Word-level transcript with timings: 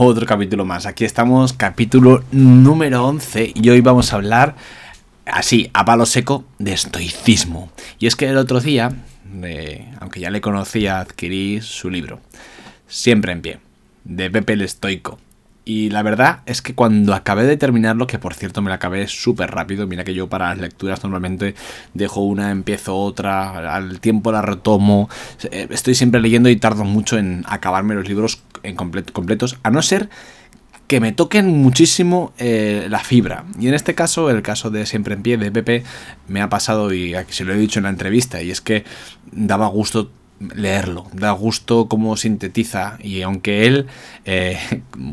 otro 0.00 0.26
capítulo 0.26 0.64
más. 0.64 0.86
Aquí 0.86 1.04
estamos, 1.04 1.52
capítulo 1.52 2.24
número 2.32 3.04
11 3.04 3.52
y 3.54 3.68
hoy 3.68 3.80
vamos 3.82 4.12
a 4.12 4.16
hablar, 4.16 4.56
así, 5.26 5.70
a 5.74 5.84
palo 5.84 6.06
seco, 6.06 6.44
de 6.58 6.72
estoicismo. 6.72 7.70
Y 7.98 8.06
es 8.06 8.16
que 8.16 8.28
el 8.28 8.38
otro 8.38 8.60
día, 8.60 8.92
aunque 10.00 10.20
ya 10.20 10.30
le 10.30 10.40
conocía, 10.40 11.00
adquirí 11.00 11.60
su 11.60 11.90
libro, 11.90 12.20
Siempre 12.86 13.32
en 13.32 13.42
pie, 13.42 13.58
de 14.04 14.30
Pepe 14.30 14.54
el 14.54 14.62
Estoico. 14.62 15.18
Y 15.64 15.90
la 15.90 16.02
verdad 16.02 16.40
es 16.46 16.60
que 16.60 16.74
cuando 16.74 17.14
acabé 17.14 17.44
de 17.44 17.56
terminarlo, 17.56 18.08
que 18.08 18.18
por 18.18 18.34
cierto 18.34 18.62
me 18.62 18.68
la 18.68 18.76
acabé 18.76 19.06
súper 19.06 19.52
rápido, 19.52 19.86
mira 19.86 20.02
que 20.02 20.12
yo 20.12 20.28
para 20.28 20.48
las 20.48 20.58
lecturas 20.58 21.04
normalmente 21.04 21.54
dejo 21.94 22.22
una, 22.22 22.50
empiezo 22.50 22.96
otra, 22.96 23.74
al 23.74 24.00
tiempo 24.00 24.32
la 24.32 24.42
retomo, 24.42 25.08
eh, 25.50 25.68
estoy 25.70 25.94
siempre 25.94 26.20
leyendo 26.20 26.48
y 26.48 26.56
tardo 26.56 26.84
mucho 26.84 27.16
en 27.16 27.44
acabarme 27.46 27.94
los 27.94 28.08
libros 28.08 28.42
en 28.64 28.74
completos, 28.74 29.58
a 29.62 29.70
no 29.70 29.82
ser 29.82 30.10
que 30.88 31.00
me 31.00 31.12
toquen 31.12 31.46
muchísimo 31.46 32.32
eh, 32.38 32.86
la 32.90 32.98
fibra. 32.98 33.44
Y 33.58 33.68
en 33.68 33.74
este 33.74 33.94
caso, 33.94 34.30
el 34.30 34.42
caso 34.42 34.68
de 34.70 34.84
Siempre 34.84 35.14
en 35.14 35.22
Pie 35.22 35.38
de 35.38 35.50
Pepe, 35.50 35.84
me 36.28 36.42
ha 36.42 36.50
pasado 36.50 36.92
y 36.92 37.14
aquí 37.14 37.32
se 37.32 37.44
lo 37.44 37.54
he 37.54 37.56
dicho 37.56 37.78
en 37.78 37.84
la 37.84 37.90
entrevista, 37.90 38.42
y 38.42 38.50
es 38.50 38.60
que 38.60 38.84
daba 39.30 39.68
gusto 39.68 40.10
leerlo, 40.54 41.06
da 41.12 41.30
gusto 41.32 41.88
cómo 41.88 42.16
sintetiza 42.16 42.98
y 43.00 43.22
aunque 43.22 43.66
él, 43.66 43.86
eh, 44.24 44.58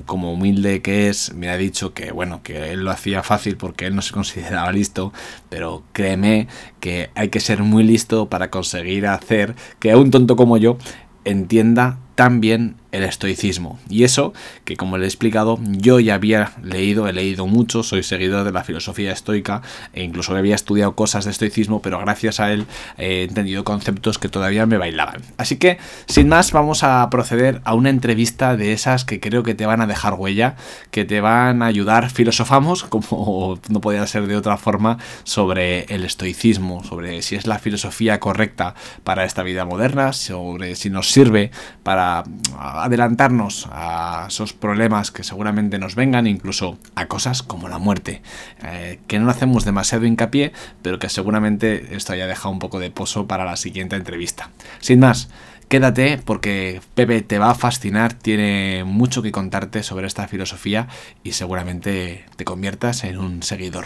como 0.05 0.33
humilde 0.33 0.81
que 0.81 1.09
es, 1.09 1.33
me 1.33 1.49
ha 1.49 1.57
dicho 1.57 1.93
que 1.93 2.11
bueno, 2.11 2.41
que 2.43 2.71
él 2.71 2.83
lo 2.83 2.91
hacía 2.91 3.23
fácil 3.23 3.57
porque 3.57 3.85
él 3.85 3.95
no 3.95 4.01
se 4.01 4.13
consideraba 4.13 4.71
listo, 4.71 5.13
pero 5.49 5.83
créeme 5.93 6.47
que 6.79 7.09
hay 7.15 7.29
que 7.29 7.39
ser 7.39 7.63
muy 7.63 7.83
listo 7.83 8.29
para 8.29 8.49
conseguir 8.49 9.07
hacer 9.07 9.55
que 9.79 9.95
un 9.95 10.11
tonto 10.11 10.35
como 10.35 10.57
yo 10.57 10.77
entienda 11.25 11.97
tan 12.19 12.41
bien 12.41 12.75
el 12.91 13.03
estoicismo. 13.03 13.79
Y 13.89 14.03
eso 14.03 14.33
que 14.65 14.75
como 14.75 14.97
le 14.97 15.05
he 15.05 15.07
explicado, 15.07 15.57
yo 15.63 16.01
ya 16.01 16.15
había 16.15 16.51
leído, 16.61 17.07
he 17.07 17.13
leído 17.13 17.47
mucho, 17.47 17.81
soy 17.81 18.03
seguidor 18.03 18.43
de 18.43 18.51
la 18.51 18.65
filosofía 18.65 19.13
estoica 19.13 19.61
e 19.93 20.03
incluso 20.03 20.35
había 20.35 20.55
estudiado 20.55 20.95
cosas 20.95 21.23
de 21.23 21.31
estoicismo, 21.31 21.81
pero 21.81 21.97
gracias 21.99 22.41
a 22.41 22.51
él 22.51 22.65
he 22.97 23.23
entendido 23.23 23.63
conceptos 23.63 24.17
que 24.17 24.27
todavía 24.27 24.65
me 24.65 24.77
bailaban. 24.77 25.21
Así 25.37 25.55
que, 25.55 25.77
sin 26.07 26.27
más, 26.27 26.51
vamos 26.51 26.83
a 26.83 27.09
proceder 27.09 27.61
a 27.63 27.73
una 27.73 27.89
entrevista 27.89 28.57
de 28.57 28.73
esas 28.73 29.05
que 29.05 29.21
creo 29.21 29.43
que 29.43 29.55
te 29.55 29.65
van 29.65 29.79
a 29.79 29.87
dejar 29.87 30.15
huella, 30.15 30.57
que 30.91 31.05
te 31.05 31.21
van 31.21 31.61
a 31.61 31.67
ayudar, 31.67 32.09
filosofamos, 32.09 32.83
como 32.89 33.59
no 33.69 33.79
podía 33.79 34.05
ser 34.07 34.27
de 34.27 34.35
otra 34.35 34.57
forma, 34.57 34.97
sobre 35.23 35.83
el 35.83 36.03
estoicismo, 36.03 36.83
sobre 36.83 37.21
si 37.21 37.35
es 37.35 37.47
la 37.47 37.59
filosofía 37.59 38.19
correcta 38.19 38.75
para 39.05 39.23
esta 39.23 39.43
vida 39.43 39.63
moderna, 39.63 40.11
sobre 40.11 40.75
si 40.75 40.89
nos 40.89 41.11
sirve 41.11 41.51
para 41.83 42.08
adelantarnos 42.57 43.67
a 43.71 44.25
esos 44.27 44.53
problemas 44.53 45.11
que 45.11 45.23
seguramente 45.23 45.79
nos 45.79 45.95
vengan, 45.95 46.27
incluso 46.27 46.77
a 46.95 47.07
cosas 47.07 47.43
como 47.43 47.69
la 47.69 47.77
muerte, 47.77 48.21
eh, 48.63 48.99
que 49.07 49.19
no 49.19 49.29
hacemos 49.29 49.65
demasiado 49.65 50.05
hincapié, 50.05 50.51
pero 50.81 50.99
que 50.99 51.09
seguramente 51.09 51.95
esto 51.95 52.13
haya 52.13 52.27
dejado 52.27 52.51
un 52.51 52.59
poco 52.59 52.79
de 52.79 52.91
pozo 52.91 53.27
para 53.27 53.45
la 53.45 53.55
siguiente 53.55 53.95
entrevista. 53.95 54.49
Sin 54.79 54.99
más, 54.99 55.29
quédate 55.67 56.19
porque 56.23 56.81
Pepe 56.95 57.21
te 57.21 57.39
va 57.39 57.51
a 57.51 57.55
fascinar, 57.55 58.13
tiene 58.13 58.83
mucho 58.83 59.21
que 59.21 59.31
contarte 59.31 59.83
sobre 59.83 60.07
esta 60.07 60.27
filosofía 60.27 60.87
y 61.23 61.33
seguramente 61.33 62.25
te 62.35 62.45
conviertas 62.45 63.03
en 63.03 63.17
un 63.17 63.43
seguidor. 63.43 63.85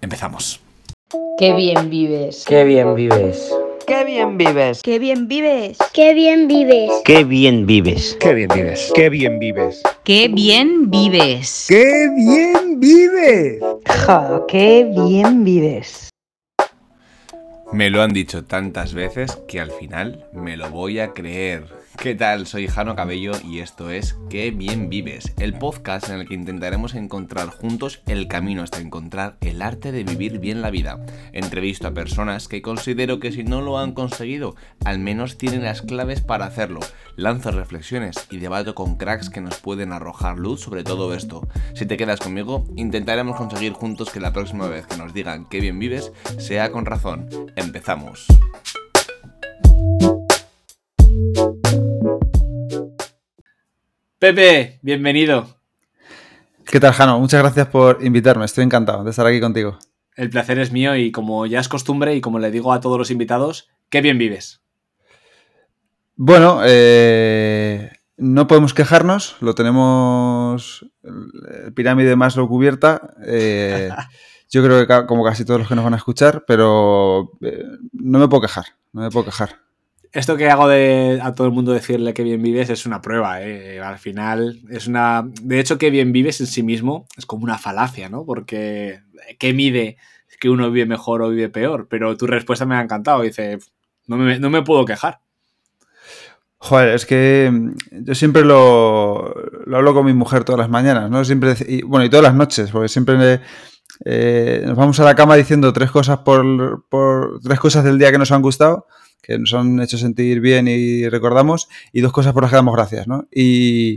Empezamos. 0.00 0.60
Qué 1.38 1.54
bien 1.54 1.90
vives. 1.90 2.44
Qué 2.46 2.64
bien 2.64 2.94
vives. 2.94 3.52
¡Qué 3.86 4.04
bien 4.04 4.36
vives! 4.36 4.82
¡Qué 4.82 4.98
bien 4.98 5.28
vives! 5.28 5.78
¡Qué 5.92 6.12
bien 6.12 6.48
vives! 6.48 6.90
¡Qué 7.04 7.22
bien 7.22 7.66
vives! 7.66 8.16
¡Qué 8.18 8.34
bien 8.34 8.58
vives! 8.58 8.92
¡Qué 8.92 9.08
bien 9.08 9.38
vives! 9.38 9.80
¡Qué 10.02 10.28
bien 10.28 10.90
vives! 10.90 11.66
¡Qué 11.68 12.10
bien 12.16 12.80
vives! 12.80 13.62
¡Qué 14.48 14.92
bien 14.92 15.44
vives! 15.44 16.10
Me 17.72 17.88
lo 17.90 18.02
han 18.02 18.12
dicho 18.12 18.44
tantas 18.44 18.92
veces 18.92 19.38
que 19.46 19.60
al 19.60 19.70
final 19.70 20.26
me 20.32 20.56
lo 20.56 20.68
voy 20.70 20.98
a 20.98 21.12
creer. 21.12 21.64
¿Qué 21.98 22.14
tal? 22.14 22.46
Soy 22.46 22.68
Jano 22.68 22.94
Cabello 22.94 23.32
y 23.42 23.60
esto 23.60 23.90
es 23.90 24.16
Qué 24.28 24.50
bien 24.50 24.88
vives, 24.88 25.32
el 25.38 25.54
podcast 25.54 26.08
en 26.08 26.20
el 26.20 26.28
que 26.28 26.34
intentaremos 26.34 26.94
encontrar 26.94 27.48
juntos 27.48 28.02
el 28.06 28.28
camino 28.28 28.62
hasta 28.62 28.80
encontrar 28.80 29.38
el 29.40 29.62
arte 29.62 29.92
de 29.92 30.04
vivir 30.04 30.38
bien 30.38 30.62
la 30.62 30.70
vida. 30.70 31.04
Entrevisto 31.32 31.88
a 31.88 31.94
personas 31.94 32.48
que 32.48 32.62
considero 32.62 33.18
que 33.18 33.32
si 33.32 33.44
no 33.44 33.62
lo 33.62 33.78
han 33.78 33.92
conseguido, 33.92 34.54
al 34.84 34.98
menos 34.98 35.38
tienen 35.38 35.64
las 35.64 35.82
claves 35.82 36.20
para 36.20 36.46
hacerlo. 36.46 36.80
Lanzo 37.16 37.50
reflexiones 37.50 38.26
y 38.30 38.38
debato 38.38 38.74
con 38.74 38.96
cracks 38.96 39.30
que 39.30 39.40
nos 39.40 39.58
pueden 39.58 39.92
arrojar 39.92 40.38
luz 40.38 40.60
sobre 40.60 40.84
todo 40.84 41.14
esto. 41.14 41.48
Si 41.74 41.86
te 41.86 41.96
quedas 41.96 42.20
conmigo, 42.20 42.64
intentaremos 42.76 43.36
conseguir 43.36 43.72
juntos 43.72 44.10
que 44.10 44.20
la 44.20 44.32
próxima 44.32 44.68
vez 44.68 44.86
que 44.86 44.98
nos 44.98 45.14
digan 45.14 45.46
qué 45.46 45.60
bien 45.60 45.78
vives 45.78 46.12
sea 46.38 46.70
con 46.70 46.84
razón. 46.86 47.28
Empezamos. 47.56 48.26
Pepe, 54.18 54.78
bienvenido. 54.80 55.58
¿Qué 56.64 56.80
tal, 56.80 56.94
Jano? 56.94 57.20
Muchas 57.20 57.42
gracias 57.42 57.68
por 57.68 57.98
invitarme. 58.02 58.46
Estoy 58.46 58.64
encantado 58.64 59.04
de 59.04 59.10
estar 59.10 59.26
aquí 59.26 59.40
contigo. 59.40 59.78
El 60.14 60.30
placer 60.30 60.58
es 60.58 60.72
mío 60.72 60.96
y 60.96 61.12
como 61.12 61.44
ya 61.44 61.60
es 61.60 61.68
costumbre 61.68 62.14
y 62.14 62.22
como 62.22 62.38
le 62.38 62.50
digo 62.50 62.72
a 62.72 62.80
todos 62.80 62.96
los 62.96 63.10
invitados, 63.10 63.68
qué 63.90 64.00
bien 64.00 64.16
vives. 64.16 64.62
Bueno, 66.14 66.62
eh, 66.64 67.90
no 68.16 68.46
podemos 68.46 68.72
quejarnos, 68.72 69.36
lo 69.40 69.54
tenemos 69.54 70.86
el 71.04 71.74
pirámide 71.74 72.16
más 72.16 72.36
lo 72.36 72.48
cubierta. 72.48 73.10
Eh, 73.26 73.90
yo 74.48 74.64
creo 74.64 74.86
que 74.86 75.06
como 75.06 75.26
casi 75.26 75.44
todos 75.44 75.60
los 75.60 75.68
que 75.68 75.74
nos 75.74 75.84
van 75.84 75.92
a 75.92 75.98
escuchar, 75.98 76.46
pero 76.46 77.32
eh, 77.42 77.64
no 77.92 78.18
me 78.18 78.28
puedo 78.28 78.40
quejar, 78.40 78.64
no 78.94 79.02
me 79.02 79.10
puedo 79.10 79.26
quejar 79.26 79.65
esto 80.16 80.38
que 80.38 80.48
hago 80.48 80.66
de 80.66 81.20
a 81.22 81.34
todo 81.34 81.46
el 81.46 81.52
mundo 81.52 81.72
decirle 81.72 82.14
que 82.14 82.22
bien 82.22 82.42
vives 82.42 82.70
es 82.70 82.86
una 82.86 83.02
prueba, 83.02 83.42
¿eh? 83.42 83.80
Al 83.80 83.98
final 83.98 84.58
es 84.70 84.86
una... 84.86 85.28
De 85.42 85.60
hecho, 85.60 85.76
que 85.76 85.90
bien 85.90 86.10
vives 86.10 86.40
en 86.40 86.46
sí 86.46 86.62
mismo 86.62 87.06
es 87.18 87.26
como 87.26 87.44
una 87.44 87.58
falacia, 87.58 88.08
¿no? 88.08 88.24
Porque 88.24 89.00
¿qué 89.38 89.52
mide 89.52 89.98
que 90.40 90.48
uno 90.48 90.70
vive 90.70 90.86
mejor 90.86 91.20
o 91.20 91.28
vive 91.28 91.50
peor? 91.50 91.86
Pero 91.90 92.16
tu 92.16 92.26
respuesta 92.26 92.64
me 92.64 92.76
ha 92.76 92.80
encantado. 92.80 93.20
Dice, 93.20 93.58
no 94.06 94.16
me, 94.16 94.62
puedo 94.62 94.86
quejar. 94.86 95.20
Joder, 96.56 96.94
es 96.94 97.04
que 97.04 97.50
mm, 97.52 97.74
yo 98.06 98.14
siempre 98.14 98.42
lo, 98.42 99.34
lo, 99.66 99.76
hablo 99.76 99.92
con 99.92 100.06
mi 100.06 100.14
mujer 100.14 100.44
todas 100.44 100.60
las 100.60 100.70
mañanas, 100.70 101.10
¿no? 101.10 101.26
Siempre, 101.26 101.54
y, 101.68 101.82
bueno, 101.82 102.06
y 102.06 102.08
todas 102.08 102.24
las 102.24 102.34
noches, 102.34 102.70
porque 102.70 102.88
siempre 102.88 103.42
eh, 104.06 104.62
nos 104.64 104.76
vamos 104.78 104.98
a 104.98 105.04
la 105.04 105.14
cama 105.14 105.36
diciendo 105.36 105.74
tres 105.74 105.90
cosas 105.90 106.20
por, 106.20 106.86
por 106.88 107.38
tres 107.42 107.60
cosas 107.60 107.84
del 107.84 107.98
día 107.98 108.10
que 108.10 108.18
nos 108.18 108.32
han 108.32 108.40
gustado 108.40 108.86
que 109.26 109.38
nos 109.38 109.52
han 109.54 109.80
hecho 109.80 109.98
sentir 109.98 110.40
bien 110.40 110.68
y 110.68 111.08
recordamos, 111.08 111.68
y 111.92 112.00
dos 112.00 112.12
cosas 112.12 112.32
por 112.32 112.42
las 112.42 112.50
que 112.50 112.56
damos 112.56 112.74
gracias, 112.74 113.08
¿no? 113.08 113.26
Y 113.32 113.96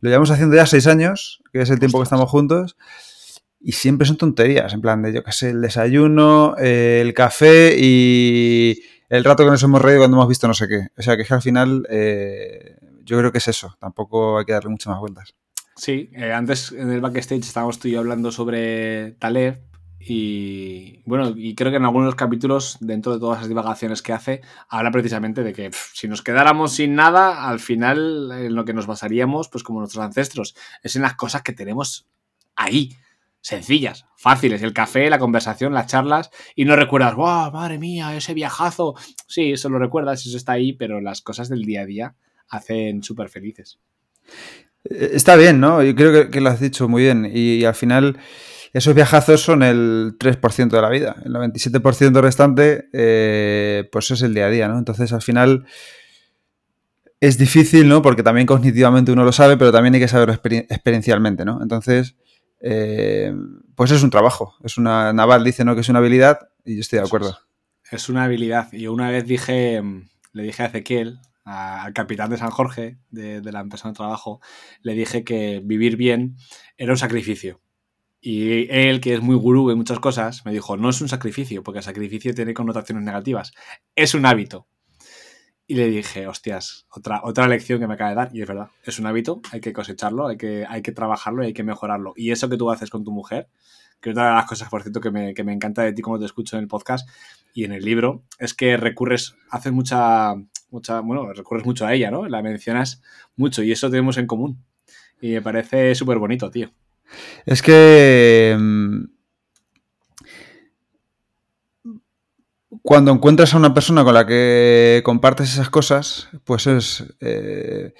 lo 0.00 0.10
llevamos 0.10 0.30
haciendo 0.30 0.56
ya 0.56 0.66
seis 0.66 0.86
años, 0.86 1.42
que 1.52 1.62
es 1.62 1.70
el 1.70 1.78
tiempo 1.78 1.98
que 1.98 2.04
estamos 2.04 2.28
juntos, 2.30 2.76
y 3.58 3.72
siempre 3.72 4.06
son 4.06 4.18
tonterías, 4.18 4.74
en 4.74 4.80
plan 4.80 5.02
de, 5.02 5.12
yo 5.12 5.24
qué 5.24 5.32
sé, 5.32 5.50
el 5.50 5.62
desayuno, 5.62 6.56
el 6.58 7.14
café 7.14 7.76
y 7.78 8.82
el 9.08 9.24
rato 9.24 9.44
que 9.44 9.50
nos 9.50 9.62
hemos 9.62 9.80
reído 9.80 10.00
cuando 10.00 10.18
hemos 10.18 10.28
visto 10.28 10.46
no 10.46 10.54
sé 10.54 10.68
qué. 10.68 10.88
O 10.96 11.02
sea, 11.02 11.16
que 11.16 11.22
es 11.22 11.28
que 11.28 11.34
al 11.34 11.42
final 11.42 11.86
eh, 11.88 12.76
yo 13.02 13.18
creo 13.18 13.32
que 13.32 13.38
es 13.38 13.48
eso, 13.48 13.76
tampoco 13.80 14.38
hay 14.38 14.44
que 14.44 14.52
darle 14.52 14.70
muchas 14.70 14.90
más 14.90 15.00
vueltas. 15.00 15.34
Sí, 15.76 16.10
eh, 16.14 16.32
antes 16.32 16.72
en 16.72 16.90
el 16.90 17.00
backstage 17.00 17.40
estábamos 17.40 17.78
tú 17.78 17.88
y 17.88 17.92
yo 17.92 18.00
hablando 18.00 18.32
sobre 18.32 19.12
Taleb 19.12 19.60
y 20.08 21.00
bueno, 21.04 21.34
y 21.36 21.56
creo 21.56 21.72
que 21.72 21.78
en 21.78 21.84
algunos 21.84 22.04
de 22.04 22.10
los 22.10 22.14
capítulos, 22.14 22.78
dentro 22.80 23.12
de 23.12 23.18
todas 23.18 23.40
las 23.40 23.48
divagaciones 23.48 24.02
que 24.02 24.12
hace, 24.12 24.40
habla 24.68 24.92
precisamente 24.92 25.42
de 25.42 25.52
que 25.52 25.70
si 25.94 26.06
nos 26.06 26.22
quedáramos 26.22 26.74
sin 26.74 26.94
nada, 26.94 27.48
al 27.48 27.58
final 27.58 28.30
en 28.32 28.54
lo 28.54 28.64
que 28.64 28.72
nos 28.72 28.86
basaríamos, 28.86 29.48
pues 29.48 29.64
como 29.64 29.80
nuestros 29.80 30.04
ancestros, 30.04 30.54
es 30.84 30.94
en 30.94 31.02
las 31.02 31.14
cosas 31.14 31.42
que 31.42 31.52
tenemos 31.52 32.06
ahí, 32.54 32.94
sencillas, 33.40 34.06
fáciles, 34.16 34.62
el 34.62 34.72
café, 34.72 35.10
la 35.10 35.18
conversación, 35.18 35.74
las 35.74 35.88
charlas, 35.88 36.30
y 36.54 36.66
no 36.66 36.76
recuerdas, 36.76 37.16
wow, 37.16 37.50
madre 37.50 37.78
mía, 37.78 38.16
ese 38.16 38.32
viajazo. 38.32 38.94
Sí, 39.26 39.50
eso 39.50 39.68
lo 39.70 39.80
recuerdas, 39.80 40.24
eso 40.24 40.36
está 40.36 40.52
ahí, 40.52 40.72
pero 40.72 41.00
las 41.00 41.20
cosas 41.20 41.48
del 41.48 41.64
día 41.64 41.80
a 41.80 41.86
día 41.86 42.14
hacen 42.48 43.02
súper 43.02 43.28
felices. 43.28 43.80
Eh, 44.84 45.10
está 45.14 45.34
bien, 45.34 45.58
¿no? 45.58 45.82
Yo 45.82 45.96
creo 45.96 46.30
que, 46.30 46.40
lo 46.40 46.48
has 46.48 46.60
dicho 46.60 46.88
muy 46.88 47.02
bien, 47.02 47.28
y 47.32 47.64
al 47.64 47.74
final 47.74 48.20
esos 48.76 48.94
viajazos 48.94 49.40
son 49.40 49.62
el 49.62 50.16
3% 50.18 50.68
de 50.68 50.82
la 50.82 50.90
vida. 50.90 51.16
El 51.24 51.32
97% 51.32 52.20
restante, 52.20 52.90
eh, 52.92 53.88
pues 53.90 54.10
es 54.10 54.20
el 54.20 54.34
día 54.34 54.46
a 54.46 54.50
día, 54.50 54.68
¿no? 54.68 54.78
Entonces, 54.78 55.14
al 55.14 55.22
final, 55.22 55.64
es 57.18 57.38
difícil, 57.38 57.88
¿no? 57.88 58.02
Porque 58.02 58.22
también 58.22 58.46
cognitivamente 58.46 59.12
uno 59.12 59.24
lo 59.24 59.32
sabe, 59.32 59.56
pero 59.56 59.72
también 59.72 59.94
hay 59.94 60.00
que 60.00 60.08
saberlo 60.08 60.34
experiencialmente, 60.34 61.46
¿no? 61.46 61.62
Entonces, 61.62 62.16
eh, 62.60 63.32
pues 63.74 63.92
es 63.92 64.02
un 64.02 64.10
trabajo. 64.10 64.54
Es 64.62 64.76
una. 64.76 65.10
Naval 65.14 65.42
dice, 65.42 65.64
¿no? 65.64 65.74
Que 65.74 65.80
es 65.80 65.88
una 65.88 66.00
habilidad 66.00 66.38
y 66.62 66.74
yo 66.74 66.80
estoy 66.82 66.98
de 66.98 67.06
acuerdo. 67.06 67.38
Es 67.90 68.10
una 68.10 68.24
habilidad. 68.24 68.70
Yo 68.72 68.92
una 68.92 69.10
vez 69.10 69.24
dije, 69.24 69.82
le 70.34 70.42
dije 70.42 70.62
a 70.62 70.66
Ezequiel, 70.66 71.20
al 71.44 71.94
capitán 71.94 72.28
de 72.28 72.36
San 72.36 72.50
Jorge, 72.50 72.98
de, 73.08 73.40
de 73.40 73.52
la 73.52 73.60
empresa 73.60 73.88
de 73.88 73.94
trabajo, 73.94 74.42
le 74.82 74.92
dije 74.92 75.24
que 75.24 75.62
vivir 75.64 75.96
bien 75.96 76.36
era 76.76 76.92
un 76.92 76.98
sacrificio. 76.98 77.62
Y 78.20 78.68
él, 78.70 79.00
que 79.00 79.14
es 79.14 79.20
muy 79.20 79.36
gurú 79.36 79.70
en 79.70 79.78
muchas 79.78 80.00
cosas, 80.00 80.44
me 80.44 80.52
dijo, 80.52 80.76
no 80.76 80.88
es 80.90 81.00
un 81.00 81.08
sacrificio, 81.08 81.62
porque 81.62 81.78
el 81.78 81.84
sacrificio 81.84 82.34
tiene 82.34 82.54
connotaciones 82.54 83.04
negativas, 83.04 83.52
es 83.94 84.14
un 84.14 84.26
hábito. 84.26 84.66
Y 85.68 85.74
le 85.74 85.88
dije, 85.88 86.26
hostias, 86.28 86.86
otra, 86.90 87.20
otra 87.24 87.48
lección 87.48 87.80
que 87.80 87.88
me 87.88 87.94
acaba 87.94 88.10
de 88.10 88.16
dar, 88.16 88.30
y 88.32 88.40
es 88.40 88.48
verdad, 88.48 88.68
es 88.84 88.98
un 88.98 89.06
hábito, 89.06 89.40
hay 89.50 89.60
que 89.60 89.72
cosecharlo, 89.72 90.28
hay 90.28 90.36
que, 90.36 90.64
hay 90.68 90.80
que 90.80 90.92
trabajarlo 90.92 91.42
y 91.42 91.46
hay 91.48 91.52
que 91.52 91.64
mejorarlo. 91.64 92.12
Y 92.16 92.30
eso 92.30 92.48
que 92.48 92.56
tú 92.56 92.70
haces 92.70 92.88
con 92.88 93.04
tu 93.04 93.10
mujer, 93.10 93.48
que 94.00 94.10
es 94.10 94.16
una 94.16 94.28
de 94.28 94.34
las 94.34 94.46
cosas, 94.46 94.68
por 94.68 94.82
cierto, 94.82 95.00
que 95.00 95.10
me, 95.10 95.34
que 95.34 95.42
me 95.42 95.52
encanta 95.52 95.82
de 95.82 95.92
ti 95.92 96.02
como 96.02 96.18
te 96.18 96.24
escucho 96.24 96.56
en 96.56 96.62
el 96.62 96.68
podcast 96.68 97.08
y 97.52 97.64
en 97.64 97.72
el 97.72 97.84
libro, 97.84 98.22
es 98.38 98.54
que 98.54 98.76
recurres, 98.76 99.34
haces 99.50 99.72
mucha, 99.72 100.34
mucha, 100.70 101.00
bueno, 101.00 101.32
recurres 101.32 101.64
mucho 101.64 101.84
a 101.86 101.94
ella, 101.94 102.10
¿no? 102.10 102.28
La 102.28 102.42
mencionas 102.42 103.02
mucho 103.34 103.62
y 103.62 103.72
eso 103.72 103.90
tenemos 103.90 104.18
en 104.18 104.26
común. 104.26 104.64
Y 105.20 105.32
me 105.32 105.42
parece 105.42 105.94
súper 105.94 106.18
bonito, 106.18 106.50
tío. 106.50 106.70
Es 107.46 107.62
que 107.62 108.56
mm, 108.58 109.04
cuando 112.82 113.12
encuentras 113.12 113.54
a 113.54 113.56
una 113.58 113.74
persona 113.74 114.04
con 114.04 114.14
la 114.14 114.26
que 114.26 115.02
compartes 115.04 115.52
esas 115.52 115.70
cosas, 115.70 116.28
pues 116.44 116.66
es, 116.66 117.04
eh, 117.20 117.94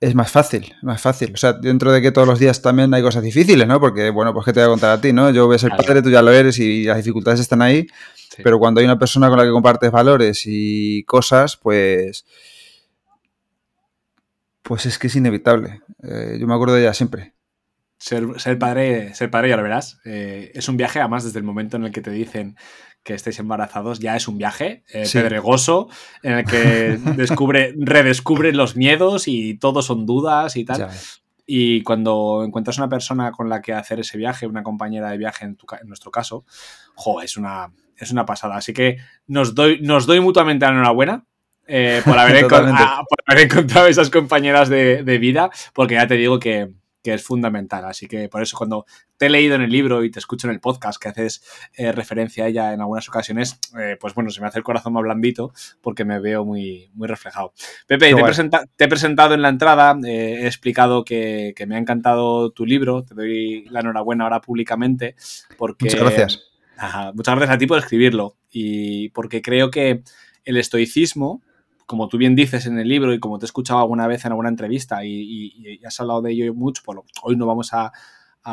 es 0.00 0.14
más 0.14 0.30
fácil, 0.30 0.74
más 0.82 1.00
fácil. 1.00 1.32
O 1.34 1.36
sea, 1.36 1.52
dentro 1.54 1.92
de 1.92 2.00
que 2.02 2.12
todos 2.12 2.26
los 2.26 2.38
días 2.38 2.62
también 2.62 2.92
hay 2.94 3.02
cosas 3.02 3.22
difíciles, 3.22 3.66
¿no? 3.66 3.78
Porque, 3.80 4.10
bueno, 4.10 4.32
pues 4.32 4.44
qué 4.46 4.52
te 4.52 4.60
voy 4.60 4.66
a 4.66 4.70
contar 4.70 4.90
a 4.98 5.00
ti, 5.00 5.12
¿no? 5.12 5.30
Yo 5.30 5.46
voy 5.46 5.56
a 5.56 5.58
ser 5.58 5.70
Claro. 5.70 5.84
padre, 5.84 6.02
tú 6.02 6.10
ya 6.10 6.22
lo 6.22 6.32
eres 6.32 6.58
y 6.58 6.84
las 6.84 6.96
dificultades 6.98 7.40
están 7.40 7.62
ahí, 7.62 7.86
Sí. 8.30 8.42
pero 8.42 8.58
cuando 8.58 8.80
hay 8.80 8.86
una 8.86 8.98
persona 8.98 9.28
con 9.28 9.38
la 9.38 9.44
que 9.44 9.50
compartes 9.50 9.90
valores 9.90 10.42
y 10.46 11.04
cosas, 11.04 11.56
pues... 11.56 12.24
Pues 14.62 14.86
es 14.86 14.98
que 14.98 15.08
es 15.08 15.16
inevitable. 15.16 15.80
Eh, 16.04 16.36
yo 16.40 16.46
me 16.46 16.54
acuerdo 16.54 16.74
de 16.74 16.82
ella 16.82 16.94
siempre. 16.94 17.31
Ser, 18.02 18.26
ser 18.40 18.58
padre, 18.58 19.14
ser 19.14 19.30
padre, 19.30 19.50
ya 19.50 19.56
lo 19.56 19.62
verás. 19.62 20.00
eh, 20.04 20.50
es 20.54 20.68
un 20.68 20.76
viaje, 20.76 20.98
además, 20.98 21.22
desde 21.22 21.38
el 21.38 21.44
momento 21.44 21.76
en 21.76 21.84
el 21.84 21.92
que 21.92 22.00
te 22.00 22.10
dicen 22.10 22.56
que 23.04 23.14
estáis 23.14 23.38
embarazados, 23.38 24.00
ya 24.00 24.16
es 24.16 24.26
un 24.26 24.38
viaje 24.38 24.82
eh, 24.92 25.06
Sí. 25.06 25.18
pedregoso, 25.18 25.88
en 26.24 26.32
el 26.32 26.44
que 26.44 26.98
descubre, 27.16 27.74
redescubres 27.78 28.54
los 28.56 28.74
miedos 28.76 29.28
y 29.28 29.54
todo 29.54 29.82
son 29.82 30.04
dudas 30.04 30.56
y 30.56 30.64
tal. 30.64 30.78
Ya. 30.78 30.90
Y 31.46 31.82
cuando 31.84 32.42
encuentras 32.44 32.78
una 32.78 32.88
persona 32.88 33.30
con 33.30 33.48
la 33.48 33.60
que 33.60 33.72
hacer 33.72 34.00
ese 34.00 34.18
viaje, 34.18 34.46
una 34.48 34.64
compañera 34.64 35.10
de 35.10 35.18
viaje 35.18 35.44
en, 35.44 35.54
tu 35.56 35.66
ca- 35.66 35.78
en 35.80 35.86
nuestro 35.86 36.10
caso, 36.10 36.44
jo, 36.96 37.20
es 37.22 37.36
una, 37.36 37.72
es 37.96 38.10
una 38.10 38.26
pasada. 38.26 38.56
Así 38.56 38.72
que 38.72 38.96
nos 39.28 39.54
doy, 39.54 39.80
nos 39.80 40.06
doy 40.06 40.18
mutuamente 40.20 40.64
la 40.66 40.72
enhorabuena 40.72 41.24
eh, 41.68 42.02
por, 42.04 42.18
haber 42.18 42.36
encon- 42.44 42.48
Totalmente. 42.48 42.82
a- 42.82 43.02
por 43.08 43.18
haber 43.26 43.44
encontrado 43.44 43.86
esas 43.86 44.10
compañeras 44.10 44.68
de, 44.68 45.04
de 45.04 45.18
vida, 45.18 45.50
porque 45.72 45.94
ya 45.94 46.06
te 46.08 46.14
digo 46.14 46.40
que, 46.40 46.72
que 47.02 47.14
es 47.14 47.22
fundamental. 47.22 47.84
Así 47.84 48.06
que 48.06 48.28
por 48.28 48.42
eso 48.42 48.56
cuando 48.56 48.86
te 49.16 49.26
he 49.26 49.30
leído 49.30 49.54
en 49.56 49.62
el 49.62 49.70
libro 49.70 50.04
y 50.04 50.10
te 50.10 50.18
escucho 50.18 50.46
en 50.46 50.52
el 50.54 50.60
podcast 50.60 51.00
que 51.00 51.08
haces 51.08 51.42
eh, 51.74 51.92
referencia 51.92 52.44
a 52.44 52.48
ella 52.48 52.72
en 52.72 52.80
algunas 52.80 53.08
ocasiones, 53.08 53.58
eh, 53.78 53.96
pues 54.00 54.14
bueno, 54.14 54.30
se 54.30 54.40
me 54.40 54.46
hace 54.46 54.58
el 54.58 54.64
corazón 54.64 54.92
más 54.92 55.02
blandito 55.02 55.52
porque 55.80 56.04
me 56.04 56.20
veo 56.20 56.44
muy, 56.44 56.90
muy 56.94 57.08
reflejado. 57.08 57.52
Pepe, 57.86 58.14
te 58.14 58.20
he, 58.20 58.24
presenta- 58.24 58.64
te 58.76 58.84
he 58.84 58.88
presentado 58.88 59.34
en 59.34 59.42
la 59.42 59.48
entrada, 59.48 59.96
eh, 60.06 60.40
he 60.42 60.46
explicado 60.46 61.04
que, 61.04 61.52
que 61.56 61.66
me 61.66 61.74
ha 61.74 61.78
encantado 61.78 62.50
tu 62.50 62.64
libro, 62.66 63.04
te 63.04 63.14
doy 63.14 63.64
la 63.70 63.80
enhorabuena 63.80 64.24
ahora 64.24 64.40
públicamente 64.40 65.16
porque... 65.56 65.86
Muchas 65.86 66.00
gracias. 66.00 66.44
Ajá, 66.76 67.12
muchas 67.12 67.36
gracias 67.36 67.54
a 67.54 67.58
ti 67.58 67.66
por 67.66 67.78
escribirlo 67.78 68.36
y 68.50 69.10
porque 69.10 69.42
creo 69.42 69.70
que 69.70 70.02
el 70.44 70.56
estoicismo, 70.56 71.42
como 71.92 72.08
tú 72.08 72.16
bien 72.16 72.34
dices 72.34 72.64
en 72.64 72.78
el 72.78 72.88
libro 72.88 73.12
y 73.12 73.20
como 73.20 73.38
te 73.38 73.44
he 73.44 73.48
escuchado 73.48 73.80
alguna 73.80 74.06
vez 74.06 74.24
en 74.24 74.32
alguna 74.32 74.48
entrevista 74.48 75.04
y, 75.04 75.78
has 75.84 76.00
hablado 76.00 76.22
de 76.22 76.32
ello 76.32 76.54
mucho, 76.54 76.80
lo- 76.94 77.04
hoy 77.22 77.36
no 77.36 77.44
vamos 77.44 77.74
a, 77.74 77.92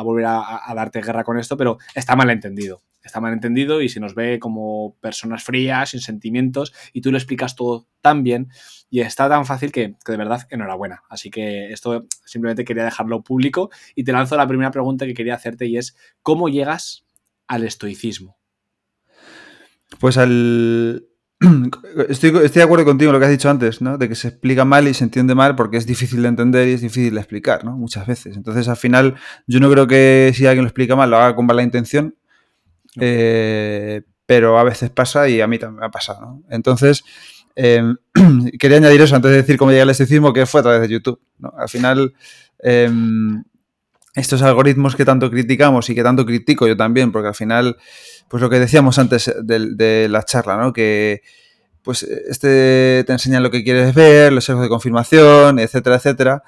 volver 0.04 0.26
a, 0.26 0.70
a 0.70 0.76
darte 0.76 1.02
guerra 1.02 1.24
con 1.24 1.40
esto, 1.40 1.56
pero 1.56 1.78
está 1.96 2.18
mal 2.18 2.30
entendido. 2.32 2.82
Está 3.02 3.22
mal 3.22 3.32
entendido 3.32 3.82
y 3.82 3.88
se 3.88 4.02
nos 4.02 4.14
ve 4.14 4.40
como 4.40 4.98
personas 5.00 5.42
frías, 5.42 5.92
sin 5.92 6.02
sentimientos, 6.02 6.74
y 6.92 7.00
tú 7.00 7.14
lo 7.14 7.18
explicas 7.18 7.56
todo 7.56 7.88
tan 8.02 8.24
bien 8.24 8.50
y 8.90 9.00
está 9.00 9.30
tan 9.30 9.46
fácil 9.46 9.72
que, 9.72 9.96
que 10.04 10.12
de 10.12 10.18
verdad, 10.18 10.46
enhorabuena. 10.50 11.04
Así 11.08 11.30
que 11.32 11.72
esto 11.72 12.08
simplemente 12.26 12.66
quería 12.66 12.84
dejarlo 12.84 13.24
público 13.24 13.70
y 13.96 14.04
te 14.04 14.12
lanzo 14.12 14.36
la 14.36 14.50
primera 14.50 14.72
pregunta 14.72 15.06
que 15.06 15.14
quería 15.14 15.36
hacerte 15.36 15.66
y 15.66 15.78
es, 15.78 15.96
¿cómo 16.24 16.50
llegas 16.50 17.06
al 17.48 17.64
estoicismo? 17.64 18.38
Pues 19.98 20.18
al. 20.18 21.09
Estoy, 22.10 22.30
estoy 22.30 22.60
de 22.60 22.64
acuerdo 22.64 22.86
contigo 22.86 23.10
en 23.10 23.14
lo 23.14 23.20
que 23.20 23.26
has 23.26 23.32
dicho 23.32 23.50
antes, 23.50 23.82
¿no? 23.82 23.98
De 23.98 24.10
que 24.10 24.16
se 24.16 24.28
explica 24.28 24.66
mal 24.66 24.88
y 24.88 24.94
se 24.94 25.06
entiende 25.06 25.36
mal 25.36 25.56
porque 25.56 25.78
es 25.78 25.86
difícil 25.86 26.22
de 26.22 26.28
entender 26.28 26.68
y 26.68 26.74
es 26.74 26.82
difícil 26.82 27.14
de 27.14 27.20
explicar, 27.22 27.64
¿no? 27.64 27.78
Muchas 27.78 28.06
veces. 28.06 28.36
Entonces, 28.36 28.68
al 28.68 28.76
final, 28.76 29.16
yo 29.48 29.60
no 29.60 29.72
creo 29.72 29.88
que 29.88 30.32
si 30.36 30.46
alguien 30.46 30.64
lo 30.64 30.68
explica 30.68 30.96
mal, 30.96 31.10
lo 31.10 31.18
haga 31.18 31.36
con 31.36 31.46
mala 31.46 31.64
intención. 31.64 32.16
No. 32.96 33.04
eh, 33.06 34.02
pero 34.26 34.60
a 34.60 34.64
veces 34.64 34.92
pasa 34.92 35.28
y 35.28 35.42
a 35.42 35.48
mí 35.48 35.58
también 35.58 35.80
me 35.80 35.86
ha 35.88 35.90
pasado, 35.90 36.22
¿no? 36.22 36.44
Entonces, 36.52 37.04
eh, 37.56 37.82
quería 38.60 38.78
añadir 38.78 39.02
eso 39.02 39.16
antes 39.16 39.32
de 39.32 39.38
decir 39.38 39.58
cómo 39.58 39.72
llegué 39.72 39.82
al 39.82 39.90
estoicismo, 39.90 40.34
que 40.34 40.46
fue 40.46 40.60
a 40.60 40.64
través 40.64 40.82
de 40.82 40.90
YouTube, 40.90 41.20
¿no? 41.40 41.52
Al 41.58 41.68
final, 41.68 42.14
eh, 42.64 42.92
estos 44.14 44.42
algoritmos 44.42 44.96
que 44.96 45.06
tanto 45.06 45.30
criticamos 45.32 45.90
y 45.90 45.96
que 45.96 46.04
tanto 46.04 46.26
critico 46.26 46.68
yo 46.68 46.78
también, 46.78 47.12
porque 47.12 47.30
al 47.30 47.36
final, 47.36 47.78
pues 48.30 48.42
lo 48.42 48.50
que 48.50 48.60
decíamos 48.60 49.00
antes 49.00 49.34
de, 49.44 49.76
de 49.76 50.08
la 50.08 50.24
charla, 50.24 50.56
¿no? 50.58 50.72
Que 50.72 51.22
pues 51.84 52.04
este 52.04 53.04
te 53.06 53.14
enseña 53.14 53.40
lo 53.40 53.52
que 53.52 53.64
quieres 53.64 53.94
ver, 53.96 54.32
los 54.32 54.46
sesgos 54.46 54.64
de 54.64 54.70
confirmación, 54.70 55.60
etcétera, 55.60 55.96
etcétera. 55.96 56.44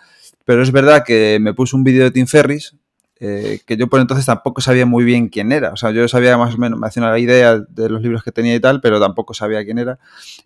Pero 0.45 0.62
es 0.62 0.72
verdad 0.72 1.04
que 1.06 1.39
me 1.42 1.54
puso 1.54 1.78
un 1.78 1.83
vídeo 1.83 2.04
de 2.04 2.12
Tim 2.12 2.28
Ferris, 2.28 2.75
eh, 3.19 3.60
que 3.66 3.78
yo 3.78 3.88
por 3.88 4.00
entonces 4.01 4.25
tampoco 4.25 4.62
sabía 4.62 4.86
muy 4.86 5.04
bien 5.04 5.30
quién 5.30 5.51
era. 5.51 5.72
O 5.72 5.78
sea, 5.78 5.92
yo 5.92 6.07
sabía 6.07 6.38
más 6.38 6.56
o 6.56 6.57
menos, 6.57 6.80
me 6.80 6.88
hacía 6.88 7.04
una 7.04 7.18
idea 7.19 7.57
de 7.57 7.89
los 7.89 8.01
libros 8.01 8.24
que 8.24 8.31
tenía 8.31 8.56
y 8.56 8.60
tal, 8.60 8.81
pero 8.81 9.00
tampoco 9.00 9.34
sabía 9.34 9.63
quién 9.63 9.77
era. 9.77 10.00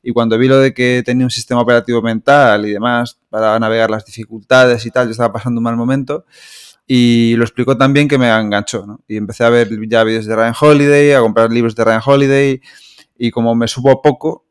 Y 0.03 0.11
cuando 0.11 0.37
vi 0.37 0.47
lo 0.47 0.59
de 0.59 0.73
que 0.73 1.01
tenía 1.05 1.25
un 1.25 1.31
sistema 1.31 1.61
operativo 1.61 2.01
mental 2.01 2.65
y 2.65 2.71
demás 2.71 3.17
para 3.29 3.57
navegar 3.59 3.89
las 3.89 4.05
dificultades 4.05 4.85
y 4.85 4.91
tal, 4.91 5.07
yo 5.07 5.11
estaba 5.11 5.31
pasando 5.31 5.59
un 5.59 5.63
mal 5.63 5.77
momento. 5.77 6.25
Y 6.87 7.35
lo 7.37 7.43
explicó 7.43 7.77
tan 7.77 7.93
bien 7.93 8.07
que 8.07 8.17
me 8.17 8.29
enganchó, 8.29 8.85
¿no? 8.85 9.01
Y 9.07 9.17
empecé 9.17 9.43
a 9.43 9.49
ver 9.49 9.69
ya 9.89 10.03
vídeos 10.03 10.25
de 10.27 10.35
Ryan 10.35 10.53
Holiday, 10.59 11.13
a 11.13 11.19
comprar 11.21 11.51
libros 11.51 11.75
de 11.75 11.83
Ryan 11.83 12.01
Holiday. 12.05 12.61
Y 13.17 13.31
como 13.31 13.55
me 13.55 13.67
supo 13.67 14.01
poco, 14.01 14.45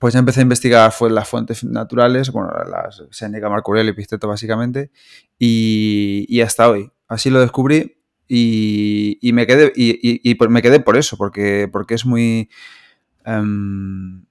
pues 0.00 0.14
ya 0.14 0.20
empecé 0.20 0.40
a 0.40 0.42
investigar 0.44 0.92
fue 0.92 1.10
las 1.10 1.28
fuentes 1.28 1.64
naturales, 1.64 2.30
bueno, 2.30 2.50
las 2.70 3.02
Seneca, 3.10 3.48
Marco 3.48 3.76
y 3.76 3.88
Epicteto 3.88 4.28
básicamente, 4.28 4.90
y, 5.38 6.24
y 6.28 6.40
hasta 6.40 6.68
hoy. 6.70 6.90
Así 7.08 7.30
lo 7.30 7.40
descubrí 7.40 7.96
y, 8.28 9.18
y 9.20 9.32
me 9.32 9.46
quedé 9.46 9.72
y, 9.74 9.98
y- 10.02 10.20
me 10.50 10.62
quedé 10.62 10.80
por 10.80 10.96
eso, 10.96 11.16
porque, 11.16 11.68
porque 11.72 11.94
es 11.94 12.04
muy 12.06 12.50
em, 13.24 14.24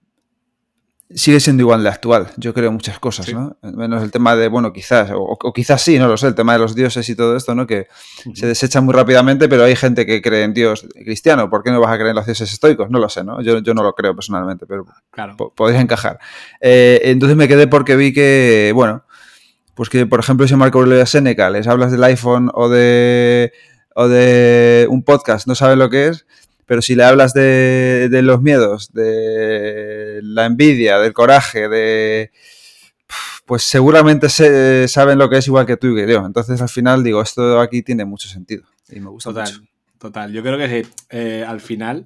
sigue 1.13 1.39
siendo 1.39 1.61
igual 1.63 1.83
de 1.83 1.89
actual, 1.89 2.27
yo 2.35 2.53
creo 2.53 2.69
muchas 2.71 2.99
cosas, 2.99 3.27
Sí. 3.27 3.33
¿no? 3.33 3.55
Menos 3.61 4.03
el 4.03 4.11
tema 4.11 4.35
de, 4.35 4.49
bueno, 4.49 4.73
quizás, 4.73 5.09
o, 5.11 5.21
o 5.41 5.53
quizás 5.53 5.81
sí, 5.81 5.97
no 5.97 6.07
lo 6.07 6.17
sé, 6.17 6.27
el 6.27 6.35
tema 6.35 6.51
de 6.53 6.59
los 6.59 6.75
dioses 6.75 7.07
y 7.07 7.15
todo 7.15 7.37
esto, 7.37 7.55
¿no? 7.55 7.65
Que 7.65 7.87
se 8.33 8.45
desecha 8.45 8.81
muy 8.81 8.93
rápidamente, 8.93 9.47
pero 9.47 9.63
hay 9.63 9.75
gente 9.77 10.05
que 10.05 10.21
cree 10.21 10.43
en 10.43 10.53
Dios 10.53 10.85
cristiano, 10.93 11.49
¿por 11.49 11.63
qué 11.63 11.71
no 11.71 11.79
vas 11.79 11.91
a 11.91 11.95
creer 11.95 12.09
en 12.09 12.15
los 12.17 12.25
dioses 12.25 12.51
estoicos? 12.51 12.89
No 12.89 12.99
lo 12.99 13.07
sé, 13.07 13.23
¿no? 13.23 13.41
Yo, 13.41 13.59
yo 13.59 13.73
no 13.73 13.83
lo 13.83 13.93
creo 13.93 14.13
personalmente, 14.15 14.65
pero 14.65 14.85
Claro. 15.11 15.37
po- 15.37 15.53
podría 15.55 15.79
encajar. 15.79 16.19
Eh, 16.59 16.99
entonces 17.05 17.37
me 17.37 17.47
quedé 17.47 17.67
porque 17.67 17.95
vi 17.95 18.11
que, 18.13 18.71
bueno, 18.75 19.05
pues 19.75 19.89
que, 19.89 20.05
por 20.07 20.19
ejemplo, 20.19 20.45
si 20.47 20.55
a 20.55 20.57
Marco 20.57 20.79
Aurelio 20.79 21.05
Seneca 21.05 21.49
les 21.49 21.67
hablas 21.67 21.91
del 21.91 22.03
iPhone 22.03 22.51
o 22.53 22.67
de, 22.67 23.53
o 23.95 24.07
de 24.09 24.87
un 24.89 25.03
podcast, 25.03 25.47
no 25.47 25.55
saben 25.55 25.79
lo 25.79 25.89
que 25.89 26.07
es, 26.07 26.25
pero 26.67 26.81
si 26.83 26.93
le 26.95 27.05
hablas 27.05 27.33
de, 27.33 28.09
de 28.11 28.21
los 28.21 28.41
miedos, 28.41 28.91
de 28.93 30.19
la 30.21 30.45
envidia, 30.45 30.99
del 30.99 31.13
coraje, 31.13 31.67
de... 31.69 32.31
Pues 33.45 33.63
seguramente 33.63 34.27
se, 34.27 34.89
saben 34.89 35.17
lo 35.17 35.29
que 35.29 35.37
es 35.37 35.47
igual 35.47 35.65
que 35.65 35.77
tú 35.77 35.87
y 35.87 35.95
que 35.95 36.11
yo. 36.11 36.25
Entonces 36.25 36.61
al 36.61 36.67
final 36.67 37.03
digo, 37.03 37.21
esto 37.21 37.61
aquí 37.61 37.81
tiene 37.81 38.03
mucho 38.03 38.27
sentido. 38.27 38.63
Y 38.89 38.99
me 38.99 39.09
gusta 39.09 39.29
Total, 39.29 39.53
mucho. 39.53 39.71
total. 39.97 40.33
Yo 40.33 40.43
creo 40.43 40.57
que 40.57 40.83
sí. 40.83 40.89
Eh, 41.09 41.45
al 41.47 41.61
final, 41.61 42.05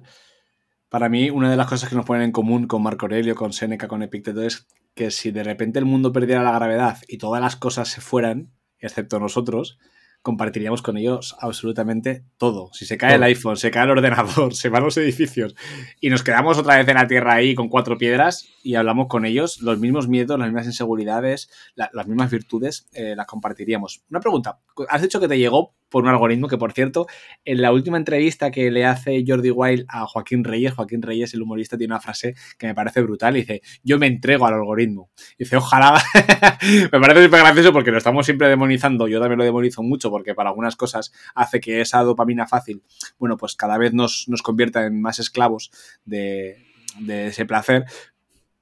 para 0.88 1.08
mí, 1.08 1.30
una 1.30 1.50
de 1.50 1.56
las 1.56 1.66
cosas 1.66 1.88
que 1.88 1.96
nos 1.96 2.06
ponen 2.06 2.22
en 2.22 2.32
común 2.32 2.68
con 2.68 2.84
Marco 2.84 3.06
Aurelio, 3.06 3.34
con 3.34 3.52
Séneca, 3.52 3.88
con 3.88 4.04
Epicteto 4.04 4.42
es 4.42 4.68
que 4.94 5.10
si 5.10 5.32
de 5.32 5.42
repente 5.42 5.80
el 5.80 5.86
mundo 5.86 6.12
perdiera 6.12 6.44
la 6.44 6.52
gravedad 6.52 6.98
y 7.08 7.18
todas 7.18 7.42
las 7.42 7.56
cosas 7.56 7.88
se 7.88 8.00
fueran, 8.00 8.52
excepto 8.78 9.18
nosotros, 9.18 9.78
compartiríamos 10.22 10.82
con 10.82 10.96
ellos 10.96 11.36
absolutamente 11.40 12.24
todo. 12.38 12.70
Si 12.72 12.86
se 12.86 12.96
cae 12.96 13.16
el 13.16 13.22
iPhone, 13.24 13.56
se 13.56 13.70
cae 13.70 13.84
el 13.84 13.90
ordenador, 13.90 14.54
se 14.54 14.68
van 14.68 14.84
los 14.84 14.96
edificios 14.96 15.54
y 16.00 16.10
nos 16.10 16.22
quedamos 16.22 16.58
otra 16.58 16.76
vez 16.76 16.88
en 16.88 16.94
la 16.94 17.06
Tierra 17.06 17.34
ahí 17.34 17.54
con 17.54 17.68
cuatro 17.68 17.98
piedras 17.98 18.48
y 18.62 18.76
hablamos 18.76 19.08
con 19.08 19.24
ellos, 19.26 19.60
los 19.60 19.78
mismos 19.78 20.08
miedos, 20.08 20.38
las 20.38 20.48
mismas 20.48 20.66
inseguridades, 20.66 21.50
la- 21.74 21.90
las 21.92 22.06
mismas 22.06 22.30
virtudes, 22.30 22.88
eh, 22.92 23.14
las 23.16 23.26
compartiríamos. 23.26 24.02
Una 24.10 24.20
pregunta, 24.20 24.60
has 24.88 25.02
dicho 25.02 25.20
que 25.20 25.28
te 25.28 25.38
llegó 25.38 25.74
por 25.92 26.02
un 26.02 26.08
algoritmo 26.08 26.48
que, 26.48 26.58
por 26.58 26.72
cierto, 26.72 27.06
en 27.44 27.62
la 27.62 27.70
última 27.70 27.98
entrevista 27.98 28.50
que 28.50 28.70
le 28.70 28.84
hace 28.84 29.22
Jordi 29.24 29.50
Wild 29.50 29.84
a 29.88 30.06
Joaquín 30.06 30.42
Reyes, 30.42 30.72
Joaquín 30.72 31.02
Reyes, 31.02 31.34
el 31.34 31.42
humorista, 31.42 31.76
tiene 31.76 31.92
una 31.92 32.00
frase 32.00 32.34
que 32.58 32.66
me 32.66 32.74
parece 32.74 33.02
brutal. 33.02 33.36
Y 33.36 33.40
dice, 33.40 33.62
yo 33.84 33.98
me 33.98 34.06
entrego 34.06 34.46
al 34.46 34.54
algoritmo. 34.54 35.10
Y 35.38 35.44
dice, 35.44 35.56
ojalá. 35.56 36.02
me 36.92 37.00
parece 37.00 37.24
súper 37.24 37.40
gracioso 37.40 37.72
porque 37.72 37.92
lo 37.92 37.98
estamos 37.98 38.26
siempre 38.26 38.48
demonizando. 38.48 39.06
Yo 39.06 39.20
también 39.20 39.38
lo 39.38 39.44
demonizo 39.44 39.82
mucho 39.82 40.10
porque 40.10 40.34
para 40.34 40.48
algunas 40.48 40.74
cosas 40.74 41.12
hace 41.34 41.60
que 41.60 41.80
esa 41.80 42.02
dopamina 42.02 42.46
fácil, 42.46 42.82
bueno, 43.18 43.36
pues 43.36 43.54
cada 43.54 43.78
vez 43.78 43.92
nos, 43.92 44.24
nos 44.28 44.42
convierta 44.42 44.86
en 44.86 45.00
más 45.00 45.18
esclavos 45.18 45.70
de, 46.04 46.56
de 47.00 47.28
ese 47.28 47.44
placer. 47.44 47.84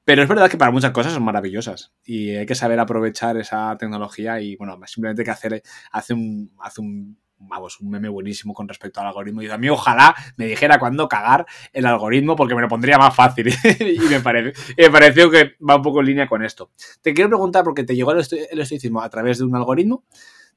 Pero 0.05 0.23
es 0.23 0.29
verdad 0.29 0.51
que 0.51 0.57
para 0.57 0.71
muchas 0.71 0.93
cosas 0.93 1.13
son 1.13 1.23
maravillosas 1.25 1.93
y 2.05 2.31
hay 2.31 2.47
que 2.47 2.55
saber 2.55 2.81
aprovechar 2.81 3.37
esa 3.37 3.77
tecnología 3.79 4.41
y 4.41 4.57
bueno, 4.57 4.79
simplemente 4.87 5.25
que 5.25 5.31
hacer, 5.31 5.63
hace 5.93 6.15
un, 6.15 6.53
hace 6.59 6.81
un, 6.81 7.19
vamos, 7.41 7.81
un 7.81 7.91
meme 7.91 8.09
buenísimo 8.09 8.55
con 8.55 8.69
respecto 8.69 9.01
al 9.01 9.09
algoritmo. 9.09 9.43
Y 9.43 9.49
a 9.49 9.59
mí 9.59 9.69
ojalá 9.69 10.15
me 10.37 10.47
dijera 10.47 10.79
cuándo 10.79 11.09
cagar 11.09 11.47
el 11.73 11.87
algoritmo 11.87 12.37
porque 12.37 12.55
me 12.55 12.63
lo 12.63 12.69
pondría 12.69 12.99
más 12.99 13.15
fácil 13.15 13.49
y 13.81 13.99
me, 14.09 14.21
parece, 14.21 14.59
me 14.77 14.91
pareció 14.91 15.31
que 15.31 15.53
va 15.69 15.77
un 15.77 15.83
poco 15.83 16.01
en 16.01 16.07
línea 16.07 16.29
con 16.29 16.45
esto. 16.45 16.71
Te 17.03 17.15
quiero 17.15 17.31
preguntar 17.31 17.65
porque 17.65 17.85
te 17.85 17.95
llegó 17.95 18.13
el 18.13 18.21
estoicismo 18.21 19.03
a 19.03 19.11
través 19.11 19.39
de 19.39 19.45
un 19.45 19.57
algoritmo. 19.57 20.05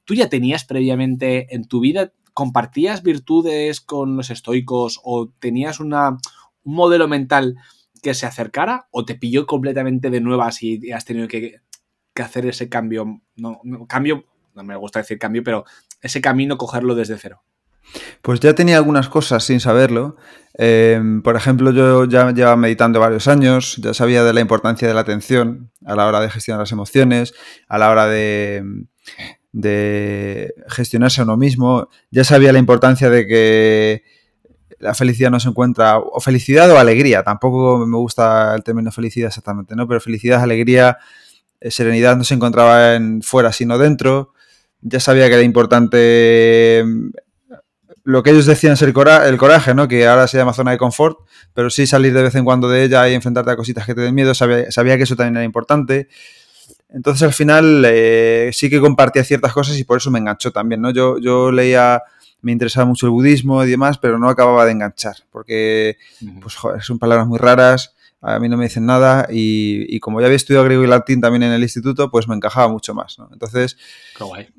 ¿Tú 0.04 0.14
ya 0.14 0.28
tenías 0.28 0.64
previamente 0.64 1.54
en 1.54 1.66
tu 1.66 1.80
vida, 1.80 2.12
compartías 2.34 3.02
virtudes 3.02 3.80
con 3.80 4.16
los 4.16 4.30
estoicos 4.30 5.00
o 5.02 5.30
tenías 5.38 5.80
una, 5.80 6.10
un 6.62 6.74
modelo 6.74 7.08
mental 7.08 7.56
que 8.04 8.14
se 8.14 8.26
acercara 8.26 8.86
o 8.90 9.04
te 9.04 9.14
pilló 9.14 9.46
completamente 9.46 10.10
de 10.10 10.20
nuevas 10.20 10.62
y 10.62 10.92
has 10.92 11.04
tenido 11.04 11.26
que, 11.26 11.60
hacer 12.14 12.46
ese 12.46 12.68
cambio? 12.68 13.22
No, 13.34 13.60
no, 13.64 13.86
cambio, 13.86 14.26
no 14.54 14.62
me 14.62 14.76
gusta 14.76 15.00
decir 15.00 15.18
cambio, 15.18 15.42
pero 15.42 15.64
ese 16.02 16.20
camino 16.20 16.58
cogerlo 16.58 16.94
desde 16.94 17.18
cero. 17.18 17.42
Pues 18.22 18.40
ya 18.40 18.54
tenía 18.54 18.76
algunas 18.76 19.08
cosas 19.08 19.42
sin 19.44 19.58
saberlo. 19.58 20.16
Eh, 20.58 21.00
por 21.24 21.34
ejemplo, 21.36 21.70
yo 21.70 22.04
ya 22.04 22.30
llevaba 22.30 22.56
meditando 22.56 23.00
varios 23.00 23.26
años, 23.26 23.76
ya 23.78 23.94
sabía 23.94 24.22
de 24.22 24.32
la 24.32 24.40
importancia 24.40 24.86
de 24.86 24.94
la 24.94 25.00
atención 25.00 25.72
a 25.84 25.96
la 25.96 26.06
hora 26.06 26.20
de 26.20 26.30
gestionar 26.30 26.60
las 26.60 26.72
emociones, 26.72 27.34
a 27.68 27.78
la 27.78 27.90
hora 27.90 28.06
de, 28.06 28.62
de 29.52 30.54
gestionarse 30.68 31.20
a 31.20 31.24
uno 31.24 31.36
mismo, 31.36 31.88
ya 32.10 32.24
sabía 32.24 32.52
la 32.52 32.58
importancia 32.58 33.08
de 33.08 33.26
que 33.26 34.02
la 34.78 34.94
felicidad 34.94 35.30
no 35.30 35.40
se 35.40 35.48
encuentra, 35.48 35.98
o 35.98 36.20
felicidad 36.20 36.70
o 36.70 36.78
alegría, 36.78 37.22
tampoco 37.22 37.86
me 37.86 37.96
gusta 37.96 38.54
el 38.54 38.62
término 38.62 38.92
felicidad 38.92 39.28
exactamente, 39.28 39.74
¿no? 39.76 39.86
Pero 39.88 40.00
felicidad, 40.00 40.42
alegría, 40.42 40.98
eh, 41.60 41.70
serenidad 41.70 42.16
no 42.16 42.24
se 42.24 42.34
encontraba 42.34 42.94
en 42.94 43.22
fuera, 43.22 43.52
sino 43.52 43.78
dentro. 43.78 44.32
Ya 44.82 45.00
sabía 45.00 45.28
que 45.28 45.34
era 45.34 45.42
importante 45.42 46.82
mm, 46.84 47.10
lo 48.04 48.22
que 48.22 48.30
ellos 48.30 48.46
decían 48.46 48.76
cora 48.92 49.28
el 49.28 49.38
coraje, 49.38 49.74
¿no? 49.74 49.88
Que 49.88 50.06
ahora 50.06 50.28
se 50.28 50.36
llama 50.36 50.52
zona 50.52 50.72
de 50.72 50.78
confort, 50.78 51.18
pero 51.54 51.70
sí 51.70 51.86
salir 51.86 52.12
de 52.12 52.22
vez 52.22 52.34
en 52.34 52.44
cuando 52.44 52.68
de 52.68 52.84
ella 52.84 53.08
y 53.08 53.14
enfrentarte 53.14 53.50
a 53.50 53.56
cositas 53.56 53.86
que 53.86 53.94
te 53.94 54.02
den 54.02 54.14
miedo, 54.14 54.34
sabía, 54.34 54.70
sabía 54.70 54.96
que 54.96 55.04
eso 55.04 55.16
también 55.16 55.36
era 55.36 55.44
importante. 55.44 56.08
Entonces 56.90 57.22
al 57.22 57.32
final 57.32 57.84
eh, 57.86 58.50
sí 58.52 58.70
que 58.70 58.80
compartía 58.80 59.24
ciertas 59.24 59.52
cosas 59.52 59.78
y 59.78 59.84
por 59.84 59.96
eso 59.96 60.10
me 60.10 60.18
enganchó 60.18 60.52
también, 60.52 60.80
¿no? 60.82 60.90
Yo, 60.90 61.18
yo 61.18 61.50
leía 61.50 62.02
me 62.44 62.52
interesaba 62.52 62.86
mucho 62.86 63.06
el 63.06 63.12
budismo 63.12 63.64
y 63.64 63.70
demás, 63.70 63.98
pero 63.98 64.18
no 64.18 64.28
acababa 64.28 64.64
de 64.64 64.72
enganchar, 64.72 65.16
porque 65.30 65.96
pues, 66.40 66.54
joder, 66.54 66.82
son 66.82 66.98
palabras 66.98 67.26
muy 67.26 67.38
raras, 67.38 67.94
a 68.20 68.38
mí 68.38 68.48
no 68.48 68.56
me 68.56 68.64
dicen 68.64 68.86
nada 68.86 69.26
y, 69.30 69.84
y, 69.94 70.00
como 70.00 70.20
ya 70.20 70.26
había 70.26 70.36
estudiado 70.36 70.64
griego 70.64 70.82
y 70.82 70.86
latín 70.86 71.20
también 71.20 71.42
en 71.42 71.52
el 71.52 71.62
instituto, 71.62 72.10
pues 72.10 72.26
me 72.26 72.34
encajaba 72.34 72.68
mucho 72.68 72.94
más. 72.94 73.18
¿no? 73.18 73.28
Entonces, 73.30 73.76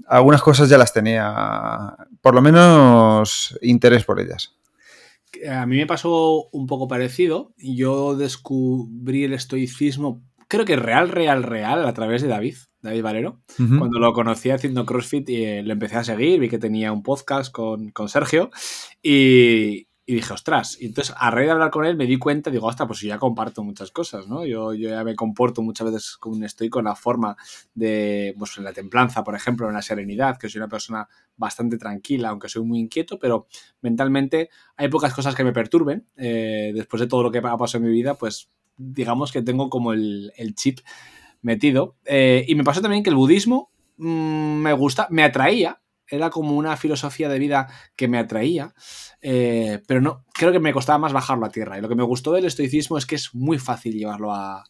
algunas 0.07 0.43
cosas 0.43 0.69
ya 0.69 0.77
las 0.77 0.93
tenía, 0.93 1.95
por 2.21 2.35
lo 2.35 2.43
menos 2.43 3.57
interés 3.63 4.03
por 4.03 4.19
ellas. 4.19 4.53
A 5.49 5.65
mí 5.65 5.77
me 5.77 5.87
pasó 5.87 6.47
un 6.51 6.67
poco 6.67 6.87
parecido. 6.87 7.53
Yo 7.57 8.15
descubrí 8.15 9.23
el 9.23 9.33
estoicismo, 9.33 10.21
creo 10.47 10.65
que 10.65 10.75
real, 10.75 11.09
real, 11.09 11.43
real, 11.43 11.87
a 11.87 11.93
través 11.93 12.21
de 12.21 12.27
David. 12.27 12.55
David 12.85 13.01
Valero, 13.01 13.41
uh 13.57 13.63
-huh. 13.63 13.79
cuando 13.79 13.99
lo 13.99 14.13
conocí 14.13 14.51
haciendo 14.51 14.85
CrossFit 14.85 15.27
y 15.29 15.43
eh, 15.43 15.63
lo 15.63 15.73
empecé 15.73 15.97
a 15.97 16.03
seguir, 16.03 16.39
vi 16.39 16.49
que 16.49 16.59
tenía 16.59 16.91
un 16.91 17.01
podcast 17.01 17.51
con, 17.51 17.89
con 17.89 18.09
Sergio 18.09 18.51
y, 19.01 19.87
y, 20.05 20.13
dije, 20.13 20.31
ostras, 20.31 20.77
y 20.79 20.85
entonces 20.85 21.15
a 21.17 21.31
raíz 21.31 21.47
de 21.47 21.53
hablar 21.53 21.71
con 21.71 21.83
él 21.83 21.97
me 21.97 22.05
di 22.05 22.19
cuenta, 22.19 22.51
digo, 22.51 22.67
ostras, 22.67 22.87
pues 22.87 22.99
yo 22.99 23.07
ya 23.07 23.17
comparto 23.17 23.63
muchas 23.63 23.89
cosas, 23.89 24.27
¿no? 24.27 24.45
Yo, 24.45 24.75
yo 24.75 24.89
ya 24.89 25.03
me 25.03 25.15
comporto 25.15 25.63
muchas 25.63 25.91
veces 25.91 26.17
como 26.17 26.35
un 26.35 26.43
estoico 26.43 26.77
en 26.77 26.85
la 26.85 26.95
forma 26.95 27.35
de, 27.73 28.35
pues 28.37 28.55
en 28.59 28.63
la 28.63 28.71
templanza, 28.71 29.23
por 29.23 29.35
ejemplo, 29.35 29.67
en 29.67 29.73
la 29.73 29.81
serenidad, 29.81 30.37
que 30.37 30.47
soy 30.47 30.59
una 30.59 30.69
persona 30.69 31.09
bastante 31.37 31.79
tranquila, 31.79 32.29
aunque 32.29 32.49
soy 32.49 32.63
muy 32.63 32.79
inquieto, 32.79 33.17
pero 33.17 33.47
mentalmente 33.81 34.49
hay 34.77 34.89
pocas 34.89 35.11
cosas 35.11 35.33
que 35.33 35.43
me 35.43 35.53
perturben. 35.53 36.05
Eh, 36.17 36.71
después 36.75 37.01
de 37.01 37.07
todo 37.07 37.23
lo 37.23 37.31
que 37.31 37.39
ha 37.39 37.57
pasado 37.57 37.83
en 37.83 37.89
mi 37.89 37.95
vida, 37.95 38.13
pues 38.13 38.51
digamos 38.77 39.31
que 39.31 39.41
tengo 39.41 39.69
como 39.69 39.93
el, 39.93 40.31
chip 40.55 40.79
metido. 41.41 41.95
Eh, 42.05 42.45
y 42.47 42.55
me 42.55 42.63
pasó 42.63 42.81
también 42.81 43.03
que 43.03 43.09
el 43.09 43.15
budismo 43.15 43.71
mmm, 43.97 44.61
me 44.61 44.73
gusta, 44.73 45.07
me 45.09 45.23
atraía, 45.23 45.81
era 46.07 46.29
como 46.29 46.55
una 46.55 46.77
filosofía 46.77 47.29
de 47.29 47.39
vida 47.39 47.67
que 47.95 48.07
me 48.07 48.19
atraía, 48.19 48.73
eh, 49.21 49.81
pero 49.87 50.01
no, 50.01 50.25
creo 50.33 50.51
que 50.51 50.59
me 50.59 50.73
costaba 50.73 50.99
más 50.99 51.13
bajarlo 51.13 51.45
a 51.45 51.51
tierra. 51.51 51.77
Y 51.77 51.81
lo 51.81 51.89
que 51.89 51.95
me 51.95 52.03
gustó 52.03 52.31
del 52.33 52.45
estoicismo 52.45 52.97
es 52.97 53.05
que 53.05 53.15
es 53.15 53.33
muy 53.33 53.57
fácil 53.59 53.93
llevarlo 53.95 54.33
a... 54.33 54.63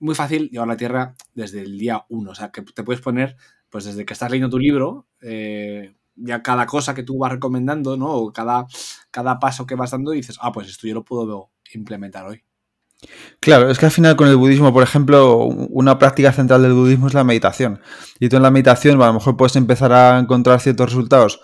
Muy 0.00 0.14
fácil 0.14 0.48
llevarlo 0.50 0.74
a 0.74 0.76
tierra 0.76 1.14
desde 1.34 1.60
el 1.62 1.76
día 1.78 2.04
uno. 2.08 2.30
O 2.30 2.34
sea, 2.34 2.50
que 2.50 2.62
te 2.62 2.84
puedes 2.84 3.02
poner, 3.02 3.36
pues 3.68 3.84
desde 3.84 4.04
que 4.04 4.12
estás 4.12 4.30
leyendo 4.30 4.50
tu 4.50 4.58
libro, 4.58 5.08
eh, 5.20 5.96
ya 6.14 6.42
cada 6.42 6.66
cosa 6.66 6.94
que 6.94 7.02
tú 7.02 7.18
vas 7.18 7.32
recomendando, 7.32 7.96
¿no? 7.96 8.12
O 8.12 8.32
cada, 8.32 8.66
cada 9.10 9.38
paso 9.40 9.66
que 9.66 9.74
vas 9.74 9.90
dando, 9.90 10.12
dices, 10.12 10.38
ah, 10.40 10.52
pues 10.52 10.68
esto 10.68 10.86
yo 10.86 10.94
lo 10.94 11.04
puedo 11.04 11.50
implementar 11.72 12.26
hoy. 12.26 12.44
Claro, 13.40 13.70
es 13.70 13.78
que 13.78 13.86
al 13.86 13.92
final 13.92 14.16
con 14.16 14.28
el 14.28 14.36
budismo, 14.36 14.72
por 14.72 14.82
ejemplo, 14.82 15.44
una 15.44 15.98
práctica 15.98 16.32
central 16.32 16.62
del 16.62 16.72
budismo 16.72 17.06
es 17.06 17.14
la 17.14 17.22
meditación. 17.22 17.80
Y 18.18 18.28
tú 18.28 18.36
en 18.36 18.42
la 18.42 18.50
meditación 18.50 19.00
a 19.00 19.06
lo 19.06 19.12
mejor 19.14 19.36
puedes 19.36 19.54
empezar 19.56 19.92
a 19.92 20.18
encontrar 20.18 20.60
ciertos 20.60 20.90
resultados 20.90 21.40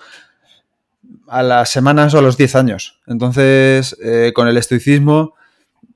a 1.28 1.42
las 1.42 1.70
semanas 1.70 2.12
o 2.14 2.18
a 2.18 2.22
los 2.22 2.36
10 2.36 2.56
años. 2.56 3.00
Entonces, 3.06 3.96
eh, 4.02 4.32
con 4.34 4.48
el 4.48 4.56
estoicismo, 4.56 5.34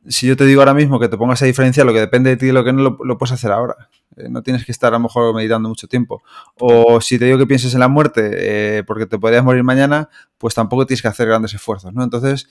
si 0.07 0.29
yo 0.29 0.37
te 0.37 0.45
digo 0.45 0.61
ahora 0.61 0.75
mismo 0.75 1.01
que 1.01 1.09
te 1.09 1.17
pongas 1.17 1.43
a 1.43 1.47
diferenciar 1.47 1.85
lo 1.85 1.93
que 1.93 2.01
depende 2.01 2.31
de 2.31 2.37
ti 2.37 2.47
y 2.47 2.53
lo 2.53 2.65
que 2.65 2.73
no, 2.73 2.97
lo, 3.03 3.19
puedes 3.19 3.33
hacer 3.33 3.51
ahora. 3.51 3.89
Eh, 4.17 4.29
no 4.31 4.43
tienes 4.43 4.65
que 4.65 4.73
estar 4.73 4.95
a 4.95 4.97
lo 4.99 5.01
mejor 5.01 5.35
meditando 5.35 5.69
mucho 5.69 5.89
tiempo. 5.89 6.23
O 6.61 7.01
si 7.01 7.19
te 7.19 7.25
digo 7.25 7.39
que 7.39 7.47
pienses 7.47 7.75
en 7.75 7.81
la 7.81 7.89
muerte 7.89 8.31
eh, 8.79 8.85
porque 8.85 9.07
te 9.07 9.19
podrías 9.19 9.43
morir 9.43 9.65
mañana, 9.65 10.09
pues 10.39 10.55
tampoco 10.55 10.87
tienes 10.87 11.03
que 11.03 11.09
hacer 11.09 11.27
grandes 11.27 11.53
esfuerzos, 11.53 11.93
¿no? 11.93 12.05
Entonces 12.05 12.49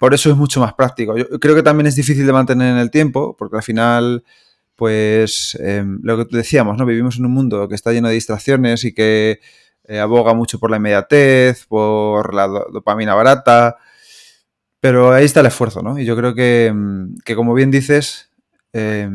por 0.00 0.14
eso 0.14 0.30
es 0.30 0.36
mucho 0.36 0.60
más 0.60 0.72
práctico. 0.72 1.14
Yo 1.14 1.28
creo 1.38 1.54
que 1.54 1.62
también 1.62 1.86
es 1.86 1.94
difícil 1.94 2.24
de 2.24 2.32
mantener 2.32 2.72
en 2.72 2.78
el 2.78 2.90
tiempo, 2.90 3.36
porque 3.36 3.58
al 3.58 3.62
final, 3.62 4.24
pues, 4.74 5.58
eh, 5.60 5.84
lo 6.02 6.26
que 6.26 6.38
decíamos, 6.38 6.78
¿no? 6.78 6.86
Vivimos 6.86 7.18
en 7.18 7.26
un 7.26 7.32
mundo 7.32 7.68
que 7.68 7.74
está 7.74 7.92
lleno 7.92 8.08
de 8.08 8.14
distracciones 8.14 8.84
y 8.84 8.94
que 8.94 9.40
eh, 9.84 9.98
aboga 9.98 10.32
mucho 10.32 10.58
por 10.58 10.70
la 10.70 10.78
inmediatez, 10.78 11.66
por 11.66 12.32
la 12.32 12.46
do 12.48 12.66
dopamina 12.72 13.14
barata, 13.14 13.76
pero 14.80 15.12
ahí 15.12 15.26
está 15.26 15.40
el 15.40 15.46
esfuerzo, 15.46 15.82
¿no? 15.82 15.98
Y 15.98 16.06
yo 16.06 16.16
creo 16.16 16.34
que, 16.34 16.74
que 17.22 17.36
como 17.36 17.52
bien 17.52 17.70
dices, 17.70 18.30
eh, 18.72 19.06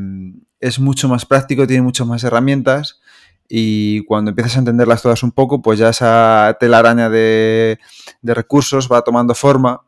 es 0.60 0.80
mucho 0.80 1.10
más 1.10 1.25
práctico, 1.25 1.65
tiene 1.65 1.82
muchas 1.82 2.06
más 2.06 2.24
herramientas 2.24 3.01
y 3.50 4.04
cuando 4.06 4.30
empiezas 4.30 4.58
a 4.58 4.60
entenderlas 4.60 5.01
todas 5.01 5.24
un 5.24 5.32
poco, 5.32 5.63
pues 5.63 5.80
ya 5.80 5.89
esa 5.89 6.56
telaraña 6.60 7.10
de 7.10 7.80
recursos 8.22 8.88
va 8.88 9.01
tomando 9.01 9.34
forma 9.34 9.85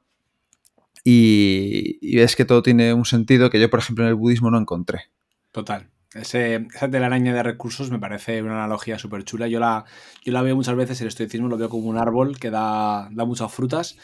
y, 1.10 2.00
y, 2.02 2.18
ves 2.18 2.36
que 2.36 2.44
todo 2.44 2.62
tiene 2.62 2.94
un 2.94 3.06
sentido 3.06 3.50
que 3.50 3.62
yo, 3.62 3.70
por 3.70 3.80
ejemplo, 3.80 4.04
en 4.04 4.10
el 4.10 4.16
budismo 4.16 4.52
no 4.52 4.58
encontré. 4.58 5.04
Total. 5.54 5.90
Ese, 6.14 6.68
esa 6.74 6.92
telaraña 6.92 7.34
de 7.34 7.44
recursos 7.44 7.90
me 7.92 7.98
parece 7.98 8.42
una 8.42 8.56
analogía 8.56 9.00
súper 9.00 9.24
chula. 9.24 9.48
Yo 9.48 9.62
la, 9.62 9.86
yo 10.26 10.34
la 10.34 10.42
veo 10.42 10.58
muchas 10.58 10.76
veces, 10.76 11.00
el 11.00 11.08
estoicismo 11.08 11.48
lo 11.48 11.58
veo 11.58 11.70
como 11.70 11.88
un 11.88 11.98
árbol 11.98 12.38
que 12.38 12.50
da, 12.50 13.08
da 13.10 13.24
muchas 13.24 13.54
frutas 13.54 13.98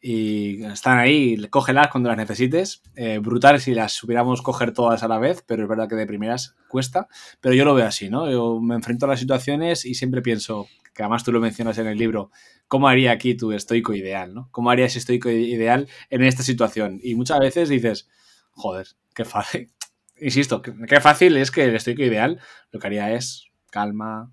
y 0.00 0.62
están 0.64 0.98
ahí, 0.98 1.36
cógelas 1.50 1.88
cuando 1.88 2.08
las 2.08 2.18
necesites. 2.18 2.82
Eh, 2.94 3.18
brutal 3.18 3.60
si 3.60 3.74
las 3.74 3.92
supiéramos 3.92 4.42
coger 4.42 4.72
todas 4.72 5.02
a 5.02 5.08
la 5.08 5.18
vez, 5.18 5.42
pero 5.46 5.64
es 5.64 5.68
verdad 5.68 5.88
que 5.88 5.96
de 5.96 6.06
primeras 6.06 6.54
cuesta. 6.68 7.08
Pero 7.40 7.54
yo 7.54 7.64
lo 7.64 7.74
veo 7.74 7.86
así, 7.86 8.08
¿no? 8.08 8.30
Yo 8.30 8.60
me 8.60 8.74
enfrento 8.74 9.06
a 9.06 9.08
las 9.08 9.20
situaciones 9.20 9.84
y 9.84 9.94
siempre 9.94 10.22
pienso, 10.22 10.68
que 10.94 11.02
además 11.02 11.24
tú 11.24 11.32
lo 11.32 11.40
mencionas 11.40 11.78
en 11.78 11.88
el 11.88 11.98
libro, 11.98 12.30
¿cómo 12.68 12.88
haría 12.88 13.10
aquí 13.12 13.36
tu 13.36 13.52
estoico 13.52 13.94
ideal? 13.94 14.34
¿no? 14.34 14.48
¿Cómo 14.52 14.70
haría 14.70 14.86
estoico 14.86 15.30
ideal 15.30 15.88
en 16.10 16.22
esta 16.22 16.42
situación? 16.42 17.00
Y 17.02 17.14
muchas 17.14 17.40
veces 17.40 17.68
dices, 17.68 18.08
joder, 18.52 18.86
qué 19.14 19.24
fácil. 19.24 19.72
Insisto, 20.20 20.62
qué 20.62 21.00
fácil 21.00 21.36
es 21.36 21.50
que 21.50 21.64
el 21.64 21.76
estoico 21.76 22.02
ideal 22.02 22.40
lo 22.70 22.80
que 22.80 22.86
haría 22.86 23.12
es 23.12 23.46
calma, 23.70 24.32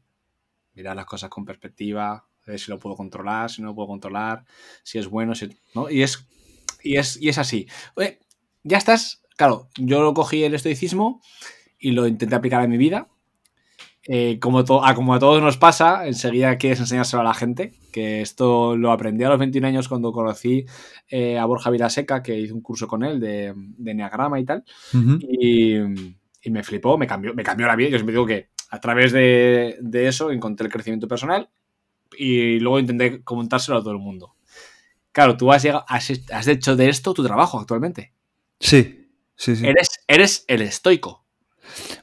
mirar 0.74 0.96
las 0.96 1.06
cosas 1.06 1.30
con 1.30 1.46
perspectiva, 1.46 2.28
ver 2.46 2.60
si 2.60 2.72
lo 2.72 2.80
puedo 2.80 2.96
controlar, 2.96 3.50
si 3.50 3.62
no 3.62 3.70
lo 3.70 3.76
puedo 3.76 3.88
controlar, 3.88 4.44
si 4.84 4.98
es 5.00 5.08
bueno, 5.08 5.36
si, 5.36 5.50
¿no? 5.74 5.90
Y 5.90 6.04
es, 6.04 6.28
y 6.84 6.98
es, 6.98 7.20
y 7.22 7.30
es 7.30 7.38
así. 7.38 7.68
Oye, 7.96 8.20
ya 8.64 8.78
estás, 8.78 9.24
claro, 9.38 9.70
yo 9.78 10.02
lo 10.02 10.14
cogí 10.14 10.44
el 10.44 10.54
estoicismo 10.54 11.22
y 11.80 11.92
lo 11.92 12.08
intenté 12.08 12.36
aplicar 12.36 12.62
a 12.62 12.68
mi 12.68 12.78
vida 12.78 13.08
eh, 14.08 14.38
como, 14.40 14.64
to- 14.64 14.86
a, 14.86 14.94
como 14.94 15.16
a 15.16 15.20
todos 15.20 15.42
nos 15.42 15.58
pasa, 15.58 16.06
enseguida 16.08 16.58
quieres 16.58 16.80
enseñárselo 16.80 17.22
a 17.22 17.26
la 17.26 17.34
gente, 17.34 17.74
que 17.92 18.22
esto 18.22 18.78
lo 18.78 18.92
aprendí 18.92 19.24
a 19.24 19.30
los 19.30 19.40
21 19.40 19.66
años 19.68 19.88
cuando 19.88 20.12
conocí 20.12 20.66
eh, 21.10 21.40
a 21.40 21.46
Borja 21.46 21.72
Vilaseca, 21.72 22.22
que 22.22 22.38
hice 22.40 22.54
un 22.54 22.62
curso 22.62 22.88
con 22.88 23.04
él 23.04 23.20
de, 23.20 23.54
de 23.56 23.92
Enneagrama 23.92 24.40
y 24.40 24.46
tal, 24.46 24.64
Ujú. 24.94 25.18
y, 25.22 25.76
y 26.44 26.52
me 26.52 26.62
flipó, 26.64 27.00
me 27.00 27.08
cambió, 27.08 27.34
me 27.34 27.42
cambió 27.44 27.66
la 27.66 27.76
vida. 27.76 27.90
Yo 27.90 27.98
siempre 27.98 28.14
digo 28.14 28.28
que 28.28 28.50
a 28.70 28.80
través 28.80 29.12
de, 29.12 29.78
de 29.82 30.08
eso 30.08 30.30
encontré 30.30 30.68
el 30.68 30.72
crecimiento 30.74 31.08
personal 31.08 31.50
y 32.18 32.60
luego 32.60 32.80
intenté 32.80 33.22
comentárselo 33.24 33.78
a 33.78 33.82
todo 33.82 33.92
el 33.92 34.00
mundo. 34.00 34.36
Claro, 35.12 35.38
tú 35.38 35.52
has, 35.52 35.64
llegado, 35.64 35.86
has, 35.88 36.12
has 36.32 36.48
hecho 36.48 36.76
de 36.76 36.90
esto 36.90 37.14
tu 37.14 37.24
trabajo 37.24 37.60
actualmente. 37.60 38.12
Sí, 38.60 39.10
sí, 39.36 39.56
sí. 39.56 39.66
Eres, 39.66 39.90
eres 40.08 40.44
el 40.48 40.62
estoico. 40.62 41.24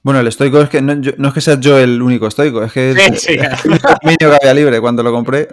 Bueno, 0.02 0.20
el 0.20 0.26
estoico 0.26 0.60
es 0.60 0.68
que 0.68 0.82
no, 0.82 1.00
yo- 1.00 1.12
no 1.18 1.28
es 1.28 1.34
que 1.34 1.40
sea 1.40 1.58
yo 1.60 1.78
el 1.78 2.00
único 2.02 2.26
estoico, 2.26 2.62
es 2.64 2.72
que 2.72 2.90
es 2.90 2.96
Sí, 2.96 3.16
sí. 3.16 3.32
el 3.34 4.16
que 4.18 4.24
había 4.24 4.54
libre 4.54 4.80
cuando 4.80 5.02
lo 5.02 5.12
compré. 5.12 5.48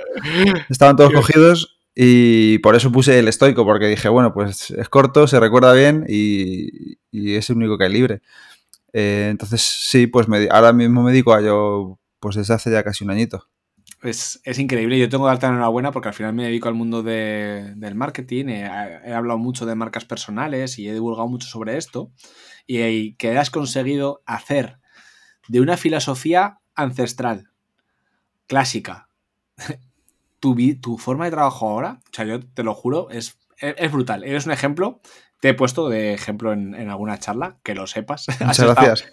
Estaban 0.70 0.96
todos 0.96 1.13
cogidos 1.13 1.79
y 1.96 2.58
por 2.60 2.75
eso 2.75 2.91
puse 2.91 3.20
el 3.20 3.27
estoico, 3.27 3.65
porque 3.65 3.88
dije, 3.88 4.10
bueno, 4.10 4.34
pues 4.34 4.72
es 4.72 4.89
corto, 4.89 5.27
se 5.27 5.39
recuerda 5.39 5.74
bien 5.74 6.06
y, 6.08 6.98
y 7.12 7.36
es 7.36 7.50
el 7.50 7.58
único 7.58 7.77
que 7.77 7.84
hay 7.86 7.94
libre. 7.94 8.22
Eh, 8.94 9.27
entonces, 9.29 9.62
sí, 9.62 10.08
pues 10.08 10.27
me 10.27 10.48
ahora 10.50 10.74
mismo 10.74 11.03
me 11.03 11.12
dedico 11.12 11.34
a 11.34 11.41
ello 11.41 12.00
pues 12.20 12.36
desde 12.36 12.53
hace 12.53 12.72
ya 12.72 12.84
casi 12.84 13.03
un 13.03 13.12
añito. 13.12 13.48
Es, 14.01 14.39
es 14.46 14.60
increíble. 14.60 14.98
Yo 14.98 15.10
tengo 15.10 15.25
que 15.25 15.29
darte 15.29 15.48
la 15.48 15.53
enhorabuena 15.53 15.91
porque 15.91 16.08
al 16.10 16.13
final 16.13 16.34
me 16.34 16.46
dedico 16.46 16.70
al 16.70 16.74
mundo 16.74 17.03
de- 17.03 17.74
del 17.75 17.96
marketing. 17.96 18.46
He, 18.48 18.65
hablado 19.13 19.38
mucho 19.38 19.65
de 19.65 19.75
marcas 19.75 20.06
personales 20.06 20.79
y 20.79 20.88
he 20.88 20.94
divulgado 20.94 21.27
mucho 21.27 21.48
sobre 21.48 21.77
esto. 21.77 22.12
Y, 22.65 23.15
que 23.15 23.38
has 23.38 23.50
conseguido 23.50 24.22
hacer 24.25 24.79
de 25.50 25.62
una 25.62 25.77
filosofía 25.77 26.60
ancestral, 26.75 27.51
clásica, 28.48 29.10
tu, 30.39 30.56
tu 30.82 30.98
forma 30.98 31.25
de 31.25 31.32
trabajo 31.32 31.68
ahora, 31.70 32.00
o 32.06 32.13
sea, 32.13 32.25
yo 32.25 32.39
te 32.41 32.63
lo 32.63 32.75
juro, 32.75 33.10
es, 33.12 33.39
es 33.60 33.91
brutal. 33.91 34.24
Eres 34.24 34.46
un 34.46 34.53
ejemplo. 34.53 35.01
Te 35.39 35.50
he 35.50 35.53
puesto 35.53 35.88
de 35.89 36.13
ejemplo 36.13 36.51
en, 36.51 36.75
en 36.75 36.89
alguna 36.89 37.17
charla, 37.17 37.58
que 37.63 37.74
lo 37.75 37.88
sepas. 37.88 38.27
Has 38.29 38.39
Muchas 38.39 38.58
gracias. 38.75 39.12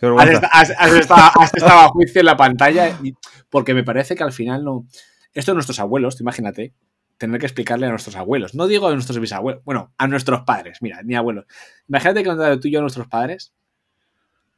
Has, 0.52 0.70
has 0.76 0.92
estado, 0.92 1.30
has 1.40 1.54
estado 1.54 1.80
a 1.80 1.88
juicio 1.88 2.20
en 2.20 2.26
la 2.26 2.36
pantalla 2.36 2.98
y- 3.02 3.14
porque 3.48 3.74
me 3.74 3.84
parece 3.84 4.16
que 4.16 4.24
al 4.24 4.32
final 4.32 4.64
no. 4.64 4.86
Esto 5.32 5.52
de 5.52 5.54
nuestros 5.56 5.78
abuelos, 5.78 6.20
imagínate, 6.20 6.72
tener 7.18 7.38
que 7.38 7.46
explicarle 7.46 7.86
a 7.86 7.90
nuestros 7.90 8.16
abuelos. 8.16 8.54
No 8.54 8.66
digo 8.66 8.88
a 8.88 8.92
nuestros 8.92 9.18
bisabuelos, 9.20 9.62
bueno, 9.64 9.92
a 9.98 10.06
nuestros 10.08 10.40
padres, 10.42 10.78
mira, 10.82 11.02
ni 11.04 11.14
abuelos. 11.14 11.44
Imagínate 11.88 12.22
que 12.22 12.28
contarle 12.28 12.58
tú 12.58 12.68
y 12.68 12.72
yo 12.72 12.78
a 12.80 12.82
nuestros 12.82 13.06
padres 13.06 13.52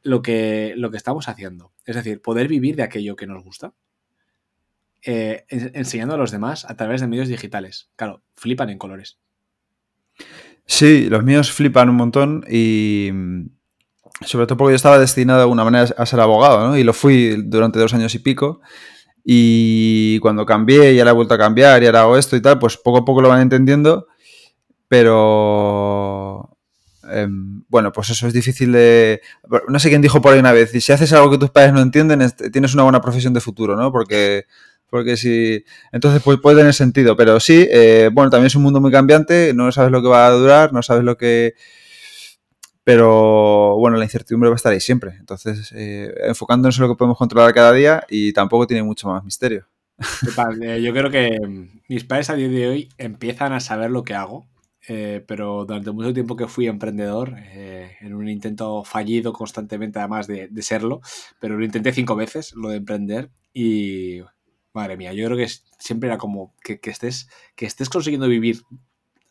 lo 0.01 0.21
que, 0.21 0.73
lo 0.75 0.89
que 0.91 0.97
estamos 0.97 1.27
haciendo. 1.29 1.71
Es 1.85 1.95
decir, 1.95 2.21
poder 2.21 2.47
vivir 2.47 2.75
de 2.77 2.83
aquello 2.83 3.15
que 3.15 3.27
nos 3.27 3.43
gusta. 3.43 3.73
eh, 5.01 5.45
en- 5.49 5.71
enseñando 5.75 6.15
a 6.15 6.17
los 6.17 6.31
demás 6.31 6.65
a 6.65 6.75
través 6.75 6.99
de 7.01 7.07
medios 7.07 7.27
digitales. 7.29 7.89
Claro, 7.95 8.21
flipan 8.35 8.69
en 8.69 8.77
colores. 8.77 9.17
Sí, 10.71 11.09
los 11.09 11.23
míos 11.23 11.51
flipan 11.51 11.89
un 11.89 11.95
montón 11.95 12.45
y 12.47 13.09
mm, 13.11 13.45
sobre 14.25 14.45
todo 14.45 14.57
porque 14.57 14.73
yo 14.73 14.75
estaba 14.75 14.99
destinado 14.99 15.39
de 15.39 15.43
alguna 15.43 15.63
manera 15.63 15.87
a 15.97 16.05
ser 16.05 16.19
abogado, 16.19 16.67
¿no? 16.67 16.77
Y 16.77 16.83
lo 16.83 16.93
fui 16.93 17.41
durante 17.47 17.79
dos 17.79 17.93
años 17.93 18.13
y 18.15 18.19
pico. 18.19 18.61
Y 19.25 20.19
cuando 20.19 20.45
cambié 20.45 20.93
y 20.93 20.99
ahora 20.99 21.11
he 21.11 21.15
vuelto 21.15 21.35
a 21.35 21.39
cambiar 21.39 21.83
y 21.83 21.87
ahora 21.87 22.01
hago 22.01 22.17
esto 22.17 22.35
y 22.35 22.41
tal, 22.41 22.59
pues 22.59 22.77
poco 22.77 22.99
a 22.99 23.05
poco 23.05 23.21
lo 23.21 23.29
van 23.29 23.41
entendiendo. 23.41 24.07
Pero 24.87 26.57
em, 27.11 27.63
bueno, 27.69 27.91
pues 27.91 28.09
eso 28.11 28.27
es 28.27 28.33
difícil 28.33 28.71
de. 28.71 29.21
No 29.69 29.79
sé 29.79 29.89
quién 29.89 30.01
dijo 30.01 30.21
por 30.21 30.33
ahí 30.33 30.39
una 30.39 30.51
vez, 30.53 30.71
si 30.71 30.91
haces 30.91 31.13
algo 31.13 31.31
que 31.31 31.37
tus 31.37 31.51
padres 31.51 31.73
no 31.73 31.81
entienden, 31.81 32.21
es- 32.21 32.35
tienes 32.51 32.73
una 32.73 32.83
buena 32.83 33.01
profesión 33.01 33.33
de 33.33 33.41
futuro, 33.41 33.75
¿no? 33.75 33.91
Porque, 33.91 34.45
porque 34.89 35.17
si. 35.17 35.63
Entonces 35.91 36.21
pues, 36.23 36.39
puede 36.39 36.57
tener 36.57 36.73
sentido, 36.73 37.15
pero 37.15 37.39
sí, 37.39 37.67
eh, 37.71 38.09
bueno, 38.11 38.29
también 38.29 38.47
es 38.47 38.55
un 38.55 38.63
mundo 38.63 38.81
muy 38.81 38.91
cambiante, 38.91 39.53
no 39.53 39.71
sabes 39.71 39.91
lo 39.91 40.01
que 40.01 40.07
va 40.07 40.27
a 40.27 40.31
durar, 40.31 40.73
no 40.73 40.81
sabes 40.81 41.03
lo 41.03 41.17
que. 41.17 41.55
Pero 42.83 43.75
bueno, 43.77 43.97
la 43.97 44.05
incertidumbre 44.05 44.49
va 44.49 44.55
a 44.55 44.57
estar 44.57 44.73
ahí 44.73 44.79
siempre. 44.79 45.15
Entonces, 45.19 45.71
eh, 45.75 46.11
enfocándonos 46.23 46.77
en 46.77 46.83
lo 46.83 46.89
que 46.89 46.97
podemos 46.97 47.17
controlar 47.17 47.53
cada 47.53 47.71
día 47.71 48.03
y 48.09 48.33
tampoco 48.33 48.65
tiene 48.65 48.83
mucho 48.83 49.07
más 49.09 49.23
misterio. 49.23 49.67
Eh, 50.61 50.81
yo 50.81 50.93
creo 50.93 51.11
que 51.11 51.37
mis 51.87 52.03
padres 52.03 52.29
a 52.29 52.35
día 52.35 52.47
de 52.47 52.67
hoy 52.67 52.89
empiezan 52.97 53.53
a 53.53 53.59
saber 53.59 53.91
lo 53.91 54.03
que 54.03 54.13
hago, 54.13 54.47
eh, 54.87 55.23
pero 55.27 55.65
durante 55.65 55.91
mucho 55.91 56.13
tiempo 56.13 56.35
que 56.35 56.47
fui 56.47 56.67
emprendedor, 56.67 57.35
eh, 57.37 57.97
en 57.99 58.13
un 58.13 58.27
intento 58.29 58.83
fallido 58.83 59.33
constantemente 59.33 59.99
además 59.99 60.27
de, 60.27 60.47
de 60.47 60.61
serlo, 60.61 61.01
pero 61.39 61.57
lo 61.57 61.65
intenté 61.65 61.91
cinco 61.91 62.15
veces, 62.15 62.53
lo 62.55 62.69
de 62.69 62.77
emprender, 62.77 63.29
y 63.53 64.21
madre 64.73 64.97
mía, 64.97 65.13
yo 65.13 65.25
creo 65.25 65.37
que 65.37 65.43
es- 65.43 65.65
siempre 65.79 66.09
era 66.09 66.17
como 66.17 66.55
que, 66.63 66.79
que 66.79 66.89
estés, 66.91 67.29
que 67.55 67.65
estés 67.65 67.89
consiguiendo 67.89 68.27
vivir 68.27 68.61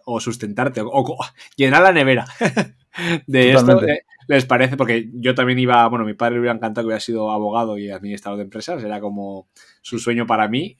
o 0.05 0.21
sustentarte 0.21 0.81
o, 0.83 0.89
o 0.93 1.19
llenar 1.57 1.83
la 1.83 1.93
nevera 1.93 2.27
de 3.27 3.53
esto. 3.53 3.73
Totalmente. 3.73 4.07
Les 4.29 4.45
parece, 4.45 4.77
porque 4.77 5.11
yo 5.15 5.35
también 5.35 5.59
iba, 5.59 5.89
bueno, 5.89 6.05
mi 6.05 6.13
padre 6.13 6.35
le 6.35 6.41
hubiera 6.41 6.55
encantado 6.55 6.85
que 6.85 6.89
hubiera 6.89 7.01
sido 7.01 7.31
abogado 7.31 7.79
y 7.79 7.91
administrador 7.91 8.37
de 8.37 8.45
empresas, 8.45 8.85
era 8.85 9.01
como 9.01 9.49
su 9.81 9.99
sueño 9.99 10.27
para 10.27 10.49
mí. 10.49 10.77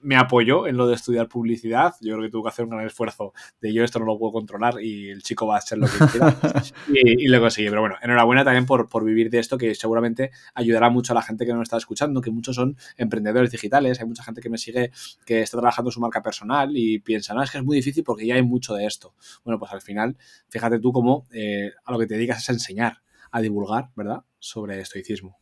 Me 0.00 0.16
apoyó 0.16 0.66
en 0.66 0.78
lo 0.78 0.86
de 0.86 0.94
estudiar 0.94 1.28
publicidad. 1.28 1.94
Yo 2.00 2.14
creo 2.14 2.24
que 2.24 2.30
tuvo 2.30 2.44
que 2.44 2.48
hacer 2.48 2.64
un 2.64 2.70
gran 2.70 2.86
esfuerzo 2.86 3.34
de 3.60 3.72
yo 3.74 3.84
esto 3.84 3.98
no 3.98 4.06
lo 4.06 4.18
puedo 4.18 4.32
controlar 4.32 4.80
y 4.80 5.10
el 5.10 5.22
chico 5.22 5.46
va 5.46 5.56
a 5.56 5.58
hacer 5.58 5.76
lo 5.76 5.86
que 5.86 6.06
quiera. 6.10 6.34
y, 6.88 7.24
y 7.24 7.28
lo 7.28 7.38
conseguí. 7.40 7.68
Pero 7.68 7.82
bueno, 7.82 7.96
enhorabuena 8.00 8.44
también 8.44 8.64
por, 8.64 8.88
por 8.88 9.04
vivir 9.04 9.28
de 9.28 9.40
esto, 9.40 9.58
que 9.58 9.74
seguramente 9.74 10.30
ayudará 10.54 10.88
mucho 10.88 11.12
a 11.12 11.16
la 11.16 11.22
gente 11.22 11.44
que 11.44 11.52
nos 11.52 11.64
está 11.64 11.76
escuchando, 11.76 12.22
que 12.22 12.30
muchos 12.30 12.56
son 12.56 12.78
emprendedores 12.96 13.50
digitales. 13.50 14.00
Hay 14.00 14.06
mucha 14.06 14.22
gente 14.22 14.40
que 14.40 14.48
me 14.48 14.56
sigue 14.56 14.90
que 15.26 15.42
está 15.42 15.58
trabajando 15.58 15.90
su 15.90 16.00
marca 16.00 16.22
personal 16.22 16.70
y 16.74 17.00
piensa, 17.00 17.34
no, 17.34 17.42
es 17.42 17.50
que 17.50 17.58
es 17.58 17.64
muy 17.64 17.76
difícil 17.76 18.04
porque 18.04 18.26
ya 18.26 18.36
hay 18.36 18.42
mucho 18.42 18.74
de 18.74 18.86
esto. 18.86 19.14
Bueno, 19.44 19.58
pues 19.58 19.70
al 19.72 19.82
final, 19.82 20.16
fíjate 20.48 20.78
tú 20.78 20.92
cómo 20.92 21.26
eh, 21.30 21.72
a 21.84 21.92
lo 21.92 21.98
que 21.98 22.06
te 22.06 22.14
dedicas 22.14 22.37
a 22.46 22.52
enseñar, 22.52 22.98
a 23.30 23.40
divulgar, 23.40 23.90
¿verdad? 23.96 24.24
Sobre 24.38 24.80
estoicismo. 24.80 25.38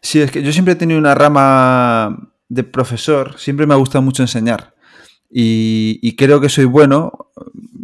Sí, 0.00 0.20
es 0.20 0.30
que 0.30 0.42
yo 0.42 0.52
siempre 0.52 0.74
he 0.74 0.76
tenido 0.76 0.98
una 0.98 1.14
rama 1.14 2.32
de 2.48 2.62
profesor, 2.62 3.38
siempre 3.38 3.66
me 3.66 3.74
ha 3.74 3.78
gustado 3.78 4.02
mucho 4.02 4.22
enseñar. 4.22 4.74
Y, 5.30 5.98
y 6.02 6.14
creo 6.14 6.40
que 6.40 6.48
soy 6.48 6.64
bueno. 6.64 7.12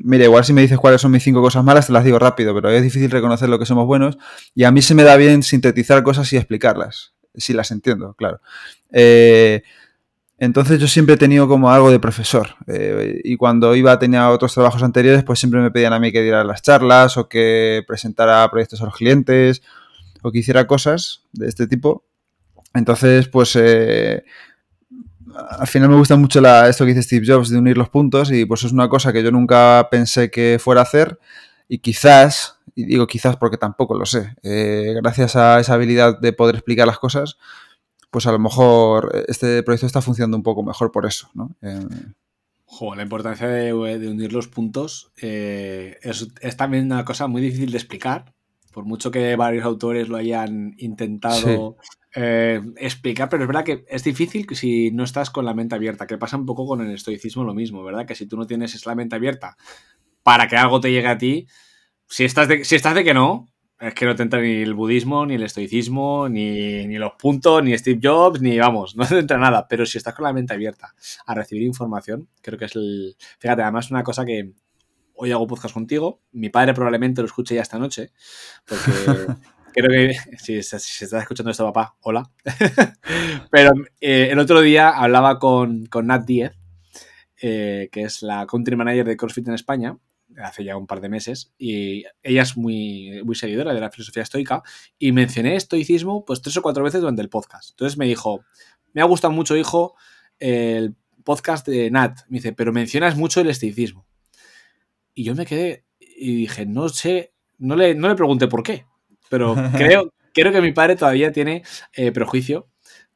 Mira, 0.05 0.25
igual 0.25 0.45
si 0.45 0.53
me 0.53 0.63
dices 0.63 0.79
cuáles 0.79 1.01
son 1.01 1.11
mis 1.11 1.23
cinco 1.23 1.41
cosas 1.41 1.65
malas, 1.65 1.87
te 1.87 1.93
las 1.93 2.05
digo 2.05 2.19
rápido, 2.19 2.55
pero 2.55 2.71
es 2.71 2.83
difícil 2.83 3.11
reconocer 3.11 3.49
lo 3.49 3.59
que 3.59 3.67
somos 3.67 3.87
buenos. 3.87 4.19
Y 4.55 4.65
a 4.65 4.71
mí 4.71 4.83
se 4.83 4.95
me 4.95 5.03
da 5.03 5.17
bien 5.17 5.43
sintetizar 5.43 6.03
cosas 6.03 6.33
y 6.33 6.37
explicarlas, 6.37 7.15
si 7.35 7.53
las 7.53 7.71
entiendo, 7.71 8.15
claro. 8.15 8.41
Eh, 8.93 9.63
entonces 10.45 10.81
yo 10.81 10.89
siempre 10.89 11.15
he 11.15 11.19
tenido 11.19 11.47
como 11.47 11.71
algo 11.71 11.91
de 11.91 12.01
profesor. 12.01 12.57
eh, 12.67 13.21
y 13.23 13.37
cuando 13.37 13.77
iba, 13.77 13.99
tenía 13.99 14.29
otros 14.31 14.53
trabajos 14.55 14.83
anteriores, 14.83 15.23
pues 15.23 15.39
siempre 15.39 15.61
me 15.61 15.71
pedían 15.71 15.93
a 15.93 16.01
mí 16.01 16.11
que 16.11 16.21
diera 16.23 16.43
las 16.43 16.63
charlas 16.63 17.17
o 17.17 17.29
que 17.29 17.83
presentara 17.87 18.51
proyectos 18.51 18.83
a 18.83 18.87
los 18.87 18.95
clientes 18.97 19.63
o 20.23 20.33
que 20.33 20.41
hiciera 20.41 20.67
cosas 20.67 21.23
de 21.33 21.47
este 21.49 21.67
tipo. 21.69 22.05
Entonces, 22.75 23.29
pues 23.29 23.55
eh, 23.57 24.25
al 25.59 25.67
final 25.67 25.89
me 25.89 25.97
gusta 25.97 26.17
mucho 26.17 26.41
la- 26.41 26.69
esto 26.69 26.85
que 26.85 26.91
dice 26.95 27.03
Steve 27.03 27.27
Jobs 27.27 27.49
de 27.49 27.59
unir 27.59 27.79
los 27.79 27.89
puntos 27.89 28.31
y 28.31 28.45
pues 28.45 28.65
es 28.65 28.73
una 28.73 28.89
cosa 28.89 29.13
que 29.13 29.23
yo 29.23 29.31
nunca 29.31 29.89
pensé 29.91 30.31
que 30.31 30.59
fuera 30.61 30.81
a 30.81 30.85
hacer 30.85 31.19
y 31.69 31.79
quizás, 31.79 32.59
y 32.75 32.85
digo 32.85 33.07
quizás 33.07 33.37
porque 33.37 33.57
tampoco 33.57 33.97
lo 33.99 34.05
sé, 34.07 34.35
eh, 34.43 34.95
gracias 35.03 35.37
a 35.37 35.61
esa 35.61 35.75
habilidad 35.75 36.19
de 36.21 36.33
poder 36.33 36.57
explicar 36.57 36.87
las 36.87 36.99
cosas, 36.99 37.39
pues 38.13 38.27
a 38.27 38.33
lo 38.33 38.39
mejor 38.39 39.25
este 39.27 39.63
proyecto 39.63 39.87
está 39.87 40.03
funcionando 40.03 40.37
un 40.37 40.43
poco 40.43 40.63
mejor 40.63 40.93
por 40.93 41.07
eso, 41.07 41.31
¿no? 41.35 41.57
Eh, 41.63 41.81
Jo, 42.67 42.95
la 42.95 43.03
importancia 43.03 43.49
de, 43.49 43.73
de 43.99 44.09
unir 44.09 44.33
los 44.33 44.49
puntos 44.49 45.13
eh, 45.21 45.99
es, 46.03 46.29
es 46.41 46.57
también 46.57 46.87
una 46.87 47.05
cosa 47.05 47.27
muy 47.27 47.43
difícil 47.43 47.71
de 47.71 47.79
explicar, 47.79 48.35
por 48.73 48.85
mucho 48.85 49.11
que 49.11 49.35
varios 49.37 49.65
autores 49.65 50.09
lo 50.09 50.17
hayan 50.17 50.75
intentado 50.79 51.77
eh, 52.15 52.61
explicar, 52.77 53.29
pero 53.29 53.45
es 53.45 53.47
verdad 53.47 53.65
que 53.65 53.85
es 53.89 54.05
difícil 54.05 54.47
si 54.55 54.91
no 54.91 55.05
estás 55.05 55.31
con 55.31 55.45
la 55.47 55.55
mente 55.55 55.75
abierta, 55.75 56.07
que 56.07 56.19
pasa 56.19 56.37
un 56.37 56.47
poco 56.47 56.67
con 56.67 56.81
el 56.81 56.95
estoicismo 56.95 57.45
lo 57.45 57.55
mismo, 57.55 57.83
¿verdad? 57.83 58.07
Que 58.07 58.15
si 58.15 58.27
tú 58.27 58.37
no 58.37 58.47
tienes 58.47 58.85
la 58.85 58.95
mente 58.95 59.17
abierta 59.17 59.57
para 60.23 60.49
que 60.49 60.57
algo 60.57 60.81
te 60.81 60.91
llegue 60.91 61.09
a 61.09 61.19
ti, 61.19 61.47
si 62.09 62.25
estás 62.25 62.49
de, 62.49 62.65
si 62.65 62.75
estás 62.75 62.95
de 62.95 63.05
que 63.05 63.15
no, 63.15 63.52
es 63.83 63.95
que 63.95 64.07
no 64.07 64.15
te 64.15 64.23
entra 64.23 64.41
ni 64.41 64.63
el 64.63 64.75
budismo, 64.75 65.27
ni 65.27 65.35
el 65.35 65.43
estoicismo, 65.43 66.29
ni, 66.29 66.87
ni 66.87 66.99
los 66.99 67.15
puntos, 67.15 67.65
ni 67.65 67.77
Steve 67.77 67.99
Jobs, 68.01 68.41
ni 68.41 68.57
vamos, 68.57 68.95
no 68.97 69.05
te 69.05 69.19
entra 69.19 69.39
nada. 69.39 69.67
Pero 69.69 69.85
si 69.85 69.99
estás 69.99 70.15
con 70.15 70.25
la 70.25 70.33
mente 70.33 70.55
abierta 70.55 70.95
a 71.27 71.35
recibir 71.35 71.65
información, 71.65 72.29
creo 72.41 72.59
que 72.59 72.67
es 72.67 72.77
el. 72.77 73.17
Fíjate, 73.41 73.63
además, 73.63 73.91
una 73.91 74.05
cosa 74.05 74.25
que 74.25 74.53
hoy 75.15 75.33
hago 75.33 75.49
podcast 75.49 75.75
contigo, 75.75 76.21
mi 76.31 76.49
padre 76.49 76.75
probablemente 76.75 77.23
lo 77.23 77.27
escuche 77.27 77.57
ya 77.57 77.63
esta 77.63 77.79
noche, 77.79 78.13
porque 78.65 78.83
creo 79.75 79.91
que. 79.91 80.15
Si, 80.39 80.63
si, 80.63 81.05
estás 81.05 81.23
escuchando 81.23 81.51
esto, 81.51 81.65
papá, 81.65 81.97
hola. 82.03 82.31
Pero 83.51 83.73
eh, 84.01 84.29
el 84.31 84.39
otro 84.39 84.61
día 84.61 84.91
hablaba 84.91 85.41
con, 85.41 85.87
con 85.87 86.07
Nat 86.07 86.25
Diez, 86.25 86.53
eh, 87.41 87.89
que 87.91 88.03
es 88.03 88.23
la 88.23 88.47
country 88.47 88.77
manager 88.77 89.07
de 89.07 89.17
CrossFit 89.17 89.49
en 89.49 89.55
España, 89.55 89.97
hace 90.43 90.65
ya 90.65 90.77
un 90.77 90.87
par 90.87 91.01
de 91.01 91.09
meses 91.09 91.53
y 91.59 92.05
ella 92.23 92.43
es 92.43 92.57
muy, 92.57 93.23
muy 93.25 93.35
seguidora 93.35 93.75
de 93.75 93.81
la 93.81 93.91
filosofía 93.91 94.23
estoica 94.23 94.63
y 94.99 95.13
mencioné 95.13 95.57
estoicismo 95.57 96.25
pues 96.25 96.43
tres 96.43 96.57
o 96.57 96.63
cuatro 96.63 96.85
veces 96.85 97.01
durante 97.01 97.23
el 97.23 97.29
podcast. 97.29 97.71
Entonces 97.71 97.99
me 97.99 98.07
dijo, 98.07 98.45
me 98.93 99.03
ha 99.03 99.05
gustado 99.05 99.33
mucho, 99.33 99.57
hijo, 99.57 99.95
el 100.39 100.97
podcast 101.25 101.67
de 101.67 101.91
Nat. 101.91 102.21
Me 102.29 102.39
dice, 102.39 102.53
pero 102.53 102.73
mencionas 102.73 103.17
mucho 103.17 103.41
el 103.41 103.49
estoicismo. 103.49 104.07
Y 105.15 105.25
yo 105.25 105.35
me 105.35 105.47
quedé 105.47 105.85
y 105.99 106.37
dije, 106.37 106.67
no 106.67 106.89
sé, 106.89 107.33
no 107.59 107.77
le, 107.77 107.95
no 107.95 108.09
le 108.09 108.15
pregunté 108.15 108.49
por 108.49 108.63
qué, 108.63 108.87
pero 109.29 109.55
creo, 109.77 110.13
creo 110.33 110.53
que 110.53 110.63
mi 110.63 110.73
padre 110.73 110.97
todavía 110.97 111.33
tiene 111.33 111.63
eh, 111.93 112.13
prejuicio 112.13 112.69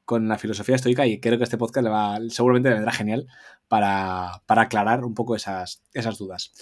con 0.05 0.29
la 0.29 0.39
filosofía 0.39 0.77
estoica 0.77 1.07
y 1.07 1.21
creo 1.21 1.37
que 1.37 1.45
este 1.45 1.59
podcast 1.59 1.85
le 1.85 1.91
va, 1.91 2.19
seguramente 2.29 2.69
le 2.69 2.77
vendrá 2.77 2.93
genial 2.93 3.27
para, 3.69 4.43
para 4.47 4.63
aclarar 4.63 5.05
un 5.05 5.15
poco 5.15 5.35
esas, 5.35 5.83
esas 5.93 6.17
dudas. 6.17 6.53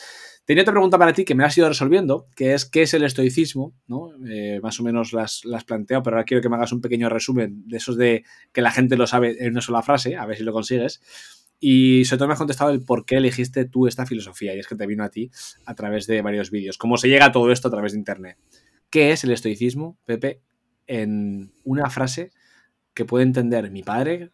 Tenía 0.45 0.63
otra 0.63 0.73
pregunta 0.73 0.99
para 0.99 1.15
ti 1.15 1.25
que 1.25 1.35
me 1.35 1.45
has 1.45 1.57
ido 1.57 1.69
resolviendo, 1.69 2.29
que 2.37 2.53
es 2.53 2.67
¿qué 2.67 2.83
es 2.83 2.93
el 2.93 3.03
estoicismo? 3.03 3.73
¿no? 3.87 4.11
Eh, 4.29 4.61
más 4.63 4.79
o 4.79 4.83
menos 4.83 5.15
las, 5.15 5.43
las 5.47 5.65
planteo, 5.65 6.03
pero 6.03 6.17
ahora 6.17 6.25
quiero 6.25 6.43
que 6.43 6.51
me 6.51 6.57
hagas 6.57 6.73
un 6.73 6.83
pequeño 6.83 7.09
resumen 7.09 7.67
de 7.67 7.79
esos 7.79 7.97
de 7.97 8.25
que 8.53 8.61
la 8.61 8.71
gente 8.71 8.99
lo 8.99 9.07
sabe 9.07 9.43
en 9.43 9.53
una 9.53 9.63
sola 9.63 9.83
frase, 9.83 10.17
a 10.17 10.27
ver 10.27 10.37
si 10.37 10.43
lo 10.43 10.53
consigues. 10.53 11.01
Y 11.61 12.05
sobre 12.05 12.19
todo 12.19 12.29
me 12.29 12.35
has 12.35 12.39
contestado 12.39 12.71
el 12.73 12.85
por 12.85 13.07
qué 13.07 13.17
elegiste 13.17 13.65
tú 13.65 13.87
esta 13.87 14.05
filosofía, 14.05 14.55
y 14.55 14.59
es 14.59 14.67
que 14.67 14.77
te 14.77 14.87
vino 14.87 15.03
a 15.03 15.09
ti 15.09 15.31
a 15.65 15.75
través 15.75 16.07
de 16.07 16.21
varios 16.21 16.51
vídeos. 16.51 16.77
¿Cómo 16.77 16.99
se 16.99 17.09
llega 17.09 17.27
a 17.27 17.33
todo 17.33 17.51
esto 17.51 17.69
a 17.69 17.71
través 17.71 17.93
de 17.93 17.99
Internet? 17.99 18.37
¿Qué 18.91 19.13
es 19.13 19.25
el 19.25 19.31
estoicismo, 19.31 19.97
Pepe, 20.05 20.43
en 20.87 21.53
una 21.65 21.89
frase 21.89 22.33
que 22.93 23.07
puede 23.07 23.25
entender 23.25 23.71
mi 23.71 23.83
padre, 23.83 24.31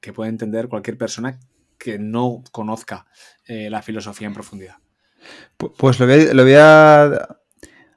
que 0.00 0.12
puede 0.12 0.30
entender 0.30 0.68
cualquier 0.68 0.98
persona 0.98 1.38
que 1.78 2.00
no 2.00 2.42
conozca 2.50 3.06
eh, 3.46 3.70
la 3.70 3.80
filosofía 3.80 4.26
en 4.26 4.34
profundidad? 4.34 4.83
Pues 5.56 5.98
lo 6.00 6.06
voy, 6.06 6.14
a, 6.28 6.34
lo, 6.34 6.42
voy 6.42 6.54
a, 6.56 7.28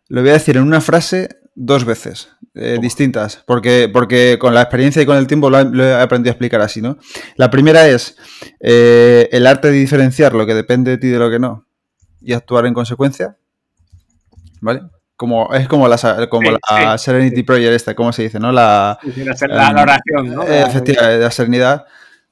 lo 0.10 0.22
voy 0.22 0.30
a 0.30 0.34
decir 0.34 0.58
en 0.58 0.64
una 0.64 0.82
frase 0.82 1.30
dos 1.56 1.86
veces 1.86 2.30
eh, 2.54 2.78
distintas, 2.80 3.44
porque, 3.48 3.90
porque 3.92 4.38
con 4.40 4.54
la 4.54 4.62
experiencia 4.62 5.02
y 5.02 5.06
con 5.06 5.18
el 5.18 5.26
tiempo 5.28 5.50
lo, 5.50 5.64
lo, 5.64 5.84
he 5.84 5.94
aprendido 6.02 6.32
a 6.32 6.34
explicar 6.34 6.62
así, 6.62 6.82
¿no? 6.82 6.98
La 7.36 7.50
primera 7.50 7.88
es 7.88 8.16
eh, 8.60 9.28
el 9.32 9.48
arte 9.48 9.70
de 9.72 9.74
diferenciar 9.78 10.34
lo 10.34 10.46
que 10.46 10.54
depende 10.54 10.92
de 10.92 10.98
ti 10.98 11.08
de 11.08 11.18
lo 11.20 11.30
que 11.32 11.40
no 11.40 11.66
y 12.22 12.34
actuar 12.34 12.66
en 12.68 12.74
consecuencia, 12.74 13.38
¿vale? 14.62 14.82
Como, 15.16 15.52
es 15.54 15.68
como 15.68 15.88
la, 15.88 15.98
como 16.30 16.50
Sí, 16.52 16.58
la 16.72 16.98
sí, 16.98 17.06
Serenity. 17.06 17.42
Prayer 17.44 17.74
esta, 17.74 17.96
¿cómo 17.96 18.14
se 18.14 18.24
dice? 18.24 18.40
¿no? 18.40 18.52
La, 18.52 19.00
Sí, 19.02 19.24
la, 19.24 19.36
la- 19.48 19.74
la 19.74 19.82
oración, 19.82 20.36
¿no? 20.36 20.44
eh, 20.44 20.62
efectivamente, 20.68 21.24
la 21.24 21.32
serenidad, 21.32 21.86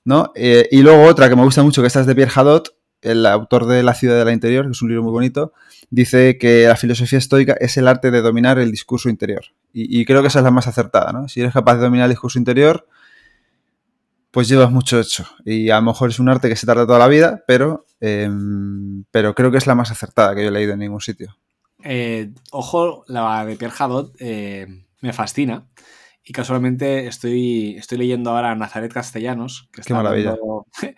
¿no? 0.04 0.32
Y 0.36 0.82
luego 0.84 1.04
otra 1.04 1.28
que 1.30 1.36
me 1.36 1.42
gusta 1.44 1.64
mucho, 1.64 1.82
que 1.82 1.88
esta 1.88 2.02
es 2.02 2.06
de 2.06 2.14
Pierre 2.14 2.32
Hadot, 2.36 2.75
el 3.06 3.26
autor 3.26 3.66
de 3.68 3.84
La 3.84 3.94
ciudad 3.94 4.18
de 4.18 4.26
la 4.26 4.32
interior, 4.34 4.66
que 4.66 4.72
es 4.72 4.82
un 4.82 4.90
libro 4.90 5.04
muy 5.04 5.12
bonito, 5.12 5.54
dice 5.90 6.38
que 6.38 6.66
la 6.68 6.76
filosofía 6.76 7.20
estoica 7.20 7.56
es 7.60 7.78
el 7.78 7.88
arte 7.88 8.12
de 8.12 8.22
dominar 8.22 8.60
el 8.60 8.72
discurso 8.72 9.10
interior. 9.10 9.46
Y, 9.74 10.02
y 10.02 10.06
creo 10.06 10.22
que 10.22 10.28
esa 10.30 10.40
es 10.40 10.44
la 10.46 10.52
más 10.52 10.68
acertada, 10.68 11.12
¿no? 11.14 11.28
Si 11.28 11.42
eres 11.42 11.54
capaz 11.54 11.76
de 11.76 11.82
dominar 11.84 12.06
el 12.06 12.12
discurso 12.12 12.38
interior, 12.40 12.88
pues 14.32 14.48
llevas 14.50 14.72
mucho 14.72 15.00
hecho. 15.00 15.26
Y 15.46 15.70
a 15.70 15.76
lo 15.78 15.84
mejor 15.84 16.10
es 16.10 16.20
un 16.20 16.28
arte 16.30 16.50
que 16.50 16.56
se 16.56 16.66
tarda 16.66 16.86
toda 16.86 17.00
la 17.00 17.08
vida, 17.08 17.44
pero, 17.48 17.86
eh, 18.02 18.30
pero 19.12 19.34
creo 19.34 19.52
que 19.52 19.58
es 19.58 19.68
la 19.68 19.76
más 19.76 19.92
acertada 19.92 20.36
que 20.36 20.42
yo 20.44 20.50
he 20.50 20.52
leído 20.52 20.74
en 20.74 20.80
ningún 20.80 21.02
sitio. 21.02 21.38
Eh, 21.84 22.32
ojo, 22.52 23.06
la 23.08 23.46
de 23.46 23.56
Pierre 23.56 23.76
Hadot 23.78 24.14
eh, 24.20 24.68
me 25.02 25.14
fascina. 25.14 25.68
Y 26.28 26.34
casualmente 26.34 27.06
estoy, 27.08 27.76
estoy 27.78 28.00
leyendo 28.00 28.32
ahora 28.32 28.52
a 28.52 28.56
Nazaret 28.56 28.92
Castellanos. 28.92 29.70
Que 29.72 29.84
Qué 29.84 29.94
maravilla. 29.94 30.32
hablando- 30.32 30.66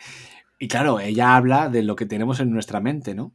y 0.59 0.67
claro, 0.67 0.99
ella 0.99 1.35
habla 1.35 1.69
de 1.69 1.83
lo 1.83 1.95
que 1.95 2.05
tenemos 2.05 2.39
en 2.39 2.51
nuestra 2.51 2.79
mente, 2.79 3.13
¿no? 3.13 3.33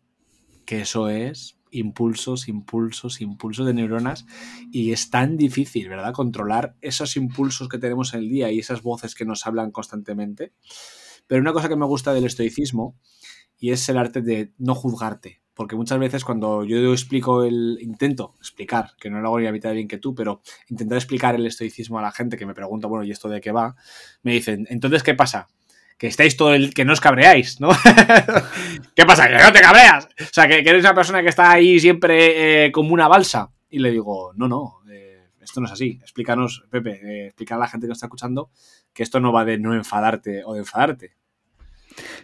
Que 0.64 0.80
eso 0.80 1.08
es 1.08 1.58
impulsos, 1.72 2.48
impulsos, 2.48 3.20
impulsos 3.20 3.66
de 3.66 3.74
neuronas. 3.74 4.26
Y 4.70 4.92
es 4.92 5.10
tan 5.10 5.36
difícil, 5.36 5.88
¿verdad? 5.88 6.12
Controlar 6.12 6.76
esos 6.80 7.16
impulsos 7.16 7.68
que 7.68 7.78
tenemos 7.78 8.14
en 8.14 8.20
el 8.20 8.28
día 8.28 8.50
y 8.50 8.58
esas 8.60 8.82
voces 8.82 9.14
que 9.14 9.24
nos 9.24 9.46
hablan 9.46 9.70
constantemente. 9.72 10.52
Pero 11.26 11.40
una 11.40 11.52
cosa 11.52 11.68
que 11.68 11.76
me 11.76 11.86
gusta 11.86 12.12
del 12.12 12.26
estoicismo 12.26 12.96
y 13.58 13.70
es 13.70 13.88
el 13.88 13.98
arte 13.98 14.20
de 14.20 14.52
no 14.58 14.74
juzgarte. 14.74 15.40
Porque 15.54 15.76
muchas 15.76 15.98
veces 15.98 16.24
cuando 16.24 16.64
yo 16.64 16.92
explico 16.92 17.44
el. 17.44 17.78
intento 17.80 18.34
explicar, 18.38 18.92
que 18.98 19.10
no 19.10 19.20
lo 19.20 19.28
hago 19.28 19.40
ni 19.40 19.46
a 19.46 19.52
mitad 19.52 19.68
de 19.68 19.76
bien 19.76 19.88
que 19.88 19.98
tú, 19.98 20.14
pero 20.14 20.40
intentar 20.68 20.96
explicar 20.96 21.34
el 21.34 21.46
estoicismo 21.46 21.98
a 21.98 22.02
la 22.02 22.10
gente 22.10 22.38
que 22.38 22.46
me 22.46 22.54
pregunta, 22.54 22.88
bueno, 22.88 23.04
¿y 23.04 23.10
esto 23.10 23.28
de 23.28 23.40
qué 23.40 23.52
va? 23.52 23.76
Me 24.22 24.32
dicen, 24.32 24.66
entonces, 24.70 25.02
¿qué 25.02 25.14
pasa? 25.14 25.48
Que 26.02 26.08
estáis 26.08 26.36
todo 26.36 26.52
el. 26.52 26.74
que 26.74 26.84
no 26.84 26.94
os 26.94 27.00
cabreáis, 27.00 27.60
¿no? 27.60 27.68
¿Qué 28.96 29.06
pasa? 29.06 29.28
Que 29.28 29.38
no 29.38 29.52
te 29.52 29.60
cabreas. 29.60 30.08
O 30.20 30.32
sea, 30.32 30.48
que, 30.48 30.58
eres 30.58 30.82
una 30.82 30.96
persona 30.96 31.22
que 31.22 31.28
está 31.28 31.52
ahí 31.52 31.78
siempre 31.78 32.64
eh, 32.64 32.72
como 32.72 32.92
una 32.92 33.06
balsa. 33.06 33.52
Y 33.70 33.78
le 33.78 33.92
digo, 33.92 34.32
no, 34.34 34.48
no, 34.48 34.80
eh, 34.90 35.28
esto 35.40 35.60
no 35.60 35.66
es 35.66 35.72
así. 35.72 36.00
Explícanos, 36.02 36.64
Pepe, 36.68 37.28
eh, 37.28 37.34
a 37.48 37.56
la 37.56 37.68
gente 37.68 37.86
que 37.86 37.92
está 37.92 38.06
escuchando 38.06 38.50
que 38.92 39.04
esto 39.04 39.20
no 39.20 39.32
va 39.32 39.44
de 39.44 39.58
no 39.58 39.74
enfadarte 39.74 40.42
o 40.44 40.54
de 40.54 40.58
enfadarte. 40.58 41.12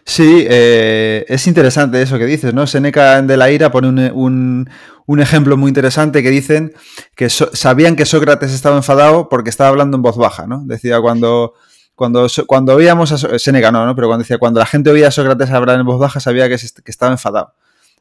Sí, 0.03 0.45
eh, 0.49 1.23
es 1.29 1.47
interesante 1.47 2.01
eso 2.01 2.17
que 2.17 2.25
dices, 2.25 2.53
¿no? 2.53 2.67
Seneca 2.67 3.21
de 3.21 3.37
la 3.37 3.49
Ira 3.49 3.71
pone 3.71 3.87
un, 3.87 3.99
un, 4.13 4.69
un 5.05 5.19
ejemplo 5.21 5.55
muy 5.55 5.69
interesante 5.69 6.21
que 6.21 6.31
dicen 6.31 6.73
que 7.15 7.29
sabían 7.29 7.95
que 7.95 8.05
Sócrates 8.05 8.51
estaba 8.51 8.75
enfadado 8.75 9.29
porque 9.29 9.49
estaba 9.49 9.69
hablando 9.69 9.95
en 9.95 10.01
voz 10.01 10.17
baja, 10.17 10.47
¿no? 10.47 10.63
Decía 10.65 10.99
cuando, 10.99 11.53
cuando, 11.99 12.27
cuando 12.47 12.75
oíamos 12.75 13.11
a 13.11 13.37
Seneca, 13.37 13.73
no, 13.73 13.85
¿no? 13.85 13.93
Pero 13.93 14.07
cuando 14.07 14.23
decía, 14.23 14.37
cuando 14.37 14.61
la 14.61 14.65
gente 14.65 14.89
oía 14.89 15.09
a 15.09 15.11
Sócrates 15.11 15.49
hablar 15.49 15.81
en 15.81 15.85
voz 15.85 15.99
baja 15.99 16.21
sabía 16.21 16.47
que, 16.47 16.55
estaba 16.55 17.11
enfadado. 17.11 17.53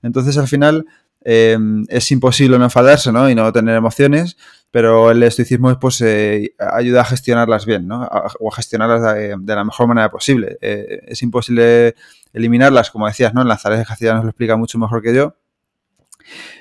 Entonces 0.04 0.38
al 0.38 0.46
final 0.46 0.86
eh, 1.24 1.58
es 1.88 2.12
imposible 2.12 2.60
no 2.60 2.64
enfadarse, 2.64 3.10
¿no? 3.10 3.28
Y 3.28 3.34
no 3.34 3.52
tener 3.52 3.74
emociones, 3.74 4.36
pero 4.70 5.10
el 5.10 5.20
estoicismo 5.24 5.76
pues, 5.80 6.00
eh, 6.00 6.54
ayuda 6.60 7.00
a 7.00 7.04
gestionarlas 7.06 7.66
bien, 7.66 7.88
¿no? 7.88 8.08
O 8.38 8.52
a 8.52 8.54
gestionarlas 8.54 9.16
de, 9.16 9.34
de, 9.36 9.54
la 9.56 9.64
mejor 9.64 9.88
manera 9.88 10.12
posible. 10.12 10.58
Eh, 10.60 11.00
es 11.08 11.20
imposible 11.24 11.96
eliminarlas, 12.32 12.92
como 12.92 13.08
decías, 13.08 13.34
¿no? 13.34 13.42
Lanzares 13.42 13.84
Castellanos 13.84 14.22
lo 14.22 14.30
explica 14.30 14.56
mucho 14.56 14.78
mejor 14.78 15.02
que 15.02 15.12
yo. 15.12 15.34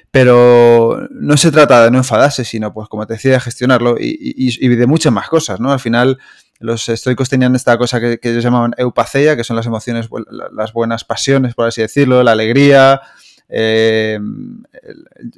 Pero 0.10 1.08
no 1.12 1.38
se 1.38 1.52
trata 1.52 1.84
de 1.84 1.92
no 1.92 2.00
enfadarse, 2.00 2.44
sino, 2.44 2.74
pues, 2.74 2.90
como 2.90 3.06
te 3.06 3.14
decía, 3.14 3.34
de 3.34 3.40
gestionarlo 3.42 3.98
y, 4.00 4.18
y 4.36 4.68
de 4.70 4.88
muchas 4.88 5.14
más 5.14 5.30
cosas, 5.30 5.60
¿no? 5.60 5.72
Al 5.72 5.80
final, 5.80 6.18
los 6.60 6.90
estoicos 6.90 7.30
tenían 7.30 7.56
esta 7.56 7.78
cosa 7.78 8.00
que, 8.00 8.20
ellos 8.22 8.44
llamaban 8.44 8.74
eupaceia, 8.78 9.36
que 9.36 9.44
son 9.44 9.56
las 9.56 9.66
emociones, 9.66 10.10
las 10.52 10.74
buenas 10.74 11.04
pasiones, 11.04 11.56
por 11.56 11.68
así 11.68 11.82
decirlo, 11.82 12.24
la 12.24 12.32
alegría, 12.32 13.02
eh, 13.50 14.20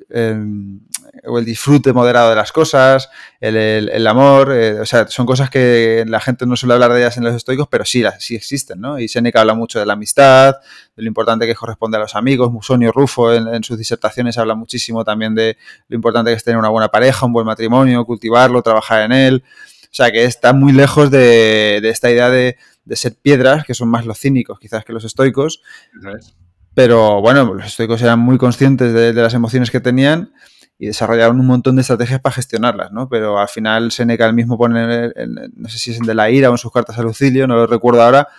el, 0.09 0.81
el, 1.23 1.45
disfrute 1.45 1.93
moderado 1.93 2.31
de 2.31 2.35
las 2.35 2.51
cosas, 2.51 3.09
el, 3.39 4.07
amor, 4.07 4.51
eh, 4.51 4.79
o 4.79 4.85
sea, 4.85 5.07
son 5.07 5.27
cosas 5.27 5.51
que 5.51 6.03
la 6.07 6.19
gente 6.19 6.47
no 6.47 6.55
suele 6.55 6.73
hablar 6.73 6.91
de 6.91 7.01
ellas 7.01 7.17
en 7.17 7.23
los 7.23 7.35
estoicos, 7.35 7.67
pero 7.69 7.85
sí, 7.85 8.03
sí 8.19 8.35
existen, 8.35 8.81
¿no? 8.81 8.97
Y 8.97 9.07
Seneca 9.07 9.41
habla 9.41 9.53
mucho 9.53 9.79
de 9.79 9.85
la 9.85 9.93
amistad, 9.93 10.55
de 10.95 11.03
lo 11.03 11.07
importante 11.07 11.45
que 11.45 11.53
corresponde 11.53 11.97
a 11.97 11.99
los 11.99 12.15
amigos, 12.15 12.51
Musonio 12.51 12.91
Rufo 12.91 13.31
en, 13.31 13.47
en, 13.47 13.63
sus 13.63 13.77
disertaciones 13.77 14.37
habla 14.37 14.55
muchísimo 14.55 15.03
también 15.03 15.35
de 15.35 15.57
lo 15.87 15.95
importante 15.95 16.31
que 16.31 16.37
es 16.37 16.43
tener 16.43 16.57
una 16.57 16.69
buena 16.69 16.89
pareja, 16.89 17.27
un 17.27 17.33
buen 17.33 17.45
matrimonio, 17.45 18.05
cultivarlo, 18.05 18.63
trabajar 18.63 19.03
en 19.03 19.11
él, 19.11 19.43
o 19.91 19.93
sea, 19.93 20.11
que 20.11 20.23
está 20.23 20.53
muy 20.53 20.71
lejos 20.71 21.09
de, 21.09 21.79
de 21.81 21.89
esta 21.89 22.11
idea 22.11 22.29
de, 22.29 22.57
de, 22.85 22.95
ser 22.95 23.15
piedras, 23.15 23.65
que 23.65 23.73
son 23.73 23.89
más 23.89 24.05
los 24.05 24.19
cínicos 24.19 24.59
quizás 24.59 24.85
que 24.85 24.93
los 24.93 25.03
estoicos, 25.03 25.61
¿Sabes? 26.01 26.35
Pero 26.75 27.19
bueno, 27.19 27.53
los 27.53 27.65
estoicos 27.65 28.01
eran 28.01 28.19
muy 28.19 28.37
conscientes 28.37 28.93
de, 28.93 29.11
de, 29.11 29.21
las 29.21 29.33
emociones 29.33 29.71
que 29.71 29.79
tenían 29.79 30.31
y 30.77 30.87
desarrollaron 30.87 31.39
un 31.39 31.47
montón 31.47 31.75
de 31.75 31.81
estrategias 31.81 32.21
para 32.21 32.35
gestionarlas, 32.35 32.91
¿no? 32.91 33.09
Pero 33.09 33.39
al 33.39 33.49
final 33.49 33.91
Seneca 33.91 34.25
el 34.25 34.33
mismo 34.33 34.57
pone, 34.57 34.81
en, 34.83 35.11
en, 35.15 35.35
no 35.55 35.67
sé 35.67 35.77
si 35.77 35.91
es 35.91 35.97
en 35.97 36.05
De 36.05 36.13
la 36.13 36.29
Ira 36.29 36.49
o 36.49 36.53
en 36.53 36.57
sus 36.57 36.71
cartas 36.71 36.97
a 36.97 37.01
Lucilio, 37.01 37.47
no 37.47 37.55
lo 37.55 37.67
recuerdo 37.67 38.03
ahora, 38.03 38.29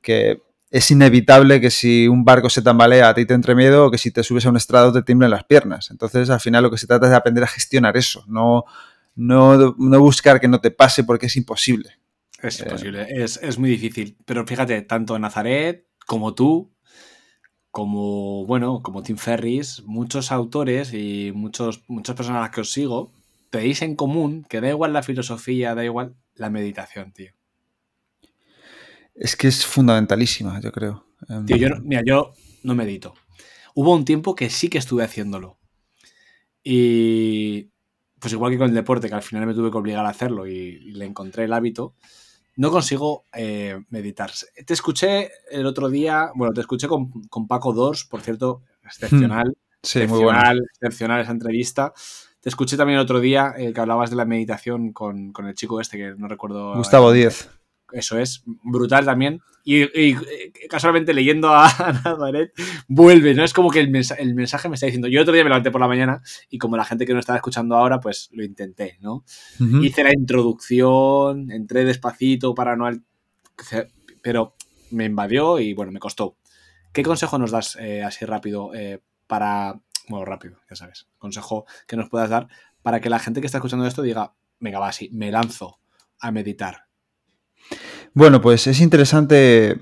que 0.00 0.42
es 0.70 0.90
inevitable 0.90 1.60
que 1.60 1.70
si 1.70 2.08
un 2.08 2.24
barco 2.24 2.50
se 2.50 2.62
tambalea 2.62 3.08
a 3.08 3.14
ti 3.14 3.26
te 3.26 3.34
entre 3.34 3.54
miedo 3.54 3.86
o 3.86 3.90
que 3.92 3.98
si 3.98 4.10
te 4.10 4.24
subes 4.24 4.44
a 4.44 4.50
un 4.50 4.56
estrado 4.56 4.92
te 4.92 5.02
tiemblen 5.02 5.30
las 5.30 5.44
piernas. 5.44 5.92
Entonces 5.92 6.30
al 6.30 6.40
final 6.40 6.64
lo 6.64 6.70
que 6.72 6.78
se 6.78 6.88
trata 6.88 7.06
es 7.06 7.10
de 7.10 7.16
aprender 7.16 7.44
a 7.44 7.46
gestionar 7.46 7.96
eso, 7.96 8.24
no, 8.26 8.64
no, 9.14 9.74
no 9.78 10.00
buscar 10.00 10.40
que 10.40 10.48
no 10.48 10.60
te 10.60 10.70
pase 10.70 11.04
porque 11.04 11.26
es 11.26 11.36
imposible. 11.36 11.90
Es 12.42 12.60
imposible, 12.60 13.02
eh, 13.02 13.24
es, 13.24 13.38
es 13.42 13.58
muy 13.58 13.70
difícil. 13.70 14.16
Pero 14.24 14.46
fíjate, 14.46 14.82
tanto 14.82 15.18
Nazaret 15.18 15.86
como 16.06 16.34
tú, 16.34 16.70
como, 17.70 18.46
bueno, 18.46 18.82
como 18.82 19.02
Tim 19.02 19.16
Ferris, 19.16 19.82
muchos 19.84 20.30
autores 20.30 20.92
y 20.92 21.32
muchos, 21.34 21.82
muchas 21.88 22.14
personas 22.14 22.38
a 22.38 22.42
las 22.42 22.50
que 22.50 22.60
os 22.60 22.70
sigo, 22.70 23.12
tenéis 23.50 23.82
en 23.82 23.96
común 23.96 24.46
que 24.48 24.60
da 24.60 24.68
igual 24.68 24.92
la 24.92 25.02
filosofía, 25.02 25.74
da 25.74 25.84
igual 25.84 26.14
la 26.34 26.50
meditación, 26.50 27.12
tío. 27.12 27.32
Es 29.14 29.36
que 29.36 29.48
es 29.48 29.64
fundamentalísima, 29.64 30.60
yo 30.60 30.72
creo. 30.72 31.06
Tío, 31.46 31.56
yo, 31.56 31.68
mira, 31.82 32.02
yo 32.04 32.32
no 32.62 32.74
medito. 32.74 33.14
Hubo 33.74 33.94
un 33.94 34.04
tiempo 34.04 34.34
que 34.34 34.50
sí 34.50 34.68
que 34.68 34.78
estuve 34.78 35.04
haciéndolo. 35.04 35.58
Y 36.62 37.70
pues 38.24 38.32
igual 38.32 38.52
que 38.52 38.56
con 38.56 38.70
el 38.70 38.74
deporte, 38.74 39.06
que 39.06 39.14
al 39.14 39.22
final 39.22 39.44
me 39.44 39.52
tuve 39.52 39.70
que 39.70 39.76
obligar 39.76 40.06
a 40.06 40.08
hacerlo 40.08 40.46
y, 40.46 40.52
y 40.52 40.92
le 40.92 41.04
encontré 41.04 41.44
el 41.44 41.52
hábito, 41.52 41.92
no 42.56 42.70
consigo 42.70 43.24
eh, 43.34 43.78
meditar. 43.90 44.30
Te 44.64 44.72
escuché 44.72 45.30
el 45.50 45.66
otro 45.66 45.90
día, 45.90 46.30
bueno, 46.34 46.54
te 46.54 46.62
escuché 46.62 46.88
con, 46.88 47.10
con 47.24 47.46
Paco 47.46 47.74
Dors, 47.74 48.06
por 48.06 48.22
cierto, 48.22 48.62
excepcional. 48.82 49.48
Hmm. 49.48 49.78
Sí, 49.82 49.98
muy 50.06 50.24
bueno. 50.24 50.38
excepcional, 50.38 50.62
excepcional 50.72 51.20
esa 51.20 51.32
entrevista. 51.32 51.92
Te 52.40 52.48
escuché 52.48 52.78
también 52.78 52.98
el 52.98 53.04
otro 53.04 53.20
día 53.20 53.52
eh, 53.58 53.74
que 53.74 53.80
hablabas 53.80 54.08
de 54.08 54.16
la 54.16 54.24
meditación 54.24 54.94
con, 54.94 55.30
con 55.30 55.46
el 55.46 55.54
chico 55.54 55.82
este, 55.82 55.98
que 55.98 56.14
no 56.16 56.26
recuerdo. 56.26 56.74
Gustavo 56.76 57.12
Díez. 57.12 57.50
Eso 57.94 58.18
es, 58.18 58.42
brutal 58.64 59.04
también. 59.04 59.40
Y, 59.66 59.82
y, 59.82 60.12
eh, 60.14 60.52
casualmente 60.68 61.14
leyendo 61.14 61.54
a 61.54 61.64
Nazaret, 62.04 62.52
vuelve, 62.88 63.34
¿no? 63.34 63.44
Es 63.44 63.52
como 63.54 63.70
que 63.70 63.80
el, 63.80 63.88
mensa- 63.90 64.16
el 64.16 64.34
mensaje 64.34 64.68
me 64.68 64.74
está 64.74 64.86
diciendo. 64.86 65.08
Yo 65.08 65.22
otro 65.22 65.32
día 65.32 65.44
me 65.44 65.48
levanté 65.50 65.70
por 65.70 65.80
la 65.80 65.88
mañana 65.88 66.20
y 66.50 66.58
como 66.58 66.76
la 66.76 66.84
gente 66.84 67.06
que 67.06 67.14
no 67.14 67.20
estaba 67.20 67.36
escuchando 67.38 67.76
ahora, 67.76 68.00
pues 68.00 68.28
lo 68.32 68.44
intenté, 68.44 68.98
¿no? 69.00 69.24
Hice 69.84 70.02
la 70.04 70.12
introducción, 70.12 71.50
entré 71.50 71.84
despacito 71.84 72.54
para 72.54 72.76
no... 72.76 72.86
al- 72.86 73.02
Pero 74.22 74.54
me 74.90 75.04
invadió 75.06 75.58
y 75.58 75.74
bueno, 75.74 75.92
me 75.92 76.00
costó. 76.00 76.36
¿Qué 76.92 77.02
consejo 77.02 77.38
nos 77.38 77.50
das 77.50 77.76
eh, 77.80 78.02
así 78.02 78.24
rápido 78.24 78.74
eh, 78.74 79.00
para... 79.26 79.80
Bueno, 80.08 80.24
rápido, 80.24 80.60
ya 80.68 80.76
sabes. 80.76 81.08
Consejo 81.18 81.64
que 81.86 81.96
nos 81.96 82.08
puedas 82.08 82.28
dar 82.30 82.48
para 82.82 83.00
que 83.00 83.08
la 83.10 83.18
gente 83.18 83.40
que 83.40 83.46
está 83.46 83.58
escuchando 83.58 83.86
esto 83.86 84.02
diga, 84.02 84.34
venga, 84.60 84.78
va, 84.78 84.92
sí, 84.92 85.08
me 85.12 85.30
lanzo 85.30 85.78
a 86.20 86.30
meditar. 86.30 86.83
Bueno, 88.14 88.40
pues 88.40 88.68
es 88.68 88.80
interesante, 88.80 89.76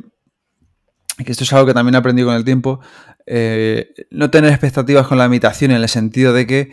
que 1.22 1.32
esto 1.32 1.44
es 1.44 1.52
algo 1.52 1.66
que 1.66 1.74
también 1.74 1.96
aprendí 1.96 2.24
con 2.24 2.34
el 2.34 2.44
tiempo, 2.44 2.80
eh, 3.26 3.92
no 4.10 4.30
tener 4.30 4.50
expectativas 4.50 5.06
con 5.06 5.18
la 5.18 5.28
meditación 5.28 5.70
en 5.70 5.82
el 5.82 5.88
sentido 5.88 6.32
de 6.32 6.46
que 6.46 6.70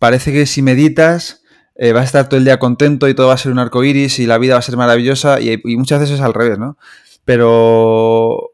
parece 0.00 0.32
que 0.32 0.44
si 0.44 0.60
meditas 0.60 1.44
eh, 1.76 1.92
vas 1.92 2.02
a 2.02 2.06
estar 2.06 2.28
todo 2.28 2.38
el 2.38 2.44
día 2.44 2.58
contento 2.58 3.08
y 3.08 3.14
todo 3.14 3.28
va 3.28 3.34
a 3.34 3.38
ser 3.38 3.52
un 3.52 3.60
arco 3.60 3.84
iris 3.84 4.18
y 4.18 4.26
la 4.26 4.38
vida 4.38 4.54
va 4.54 4.58
a 4.58 4.62
ser 4.62 4.76
maravillosa 4.76 5.40
y, 5.40 5.62
muchas 5.76 6.00
veces 6.00 6.16
es 6.16 6.20
al 6.20 6.34
revés, 6.34 6.58
¿no? 6.58 6.76
Pero 7.24 8.50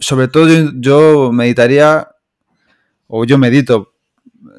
sobre 0.00 0.26
todo 0.26 0.48
yo 0.74 1.30
meditaría, 1.32 2.08
o 3.06 3.24
yo 3.24 3.38
medito, 3.38 3.93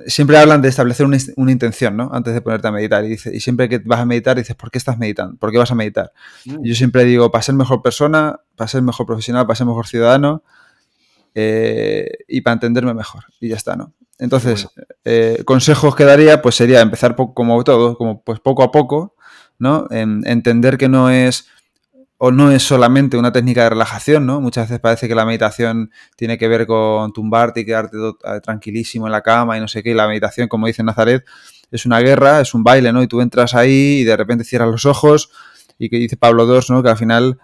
siempre 0.06 0.38
hablan 0.38 0.62
de 0.62 0.70
establecer 0.70 1.06
una, 1.06 1.18
una 1.36 1.52
intención, 1.52 1.98
¿no? 1.98 2.10
Antes 2.14 2.34
de 2.34 2.42
ponerte 2.42 2.68
a 2.68 2.72
meditar. 2.72 3.04
Y, 3.06 3.10
dice, 3.10 3.36
y 3.36 3.40
siempre 3.40 3.68
que 3.70 3.80
vas 3.80 4.00
a 4.00 4.06
meditar 4.06 4.38
dices, 4.38 4.56
¿por 4.56 4.72
qué 4.72 4.78
estás 4.78 4.98
meditando? 4.98 5.38
¿Por 5.38 5.52
qué 5.52 5.58
vas 5.58 5.72
a 5.72 5.76
meditar? 5.76 6.12
Mm. 6.46 6.64
Yo 6.64 6.76
siempre 6.76 7.04
digo, 7.04 7.32
para 7.32 7.42
ser 7.42 7.56
mejor 7.56 7.82
persona, 7.82 8.40
para 8.56 8.68
ser 8.68 8.82
mejor 8.82 9.06
profesional, 9.06 9.46
para 9.46 9.56
ser 9.56 9.68
mejor 9.68 9.88
ciudadano 9.88 10.44
eh, 11.34 12.10
y 12.28 12.42
para 12.42 12.54
entenderme 12.54 12.94
mejor. 12.94 13.26
Y 13.40 13.50
ya 13.50 13.56
está, 13.56 13.76
¿no? 13.76 13.94
Entonces, 14.18 14.68
eh, 15.04 15.44
consejos 15.46 15.96
que 15.96 16.06
daría, 16.06 16.42
pues 16.42 16.56
sería 16.56 16.80
empezar 16.82 17.16
como 17.16 17.64
todo, 17.64 17.98
como 17.98 18.22
pues 18.24 18.40
poco 18.40 18.64
a 18.64 18.72
poco, 18.72 19.16
¿no? 19.60 19.88
En- 19.92 20.24
entender 20.26 20.78
que 20.78 20.88
no 20.88 21.10
es 21.10 21.48
o 22.18 22.32
no 22.32 22.52
es 22.52 22.64
solamente 22.64 23.18
una 23.18 23.32
técnica 23.32 23.64
de 23.64 23.72
relajación, 23.72 24.26
¿no? 24.26 24.40
Muchas 24.40 24.70
veces 24.70 24.80
parece 24.80 25.08
que 25.08 25.16
la 25.16 25.26
meditación 25.26 25.92
tiene 26.16 26.38
que 26.38 26.48
ver 26.48 26.66
con 26.66 27.12
tumbarte 27.12 27.62
y 27.62 27.66
quedarte 27.66 27.98
eh, 27.98 28.40
tranquilísimo 28.42 29.06
en 29.08 29.12
la 29.12 29.22
cama 29.22 29.58
y 29.58 29.60
no 29.60 29.68
sé 29.68 29.84
qué. 29.84 29.92
Y 29.92 29.94
la 29.94 30.08
meditación, 30.08 30.48
como 30.48 30.68
dice 30.68 30.84
Nazaret, 30.84 31.26
es 31.72 31.86
una 31.86 32.00
guerra, 32.00 32.42
es 32.42 32.54
un 32.54 32.64
baile, 32.64 32.94
¿no? 32.94 33.04
Y 33.04 33.08
tú 33.08 33.20
entras 33.22 33.54
ahí 33.54 34.00
y 34.00 34.04
de 34.06 34.16
repente 34.16 34.46
cierras 34.46 34.70
los 34.70 34.86
ojos 34.86 35.30
y 35.78 35.90
que 35.90 35.98
dice 35.98 36.16
Pablo 36.16 36.46
II, 36.46 36.62
¿no? 36.70 36.84
Que 36.84 36.90
al 36.90 36.98
final, 36.98 37.38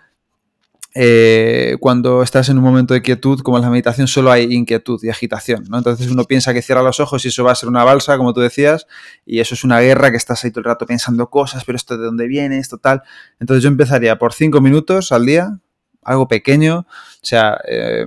eh, 0.93 1.77
cuando 1.80 2.21
estás 2.21 2.49
en 2.49 2.58
un 2.58 2.63
momento 2.65 2.93
de 2.93 3.01
quietud, 3.01 3.39
como 3.39 3.58
en 3.58 3.63
la 3.63 3.69
meditación, 3.69 4.08
solo 4.08 4.30
hay 4.30 4.54
inquietud 4.54 4.99
y 5.04 5.10
agitación, 5.10 5.63
¿no? 5.69 5.77
Entonces 5.77 6.12
uno 6.12 6.25
piensa 6.25 6.54
que 6.54 6.62
cierra 6.62 6.82
los 6.84 6.99
ojos 6.99 7.23
y 7.23 7.30
eso 7.30 7.45
va 7.45 7.54
a 7.54 7.56
ser 7.56 7.69
una 7.69 7.86
balsa, 7.86 8.17
como 8.17 8.34
tú 8.34 8.41
decías, 8.41 8.88
y 9.25 9.39
eso 9.39 9.56
es 9.56 9.63
una 9.63 9.80
guerra 9.80 10.12
que 10.12 10.17
estás 10.17 10.43
ahí 10.43 10.51
todo 10.51 10.60
el 10.60 10.65
rato 10.65 10.86
pensando 10.86 11.30
cosas, 11.30 11.63
pero 11.63 11.77
esto 11.77 11.97
de 11.97 12.04
dónde 12.04 12.27
viene, 12.27 12.58
esto 12.58 12.77
tal. 12.77 13.04
Entonces 13.39 13.63
yo 13.63 13.69
empezaría 13.69 14.19
por 14.19 14.34
cinco 14.34 14.60
minutos 14.60 15.13
al 15.13 15.25
día, 15.25 15.60
algo 16.04 16.27
pequeño, 16.27 16.80
o 16.80 16.86
sea, 17.25 17.58
eh, 17.67 18.06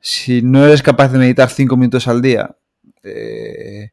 si 0.00 0.42
no 0.42 0.66
eres 0.66 0.82
capaz 0.82 1.08
de 1.08 1.18
meditar 1.18 1.48
cinco 1.48 1.78
minutos 1.78 2.06
al 2.06 2.20
día, 2.20 2.54
eh, 3.02 3.92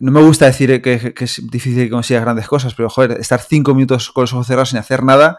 no 0.00 0.10
me 0.10 0.20
gusta 0.20 0.46
decir 0.46 0.82
que, 0.82 1.14
que, 1.14 1.24
es 1.24 1.48
difícil 1.48 1.84
que 1.84 1.90
consigas 1.90 2.24
grandes 2.24 2.48
cosas, 2.48 2.74
pero 2.74 2.90
joder, 2.90 3.20
estar 3.20 3.40
cinco 3.40 3.72
minutos 3.72 4.10
con 4.10 4.22
los 4.22 4.32
ojos 4.32 4.48
cerrados 4.48 4.70
sin 4.70 4.78
hacer 4.80 5.04
nada 5.04 5.38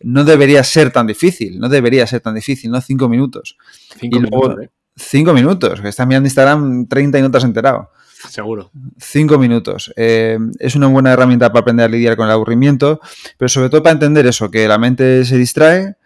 no 0.00 0.24
debería 0.24 0.64
ser 0.64 0.90
tan 0.90 1.06
difícil, 1.06 1.58
no 1.58 1.68
debería 1.68 2.06
ser 2.06 2.20
tan 2.20 2.34
difícil, 2.34 2.70
¿no? 2.70 2.80
Cinco 2.80 3.08
minutos. 3.08 3.56
Cinco 3.98 4.18
y 4.18 4.20
luego, 4.20 4.42
minutos, 4.42 4.64
¿eh? 4.64 4.70
Cinco 4.96 5.32
minutos, 5.32 5.80
que 5.80 5.88
estás 5.88 6.06
mirando 6.06 6.26
Instagram 6.26 6.86
30 6.86 7.18
y 7.18 7.22
no 7.22 7.30
te 7.30 7.38
has 7.38 7.44
enterado. 7.44 7.90
Seguro. 8.28 8.70
Cinco 8.98 9.38
minutos. 9.38 9.92
Eh, 9.96 10.38
es 10.58 10.74
una 10.74 10.88
buena 10.88 11.12
herramienta 11.12 11.48
para 11.48 11.60
aprender 11.60 11.86
a 11.86 11.88
lidiar 11.88 12.16
con 12.16 12.26
el 12.26 12.32
aburrimiento, 12.32 13.00
pero 13.38 13.48
sobre 13.48 13.70
todo 13.70 13.82
para 13.82 13.94
entender 13.94 14.26
eso, 14.26 14.50
que 14.50 14.68
la 14.68 14.78
mente 14.78 15.24
se 15.24 15.38
distrae, 15.38 15.96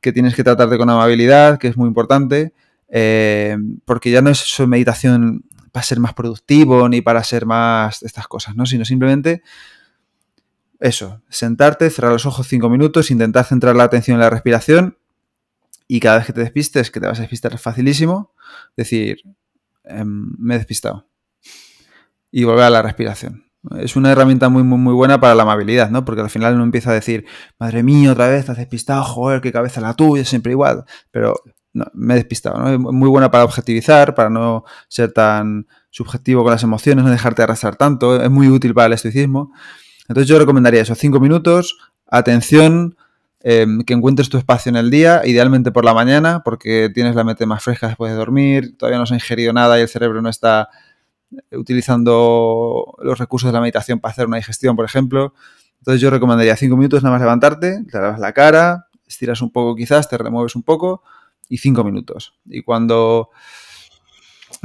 que 0.00 0.12
tienes 0.12 0.34
que 0.34 0.42
tratarte 0.42 0.78
con 0.78 0.90
amabilidad, 0.90 1.58
que 1.58 1.68
es 1.68 1.76
muy 1.76 1.86
importante, 1.86 2.52
eh, 2.88 3.56
porque 3.84 4.10
ya 4.10 4.20
no 4.20 4.30
es 4.30 4.60
meditación 4.66 5.44
para 5.70 5.84
ser 5.84 6.00
más 6.00 6.14
productivo 6.14 6.88
ni 6.88 7.00
para 7.00 7.22
ser 7.22 7.46
más 7.46 8.02
estas 8.02 8.26
cosas, 8.26 8.56
¿no? 8.56 8.66
Sino 8.66 8.84
simplemente 8.84 9.42
eso, 10.80 11.22
sentarte, 11.28 11.90
cerrar 11.90 12.12
los 12.12 12.26
ojos 12.26 12.48
cinco 12.48 12.70
minutos, 12.70 13.10
intentar 13.10 13.44
centrar 13.44 13.76
la 13.76 13.84
atención 13.84 14.16
en 14.16 14.22
la 14.22 14.30
respiración 14.30 14.98
y 15.86 16.00
cada 16.00 16.18
vez 16.18 16.26
que 16.26 16.32
te 16.32 16.40
despistes, 16.40 16.90
que 16.90 17.00
te 17.00 17.06
vas 17.06 17.18
a 17.18 17.22
despistar 17.22 17.56
facilísimo, 17.58 18.32
decir, 18.76 19.18
eh, 19.84 20.04
me 20.04 20.54
he 20.54 20.58
despistado 20.58 21.06
y 22.30 22.44
volver 22.44 22.64
a 22.64 22.70
la 22.70 22.82
respiración. 22.82 23.44
Es 23.78 23.94
una 23.94 24.10
herramienta 24.10 24.48
muy, 24.48 24.62
muy, 24.62 24.78
muy 24.78 24.94
buena 24.94 25.20
para 25.20 25.34
la 25.34 25.42
amabilidad, 25.42 25.90
¿no? 25.90 26.04
Porque 26.04 26.22
al 26.22 26.30
final 26.30 26.54
uno 26.54 26.64
empieza 26.64 26.90
a 26.90 26.94
decir, 26.94 27.26
madre 27.58 27.82
mía, 27.82 28.12
otra 28.12 28.28
vez 28.28 28.46
te 28.46 28.52
has 28.52 28.58
despistado, 28.58 29.04
joder, 29.04 29.42
qué 29.42 29.52
cabeza 29.52 29.82
la 29.82 29.94
tuya, 29.94 30.24
siempre 30.24 30.52
igual. 30.52 30.84
Pero 31.10 31.34
no, 31.74 31.84
me 31.92 32.14
he 32.14 32.16
despistado, 32.16 32.58
¿no? 32.58 32.68
Es 32.70 32.78
muy 32.78 33.08
buena 33.10 33.30
para 33.30 33.44
objetivizar, 33.44 34.14
para 34.14 34.30
no 34.30 34.64
ser 34.88 35.12
tan 35.12 35.66
subjetivo 35.90 36.42
con 36.42 36.52
las 36.52 36.62
emociones, 36.62 37.04
no 37.04 37.10
dejarte 37.10 37.42
arrastrar 37.42 37.76
tanto. 37.76 38.22
Es 38.22 38.30
muy 38.30 38.48
útil 38.48 38.72
para 38.72 38.86
el 38.86 38.92
estoicismo. 38.94 39.52
Entonces 40.10 40.28
yo 40.28 40.40
recomendaría 40.40 40.82
eso, 40.82 40.96
cinco 40.96 41.20
minutos, 41.20 41.78
atención, 42.08 42.96
eh, 43.44 43.64
que 43.86 43.94
encuentres 43.94 44.28
tu 44.28 44.38
espacio 44.38 44.68
en 44.68 44.74
el 44.74 44.90
día, 44.90 45.22
idealmente 45.24 45.70
por 45.70 45.84
la 45.84 45.94
mañana, 45.94 46.42
porque 46.44 46.90
tienes 46.92 47.14
la 47.14 47.22
mente 47.22 47.46
más 47.46 47.62
fresca 47.62 47.86
después 47.86 48.10
de 48.10 48.18
dormir, 48.18 48.76
todavía 48.76 48.98
no 48.98 49.06
se 49.06 49.14
ha 49.14 49.18
ingerido 49.18 49.52
nada 49.52 49.78
y 49.78 49.82
el 49.82 49.88
cerebro 49.88 50.20
no 50.20 50.28
está 50.28 50.68
utilizando 51.52 52.92
los 52.98 53.18
recursos 53.20 53.50
de 53.50 53.52
la 53.52 53.60
meditación 53.60 54.00
para 54.00 54.10
hacer 54.10 54.26
una 54.26 54.38
digestión, 54.38 54.74
por 54.74 54.84
ejemplo. 54.84 55.32
Entonces 55.78 56.00
yo 56.00 56.10
recomendaría 56.10 56.56
cinco 56.56 56.76
minutos 56.76 57.04
nada 57.04 57.12
más 57.12 57.22
levantarte, 57.22 57.84
te 57.84 57.98
lavas 58.00 58.18
la 58.18 58.32
cara, 58.32 58.88
estiras 59.06 59.40
un 59.42 59.52
poco 59.52 59.76
quizás, 59.76 60.08
te 60.08 60.18
remueves 60.18 60.56
un 60.56 60.64
poco 60.64 61.04
y 61.48 61.58
cinco 61.58 61.84
minutos. 61.84 62.34
Y 62.46 62.62
cuando... 62.62 63.30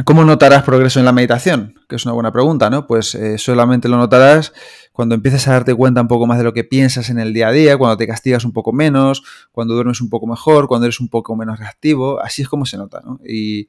¿Cómo 0.04 0.26
notarás 0.26 0.64
progreso 0.64 1.00
en 1.00 1.06
la 1.06 1.14
meditación? 1.14 1.76
Que 1.88 1.96
es 1.96 2.06
una 2.06 2.14
buena 2.14 2.34
pregunta, 2.34 2.70
¿no? 2.70 2.86
Pues 2.86 3.16
eh, 3.16 3.38
solamente 3.38 3.88
lo 3.88 3.96
notarás 3.96 4.52
cuando 4.96 5.14
empieces 5.14 5.46
a 5.50 5.52
darte 5.52 5.76
cuenta 5.76 6.02
un 6.02 6.08
poco 6.08 6.26
más 6.26 6.38
de 6.38 6.46
lo 6.46 6.54
que 6.54 6.64
piensas 6.64 7.10
en 7.10 7.20
el 7.20 7.34
día 7.34 7.50
a 7.50 7.52
día, 7.52 7.78
cuando 7.78 7.98
te 7.98 8.08
castigas 8.08 8.46
un 8.46 8.54
poco 8.54 8.72
menos, 8.72 9.24
cuando 9.52 9.74
duermes 9.74 10.00
un 10.00 10.10
poco 10.10 10.26
mejor, 10.26 10.70
cuando 10.70 10.86
eres 10.86 11.02
un 11.02 11.10
poco 11.10 11.36
menos 11.36 11.60
reactivo. 11.60 12.22
Así 12.22 12.44
es 12.44 12.48
como 12.48 12.66
se 12.66 12.78
nota, 12.78 13.02
¿no? 13.04 13.20
Y, 13.28 13.68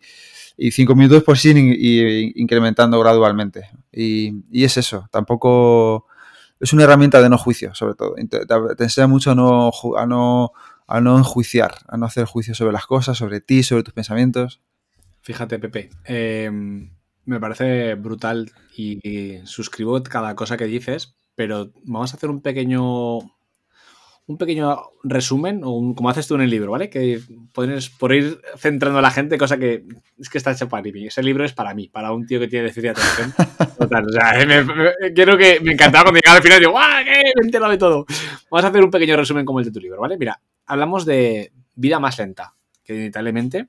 cinco 0.71 0.95
minutos 0.95 1.25
por 1.25 1.37
sí 1.37 1.53
y, 1.53 2.41
incrementando 2.41 3.01
gradualmente. 3.01 3.69
Y, 3.91 4.41
es 4.53 4.77
eso, 4.77 5.09
tampoco 5.11 6.07
es 6.61 6.73
una 6.73 6.85
herramienta 6.85 7.21
de 7.21 7.29
no 7.29 7.39
juicio, 7.39 7.75
sobre 7.75 7.95
todo. 7.97 8.15
Te, 8.15 8.85
enseña 8.85 9.09
mucho 9.09 9.33
a 9.33 9.35
no, 9.35 9.73
a, 9.99 10.07
no, 10.07 10.53
a 10.87 11.01
no 11.01 11.19
enjuiciar, 11.19 11.75
a 11.89 11.97
no 11.97 12.07
hacer 12.07 12.27
juicio 12.27 12.55
sobre 12.55 12.73
las 12.73 12.87
cosas, 12.87 13.19
sobre 13.19 13.41
ti, 13.41 13.65
sobre 13.65 13.83
tus 13.83 13.95
pensamientos. 13.95 14.61
Fíjate, 15.23 15.59
Pepe, 15.59 15.91
eh, 16.05 16.89
me 17.27 17.41
parece 17.41 17.95
brutal 17.95 18.51
y, 18.75 18.99
y, 19.07 19.47
suscribo 19.47 20.03
cada 20.03 20.35
cosa 20.35 20.57
que 20.57 20.65
dices, 20.65 21.17
pero 21.35 21.73
vamos 21.85 22.13
a 22.13 22.17
hacer 22.17 22.31
un 22.31 22.41
pequeño 22.41 23.21
un 24.29 24.39
pequeño 24.39 24.77
resumen, 25.05 25.63
o 25.63 25.71
un, 25.71 25.95
como 25.95 26.11
haces 26.11 26.27
tú 26.27 26.35
en 26.35 26.41
el 26.41 26.51
libro, 26.51 26.73
¿vale? 26.73 26.91
Que 26.91 27.21
pones 27.53 27.91
por 27.91 28.13
ir 28.13 28.41
centrando 28.57 28.99
a 28.99 29.03
la 29.03 29.13
gente, 29.13 29.39
cosa 29.39 29.57
que 29.57 29.85
es 30.19 30.29
que 30.29 30.39
está 30.39 30.51
hecho 30.51 30.69
para 30.69 30.83
mí. 30.83 31.07
Ese 31.07 31.23
libro 31.23 31.45
es 31.45 31.53
para 31.53 31.75
mí, 31.75 31.89
para 31.89 32.13
un 32.13 32.27
tío 32.27 32.41
que 32.41 32.49
tiene 32.49 32.65
déficit 32.65 32.83
de 32.83 32.91
atención. 32.91 33.33
Total, 33.79 34.05
o 34.05 34.11
sea, 34.11 34.45
me, 34.45 34.65
me, 34.65 35.13
quiero 35.15 35.39
que 35.39 35.61
me 35.61 35.73
encantaba 35.73 36.05
cuando 36.05 36.19
llegaba 36.19 36.39
al 36.39 36.43
final 36.43 36.59
y 36.59 36.61
digo, 36.61 36.73
¡guau! 36.73 37.05
¡Qué! 37.05 37.23
Me 37.37 37.43
he 37.43 37.45
enterado 37.45 37.71
de 37.71 37.79
todo. 37.79 38.07
Vamos 38.51 38.65
a 38.65 38.69
hacer 38.69 38.83
un 38.83 38.91
pequeño 38.91 39.17
resumen 39.17 39.45
como 39.45 39.61
el 39.61 39.67
de 39.67 39.71
tu 39.71 39.81
libro, 39.81 40.01
¿vale? 40.01 40.19
Mira, 40.19 40.41
hablamos 40.67 41.07
de 41.07 41.53
vida 41.77 42.01
más 42.01 42.19
lenta, 42.19 42.55
que 42.83 42.95
inevitablemente, 42.95 43.69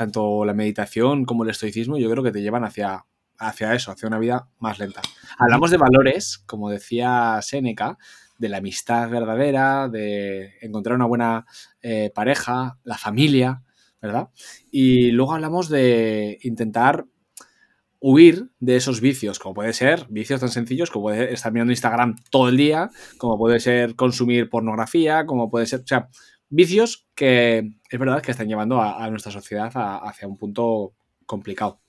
tanto 0.00 0.46
la 0.46 0.54
meditación 0.54 1.26
como 1.26 1.44
el 1.44 1.50
estoicismo, 1.50 1.98
yo 1.98 2.10
creo 2.10 2.24
que 2.24 2.32
te 2.32 2.40
llevan 2.40 2.64
hacia, 2.64 3.04
hacia 3.36 3.74
eso, 3.74 3.92
hacia 3.92 4.08
una 4.08 4.18
vida 4.18 4.48
más 4.58 4.78
lenta. 4.78 5.02
Hablamos 5.36 5.70
de 5.70 5.76
valores, 5.76 6.38
como 6.46 6.70
decía 6.70 7.38
Séneca, 7.42 7.98
de 8.38 8.48
la 8.48 8.56
amistad 8.56 9.10
verdadera, 9.10 9.90
de 9.90 10.54
encontrar 10.62 10.96
una 10.96 11.04
buena 11.04 11.44
eh, 11.82 12.10
pareja, 12.14 12.78
la 12.82 12.96
familia, 12.96 13.62
¿verdad? 14.00 14.30
Y 14.70 15.10
luego 15.10 15.34
hablamos 15.34 15.68
de 15.68 16.38
intentar 16.44 17.04
huir 18.00 18.50
de 18.58 18.76
esos 18.76 19.02
vicios, 19.02 19.38
como 19.38 19.54
puede 19.54 19.74
ser 19.74 20.06
vicios 20.08 20.40
tan 20.40 20.48
sencillos 20.48 20.90
como 20.90 21.02
puede 21.04 21.34
estar 21.34 21.52
mirando 21.52 21.72
Instagram 21.72 22.16
todo 22.30 22.48
el 22.48 22.56
día, 22.56 22.88
como 23.18 23.36
puede 23.36 23.60
ser 23.60 23.96
consumir 23.96 24.48
pornografía, 24.48 25.26
como 25.26 25.50
puede 25.50 25.66
ser, 25.66 25.80
o 25.80 25.86
sea, 25.86 26.08
vicios 26.50 27.08
que 27.14 27.78
es 27.88 27.98
verdad 27.98 28.22
que 28.22 28.32
están 28.32 28.48
llevando 28.48 28.80
a, 28.80 29.02
a 29.02 29.10
nuestra 29.10 29.32
sociedad 29.32 29.70
a, 29.74 29.98
hacia 29.98 30.28
un 30.28 30.36
punto 30.36 30.94
complicado. 31.24 31.80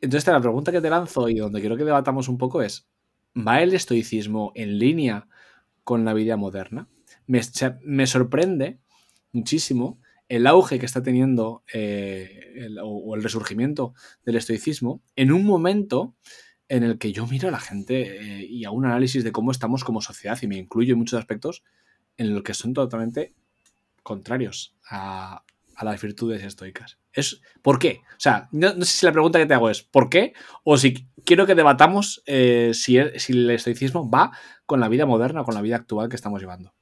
Entonces, 0.00 0.26
la 0.26 0.40
pregunta 0.40 0.72
que 0.72 0.80
te 0.80 0.90
lanzo 0.90 1.28
y 1.28 1.36
donde 1.36 1.60
quiero 1.60 1.76
que 1.76 1.84
debatamos 1.84 2.28
un 2.28 2.38
poco 2.38 2.62
es, 2.62 2.88
¿va 3.36 3.62
el 3.62 3.74
estoicismo 3.74 4.52
en 4.54 4.78
línea 4.78 5.28
con 5.84 6.04
la 6.04 6.14
vida 6.14 6.36
moderna? 6.36 6.88
Me, 7.26 8.06
sorprende 8.06 8.78
muchísimo 9.32 10.00
el 10.28 10.46
auge 10.46 10.78
que 10.78 10.86
está 10.86 11.02
teniendo 11.02 11.62
eh, 11.72 12.68
o, 12.82 13.14
el 13.14 13.22
resurgimiento 13.22 13.94
del 14.24 14.36
estoicismo 14.36 15.02
en 15.14 15.32
un 15.32 15.44
momento 15.44 16.14
en 16.68 16.82
el 16.82 16.98
que 16.98 17.12
yo 17.12 17.26
miro 17.26 17.48
a 17.48 17.52
la 17.52 17.60
gente 17.60 18.18
eh, 18.18 18.46
y 18.48 18.64
hago 18.64 18.76
un 18.76 18.86
análisis 18.86 19.24
de 19.24 19.32
cómo 19.32 19.50
estamos 19.50 19.84
como 19.84 20.00
sociedad 20.00 20.38
y 20.42 20.46
me 20.46 20.56
incluyo 20.56 20.92
en 20.94 20.98
muchos 20.98 21.18
aspectos 21.18 21.62
en 22.16 22.34
los 22.34 22.42
que 22.42 22.54
son 22.54 22.74
totalmente 22.74 23.34
contrarios 24.02 24.74
a, 24.88 25.42
las 25.82 26.00
virtudes 26.00 26.42
estoicas. 26.42 26.98
Es, 27.12 27.42
¿Por 27.60 27.78
qué? 27.78 28.00
O 28.12 28.18
sea, 28.18 28.48
no, 28.52 28.70
sé 28.84 28.84
si 28.84 29.06
la 29.06 29.12
pregunta 29.12 29.38
que 29.38 29.46
te 29.46 29.52
hago 29.52 29.68
es 29.68 29.82
¿por 29.82 30.08
qué? 30.08 30.32
O 30.64 30.78
si 30.78 31.06
quiero 31.24 31.44
que 31.44 31.54
debatamos 31.54 32.22
eh, 32.24 32.70
si, 32.72 32.96
el 32.96 33.50
estoicismo 33.50 34.08
va 34.08 34.32
con 34.64 34.80
la 34.80 34.88
vida 34.88 35.04
moderna, 35.04 35.44
con 35.44 35.54
la 35.54 35.60
vida 35.60 35.76
actual 35.76 36.08
que 36.08 36.16
estamos 36.16 36.40
llevando. 36.40 36.72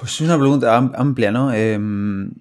Pues 0.00 0.12
es 0.12 0.20
una 0.20 0.38
pregunta 0.38 0.76
amplia, 0.76 1.30
¿no? 1.30 1.52
Em, 1.52 2.32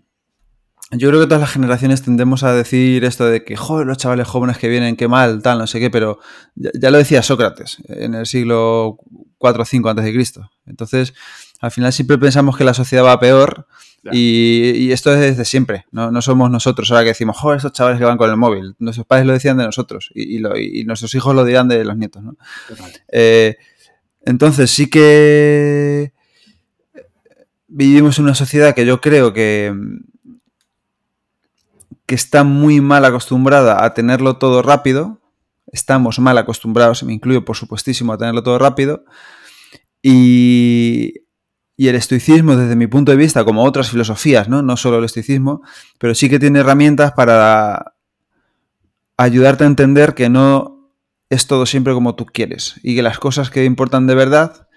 yo 0.92 1.10
creo 1.10 1.20
que 1.20 1.28
todas 1.28 1.42
las 1.42 1.52
generaciones 1.52 2.02
tendemos 2.02 2.44
a 2.44 2.54
decir 2.54 3.04
esto 3.04 3.26
de 3.26 3.44
que, 3.44 3.58
joder, 3.58 3.86
los 3.86 3.98
chavales 3.98 4.28
jóvenes 4.28 4.58
que 4.58 4.70
vienen, 4.70 4.96
qué 4.96 5.08
mal, 5.08 5.42
tal, 5.42 5.58
no 5.58 5.68
sé 5.68 5.80
qué, 5.80 5.90
pero 5.90 6.20
ya, 6.56 6.92
lo 6.92 6.98
decía 6.98 7.22
Sócrates 7.22 7.78
en 7.90 8.16
el 8.16 8.26
siglo 8.26 8.98
4 9.38 9.64
o 9.64 9.66
5 9.66 9.90
antes 9.90 10.06
de 10.06 10.14
Cristo. 10.14 10.50
Entonces, 10.66 11.14
al 11.60 11.72
final 11.72 11.92
siempre 11.92 12.18
pensamos 12.18 12.56
que 12.56 12.64
la 12.64 12.74
sociedad 12.74 13.04
va 13.04 13.20
peor 13.20 13.68
y, 14.14 14.92
esto 14.94 15.14
es 15.14 15.20
desde 15.20 15.44
siempre, 15.44 15.86
¿no? 15.92 16.22
somos 16.22 16.50
nosotros 16.50 16.90
ahora 16.92 17.04
que 17.04 17.10
decimos, 17.10 17.36
joder, 17.38 17.58
estos 17.58 17.74
chavales 17.74 18.00
que 18.00 18.06
van 18.06 18.18
con 18.18 18.30
el 18.30 18.38
móvil. 18.38 18.76
Nuestros 18.80 19.06
padres 19.06 19.26
lo 19.26 19.34
decían 19.34 19.58
de 19.58 19.66
nosotros 19.66 20.10
y, 20.16 20.40
nuestros 20.86 21.14
hijos 21.16 21.36
lo 21.36 21.44
dirán 21.44 21.68
de 21.68 21.84
los 21.84 21.98
nietos, 21.98 22.24
¿no? 22.24 22.38
Eh, 23.12 23.58
entonces 24.22 24.72
sí 24.72 24.90
que 24.90 26.14
vivimos 27.68 28.18
en 28.18 28.26
una 28.26 28.36
sociedad 28.36 28.74
que 28.74 28.86
yo 28.86 29.02
creo 29.02 29.34
que, 29.34 29.74
que 32.08 32.16
está 32.16 32.44
muy 32.44 32.82
mal 32.82 33.06
acostumbrada 33.06 33.86
a 33.86 33.94
tenerlo 33.94 34.38
todo 34.38 34.64
rápido. 34.64 35.20
Estamos 35.72 36.20
mal 36.20 36.38
acostumbrados, 36.38 37.04
me 37.04 37.14
incluyo 37.14 37.46
por 37.46 37.58
supuestísimo, 37.58 38.14
a 38.14 38.18
tenerlo 38.18 38.42
todo 38.42 38.58
rápido. 38.58 39.04
Y, 40.02 41.14
y 41.76 41.90
el 41.90 41.96
estoicismo, 41.96 42.56
desde 42.56 42.78
mi 42.78 42.88
punto 42.88 43.12
de 43.12 43.18
vista, 43.18 43.44
como 43.44 43.64
otras 43.64 43.92
filosofías, 43.92 44.48
¿no? 44.48 44.62
no 44.62 44.78
solo 44.78 45.00
el 45.00 45.04
estoicismo, 45.04 45.62
pero 46.00 46.16
sí 46.16 46.30
que 46.30 46.40
tiene 46.40 46.60
herramientas 46.60 47.12
para 47.12 47.94
ayudarte 49.18 49.66
a 49.66 49.68
entender 49.68 50.16
que 50.16 50.30
no 50.30 50.94
es 51.30 51.46
todo 51.46 51.66
siempre 51.66 51.94
como 51.94 52.16
tú 52.16 52.26
quieres 52.26 52.80
y 52.84 52.96
que 52.96 53.02
las 53.02 53.20
cosas 53.20 53.50
que 53.50 53.66
importan 53.66 54.08
de 54.08 54.16
verdad 54.16 54.68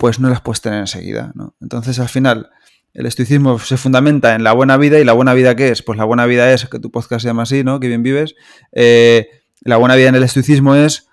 pues 0.00 0.18
no 0.18 0.30
las 0.30 0.40
puedes 0.40 0.62
tener 0.62 0.80
enseguida. 0.80 1.30
¿no? 1.34 1.54
Entonces, 1.60 1.98
al 1.98 2.08
final, 2.08 2.50
el 2.92 3.06
estoicismo 3.06 3.58
se 3.58 3.76
fundamenta 3.76 4.34
en 4.34 4.44
la 4.44 4.52
buena 4.52 4.76
vida 4.76 4.98
y 4.98 5.04
la 5.04 5.12
buena 5.12 5.34
vida 5.34 5.54
¿qué 5.54 5.68
es? 5.68 5.82
Pues 5.82 5.98
la 5.98 6.04
buena 6.04 6.26
vida 6.26 6.52
es, 6.52 6.68
que 6.68 6.78
tu 6.78 6.90
podcast 6.90 7.22
se 7.22 7.28
llama 7.28 7.44
así, 7.44 7.62
¿no? 7.62 7.80
Que 7.80 7.88
bien 7.88 8.02
vives. 8.02 8.34
Eh, 8.72 9.28
la 9.60 9.76
buena 9.76 9.94
vida 9.94 10.08
en 10.08 10.14
el 10.14 10.22
estoicismo 10.22 10.74
es 10.74 11.08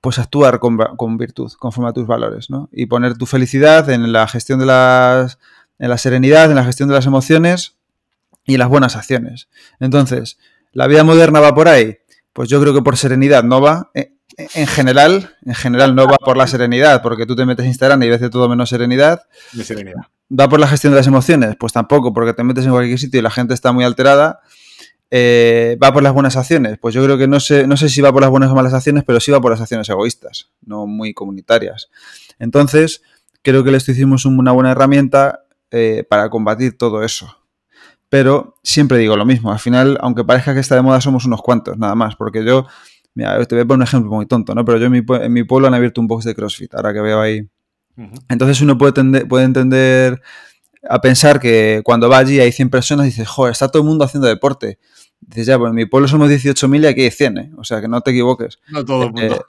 pues 0.00 0.18
actuar 0.18 0.60
con, 0.60 1.16
virtud, 1.18 1.52
conforme 1.58 1.90
a 1.90 1.92
tus 1.92 2.06
valores, 2.06 2.48
¿no? 2.50 2.68
Y 2.72 2.86
poner 2.86 3.18
tu 3.18 3.26
felicidad 3.26 3.88
en 3.90 4.12
la 4.12 4.26
gestión 4.28 4.58
de 4.58 4.66
las, 4.66 5.38
en 5.78 5.90
la 5.90 5.98
serenidad, 5.98 6.48
en 6.50 6.56
la 6.56 6.64
gestión 6.64 6.88
de 6.88 6.94
las 6.94 7.06
emociones 7.06 7.76
y 8.44 8.54
en 8.54 8.60
las 8.60 8.68
buenas 8.68 8.96
acciones. 8.96 9.48
Entonces, 9.78 10.38
¿la 10.72 10.86
vida 10.86 11.04
moderna 11.04 11.40
va 11.40 11.54
por 11.54 11.68
ahí? 11.68 11.98
Pues 12.32 12.48
yo 12.48 12.60
creo 12.60 12.72
que 12.72 12.82
por 12.82 12.96
serenidad 12.96 13.44
no 13.44 13.60
va. 13.60 13.90
Eh, 13.94 14.14
en 14.36 14.66
general, 14.66 15.36
en 15.44 15.54
general 15.54 15.94
no 15.94 16.06
va 16.06 16.16
por 16.16 16.36
la 16.36 16.46
serenidad, 16.46 17.02
porque 17.02 17.26
tú 17.26 17.36
te 17.36 17.44
metes 17.44 17.64
en 17.64 17.70
Instagram 17.70 18.02
y 18.02 18.08
ves 18.08 18.20
de 18.20 18.30
todo 18.30 18.48
menos 18.48 18.68
serenidad. 18.68 19.22
De 19.52 19.64
serenidad. 19.64 20.02
¿Va 20.30 20.48
por 20.48 20.60
la 20.60 20.68
gestión 20.68 20.92
de 20.92 20.98
las 20.98 21.06
emociones? 21.06 21.56
Pues 21.58 21.72
tampoco, 21.72 22.12
porque 22.12 22.32
te 22.32 22.44
metes 22.44 22.64
en 22.64 22.70
cualquier 22.70 22.98
sitio 22.98 23.20
y 23.20 23.22
la 23.22 23.30
gente 23.30 23.54
está 23.54 23.72
muy 23.72 23.84
alterada. 23.84 24.40
Eh, 25.10 25.76
¿Va 25.82 25.92
por 25.92 26.02
las 26.02 26.12
buenas 26.12 26.36
acciones? 26.36 26.78
Pues 26.80 26.94
yo 26.94 27.02
creo 27.02 27.18
que 27.18 27.26
no 27.26 27.40
sé, 27.40 27.66
no 27.66 27.76
sé 27.76 27.88
si 27.88 28.00
va 28.00 28.12
por 28.12 28.22
las 28.22 28.30
buenas 28.30 28.50
o 28.50 28.54
malas 28.54 28.72
acciones, 28.72 29.02
pero 29.04 29.18
sí 29.18 29.32
va 29.32 29.40
por 29.40 29.50
las 29.50 29.60
acciones 29.60 29.88
egoístas, 29.88 30.50
no 30.64 30.86
muy 30.86 31.12
comunitarias. 31.14 31.90
Entonces, 32.38 33.02
creo 33.42 33.64
que 33.64 33.70
el 33.70 33.74
estoicismo 33.74 34.16
es 34.16 34.24
una 34.24 34.52
buena 34.52 34.70
herramienta 34.70 35.40
eh, 35.72 36.04
para 36.08 36.30
combatir 36.30 36.78
todo 36.78 37.02
eso. 37.02 37.36
Pero 38.08 38.56
siempre 38.62 38.98
digo 38.98 39.16
lo 39.16 39.24
mismo, 39.24 39.52
al 39.52 39.58
final, 39.58 39.98
aunque 40.00 40.24
parezca 40.24 40.54
que 40.54 40.60
está 40.60 40.74
de 40.74 40.82
moda, 40.82 41.00
somos 41.00 41.24
unos 41.26 41.42
cuantos, 41.42 41.78
nada 41.78 41.94
más, 41.94 42.16
porque 42.16 42.44
yo 42.44 42.66
Mira, 43.14 43.44
te 43.44 43.54
voy 43.54 43.62
a 43.62 43.66
poner 43.66 43.78
un 43.78 43.82
ejemplo 43.82 44.10
muy 44.10 44.26
tonto, 44.26 44.54
¿no? 44.54 44.64
Pero 44.64 44.78
yo 44.78 44.86
en 44.86 45.32
mi, 45.32 45.42
pueblo 45.44 45.66
han 45.66 45.74
abierto 45.74 46.00
un 46.00 46.06
box 46.06 46.24
de 46.24 46.34
CrossFit, 46.34 46.74
ahora 46.74 46.92
que 46.92 47.00
veo 47.00 47.20
ahí. 47.20 47.48
Entonces 48.28 48.60
uno 48.62 48.78
puede, 48.78 49.26
puede 49.26 49.44
entender 49.44 50.22
a 50.88 51.00
pensar 51.00 51.40
que 51.40 51.82
cuando 51.84 52.08
va 52.08 52.18
allí 52.18 52.40
hay 52.40 52.52
100 52.52 52.70
personas 52.70 53.06
y 53.06 53.10
dices, 53.10 53.28
joder, 53.28 53.52
está 53.52 53.68
todo 53.68 53.82
el 53.82 53.88
mundo 53.88 54.04
haciendo 54.04 54.28
deporte. 54.28 54.78
Dices, 55.20 55.46
ya, 55.46 55.58
pues 55.58 55.70
en 55.70 55.74
mi 55.74 55.86
pueblo 55.86 56.08
somos 56.08 56.30
18.000 56.30 56.82
y 56.82 56.86
aquí 56.86 57.02
hay 57.02 57.10
100, 57.10 57.38
¿eh? 57.38 57.50
O 57.58 57.64
sea, 57.64 57.80
que 57.80 57.88
no 57.88 58.00
te 58.00 58.10
equivoques. 58.12 58.58
No 58.68 58.84
todo 58.84 59.04
el 59.04 59.12
mundo. 59.12 59.36
Eh, 59.36 59.40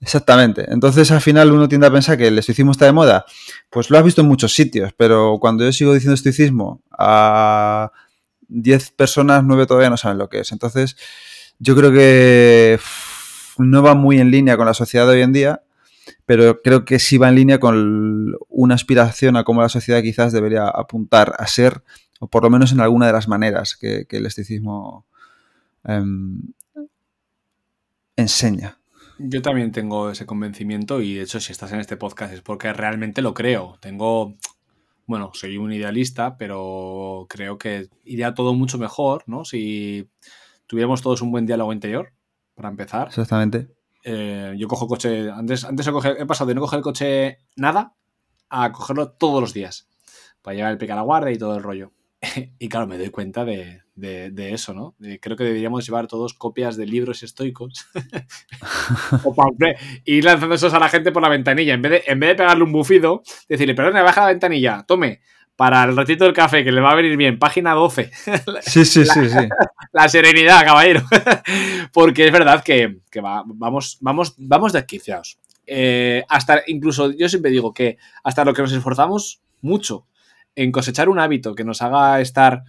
exactamente. 0.00 0.64
Entonces 0.68 1.10
al 1.10 1.20
final 1.20 1.52
uno 1.52 1.68
tiende 1.68 1.86
a 1.86 1.92
pensar 1.92 2.16
que 2.16 2.28
el 2.28 2.38
estoicismo 2.38 2.72
está 2.72 2.86
de 2.86 2.92
moda. 2.92 3.26
Pues 3.68 3.90
lo 3.90 3.98
has 3.98 4.04
visto 4.04 4.22
en 4.22 4.28
muchos 4.28 4.54
sitios, 4.54 4.92
pero 4.96 5.38
cuando 5.40 5.64
yo 5.64 5.72
sigo 5.72 5.92
diciendo 5.92 6.14
estoicismo 6.14 6.82
a 6.90 7.92
10 8.48 8.92
personas, 8.92 9.44
9 9.44 9.66
todavía 9.66 9.90
no 9.90 9.98
saben 9.98 10.16
lo 10.16 10.28
que 10.30 10.40
es. 10.40 10.52
Entonces 10.52 10.96
yo 11.58 11.76
creo 11.76 11.92
que 11.92 12.78
no 13.58 13.82
va 13.82 13.94
muy 13.94 14.18
en 14.18 14.30
línea 14.30 14.56
con 14.56 14.66
la 14.66 14.74
sociedad 14.74 15.06
de 15.06 15.14
hoy 15.14 15.22
en 15.22 15.32
día, 15.32 15.62
pero 16.26 16.60
creo 16.62 16.84
que 16.84 16.98
sí 16.98 17.18
va 17.18 17.28
en 17.28 17.34
línea 17.34 17.60
con 17.60 18.36
una 18.48 18.74
aspiración 18.74 19.36
a 19.36 19.44
cómo 19.44 19.62
la 19.62 19.68
sociedad 19.68 20.02
quizás 20.02 20.32
debería 20.32 20.68
apuntar 20.68 21.34
a 21.38 21.46
ser, 21.46 21.82
o 22.20 22.28
por 22.28 22.42
lo 22.42 22.50
menos 22.50 22.72
en 22.72 22.80
alguna 22.80 23.06
de 23.06 23.12
las 23.12 23.28
maneras 23.28 23.76
que, 23.76 24.06
el 24.08 24.26
esticismo 24.26 25.06
em, 25.84 26.40
enseña. 28.16 28.78
Yo 29.18 29.42
también 29.42 29.72
tengo 29.72 30.10
ese 30.10 30.26
convencimiento 30.26 31.00
y 31.00 31.14
de 31.14 31.22
hecho 31.22 31.40
si 31.40 31.50
estás 31.50 31.72
en 31.72 31.80
este 31.80 31.96
podcast 31.96 32.32
es 32.32 32.40
porque 32.40 32.72
realmente 32.72 33.20
lo 33.20 33.34
creo. 33.34 33.76
Tengo, 33.80 34.36
bueno, 35.06 35.32
soy 35.34 35.56
un 35.56 35.72
idealista, 35.72 36.36
pero 36.36 37.26
creo 37.28 37.58
que 37.58 37.88
iría 38.04 38.34
todo 38.34 38.54
mucho 38.54 38.78
mejor, 38.78 39.24
¿no? 39.26 39.44
Si 39.44 40.08
tuviéramos 40.66 41.02
todos 41.02 41.20
un 41.20 41.32
buen 41.32 41.46
diálogo 41.46 41.72
interior, 41.72 42.12
para 42.58 42.70
empezar. 42.70 43.06
Exactamente. 43.06 43.68
Eh, 44.02 44.52
yo 44.58 44.66
cojo 44.66 44.88
coche, 44.88 45.30
antes, 45.30 45.64
antes 45.64 45.86
he, 45.86 46.26
pasado 46.26 46.48
de 46.48 46.56
no 46.56 46.60
coger 46.60 46.78
el 46.78 46.82
coche 46.82 47.38
nada 47.54 47.94
a 48.50 48.72
cogerlo 48.72 49.12
todos 49.12 49.40
los 49.40 49.54
días, 49.54 49.88
para 50.42 50.56
llevar 50.56 50.72
el 50.72 50.78
pica 50.78 50.94
a 50.94 50.96
la 50.96 51.02
guardia 51.02 51.32
y 51.32 51.38
todo 51.38 51.56
el 51.56 51.62
rollo. 51.62 51.92
y 52.58 52.68
claro, 52.68 52.88
me 52.88 52.98
doy 52.98 53.10
cuenta 53.10 53.44
de, 53.44 53.84
eso, 54.52 54.74
¿no? 54.74 54.96
creo 55.20 55.36
que 55.36 55.44
deberíamos 55.44 55.86
llevar 55.86 56.08
todos 56.08 56.34
copias 56.34 56.76
de 56.76 56.86
libros 56.86 57.22
estoicos 57.22 57.86
o 59.24 59.34
y 60.04 60.22
lanzando 60.22 60.56
esos 60.56 60.74
a 60.74 60.80
la 60.80 60.88
gente 60.88 61.12
por 61.12 61.22
la 61.22 61.28
ventanilla. 61.28 61.74
En 61.74 61.82
vez 61.82 61.92
de, 61.92 62.02
en 62.08 62.18
vez 62.18 62.30
de 62.30 62.34
pegarle 62.34 62.64
un 62.64 62.72
bufido, 62.72 63.22
decirle, 63.48 63.76
perdón, 63.76 64.02
baja 64.02 64.22
la 64.22 64.28
ventanilla, 64.28 64.84
tome, 64.84 65.20
para 65.58 65.82
el 65.82 65.96
ratito 65.96 66.22
del 66.22 66.34
café, 66.34 66.62
que 66.62 66.70
le 66.70 66.80
va 66.80 66.92
a 66.92 66.94
venir 66.94 67.16
bien, 67.16 67.36
página 67.36 67.74
12. 67.74 68.12
Sí, 68.60 68.84
sí, 68.84 69.04
sí, 69.04 69.28
sí. 69.28 69.48
La 69.92 70.08
serenidad, 70.08 70.64
caballero. 70.64 71.02
Porque 71.92 72.26
es 72.26 72.32
verdad 72.32 72.62
que, 72.62 73.00
vamos, 73.20 73.98
vamos, 74.00 74.34
vamos 74.38 74.72
desquiciados. 74.72 75.36
Eh, 75.66 76.22
hasta 76.28 76.62
incluso, 76.68 77.10
yo 77.10 77.28
siempre 77.28 77.50
digo 77.50 77.74
que 77.74 77.98
hasta 78.22 78.44
lo 78.44 78.54
que 78.54 78.62
nos 78.62 78.70
esforzamos 78.70 79.42
mucho 79.60 80.06
en 80.54 80.70
cosechar 80.70 81.08
un 81.08 81.18
hábito 81.18 81.56
que 81.56 81.64
nos 81.64 81.82
haga 81.82 82.20
estar 82.20 82.62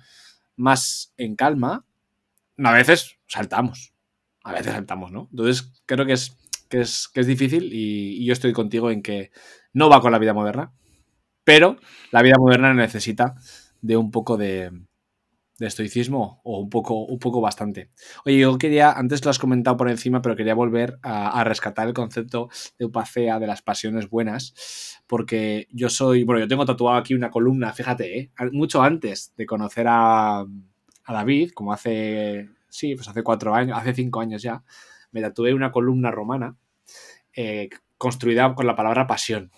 más 0.56 1.14
en 1.18 1.36
calma, 1.36 1.86
a 2.58 2.74
veces 2.74 3.20
saltamos. 3.28 3.94
A 4.44 4.52
veces 4.54 4.74
saltamos, 4.74 5.12
¿no? 5.12 5.28
Entonces, 5.30 5.72
creo 5.86 6.08
que 6.08 6.14
es, 6.14 6.36
que 6.70 6.82
es, 6.82 7.08
que 7.08 7.20
es 7.20 7.28
difícil 7.28 7.70
y 7.72 8.26
yo 8.26 8.34
estoy 8.34 8.52
contigo 8.52 8.90
en 8.90 9.04
que 9.04 9.30
no 9.74 9.90
va 9.90 10.02
con 10.02 10.12
la 10.12 10.18
vida 10.18 10.34
moderna 10.34 10.72
pero 11.50 11.78
la 12.12 12.22
vida 12.22 12.36
moderna 12.38 12.76
necesita 12.76 13.34
de 13.82 13.98
un 13.98 14.12
poco 14.12 14.38
de, 14.38 14.72
estoicismo 15.60 16.42
o 16.44 16.60
un 16.60 16.70
poco, 16.70 17.06
un 17.06 17.18
poco 17.18 17.42
bastante. 17.42 17.90
Oye, 18.24 18.38
yo 18.38 18.56
quería, 18.60 18.92
antes 18.92 19.26
lo 19.26 19.32
has 19.32 19.40
comentado 19.40 19.76
por 19.76 19.90
encima, 19.90 20.22
pero 20.22 20.36
quería 20.36 20.54
volver 20.54 21.00
a, 21.02 21.44
rescatar 21.44 21.88
el 21.88 21.96
concepto 21.96 22.50
de 22.78 22.86
Upacea, 22.86 23.40
de 23.40 23.48
las 23.48 23.64
pasiones 23.64 24.12
buenas, 24.12 25.02
porque 25.08 25.68
yo 25.72 25.90
soy, 25.90 26.24
bueno, 26.24 26.40
yo 26.40 26.48
tengo 26.48 26.68
tatuado 26.68 27.00
aquí 27.00 27.16
una 27.16 27.32
columna, 27.32 27.74
fíjate, 27.74 28.20
¿eh? 28.20 28.32
mucho 28.52 28.84
antes 28.84 29.34
de 29.36 29.48
conocer 29.48 29.88
a, 29.90 30.46
David, 31.08 31.54
como 31.56 31.74
hace, 31.74 32.48
sí, 32.70 32.94
pues 32.94 33.08
hace 33.08 33.24
cuatro 33.24 33.56
años, 33.56 33.76
hace 33.76 33.96
cinco 33.96 34.22
años 34.22 34.44
ya, 34.44 34.64
me 35.12 35.20
tatué 35.20 35.56
una 35.56 35.72
columna 35.72 36.12
romana 36.12 36.56
eh, 37.36 37.70
construida 37.98 38.54
con 38.54 38.68
la 38.68 38.76
palabra 38.76 39.08
pasión. 39.08 39.52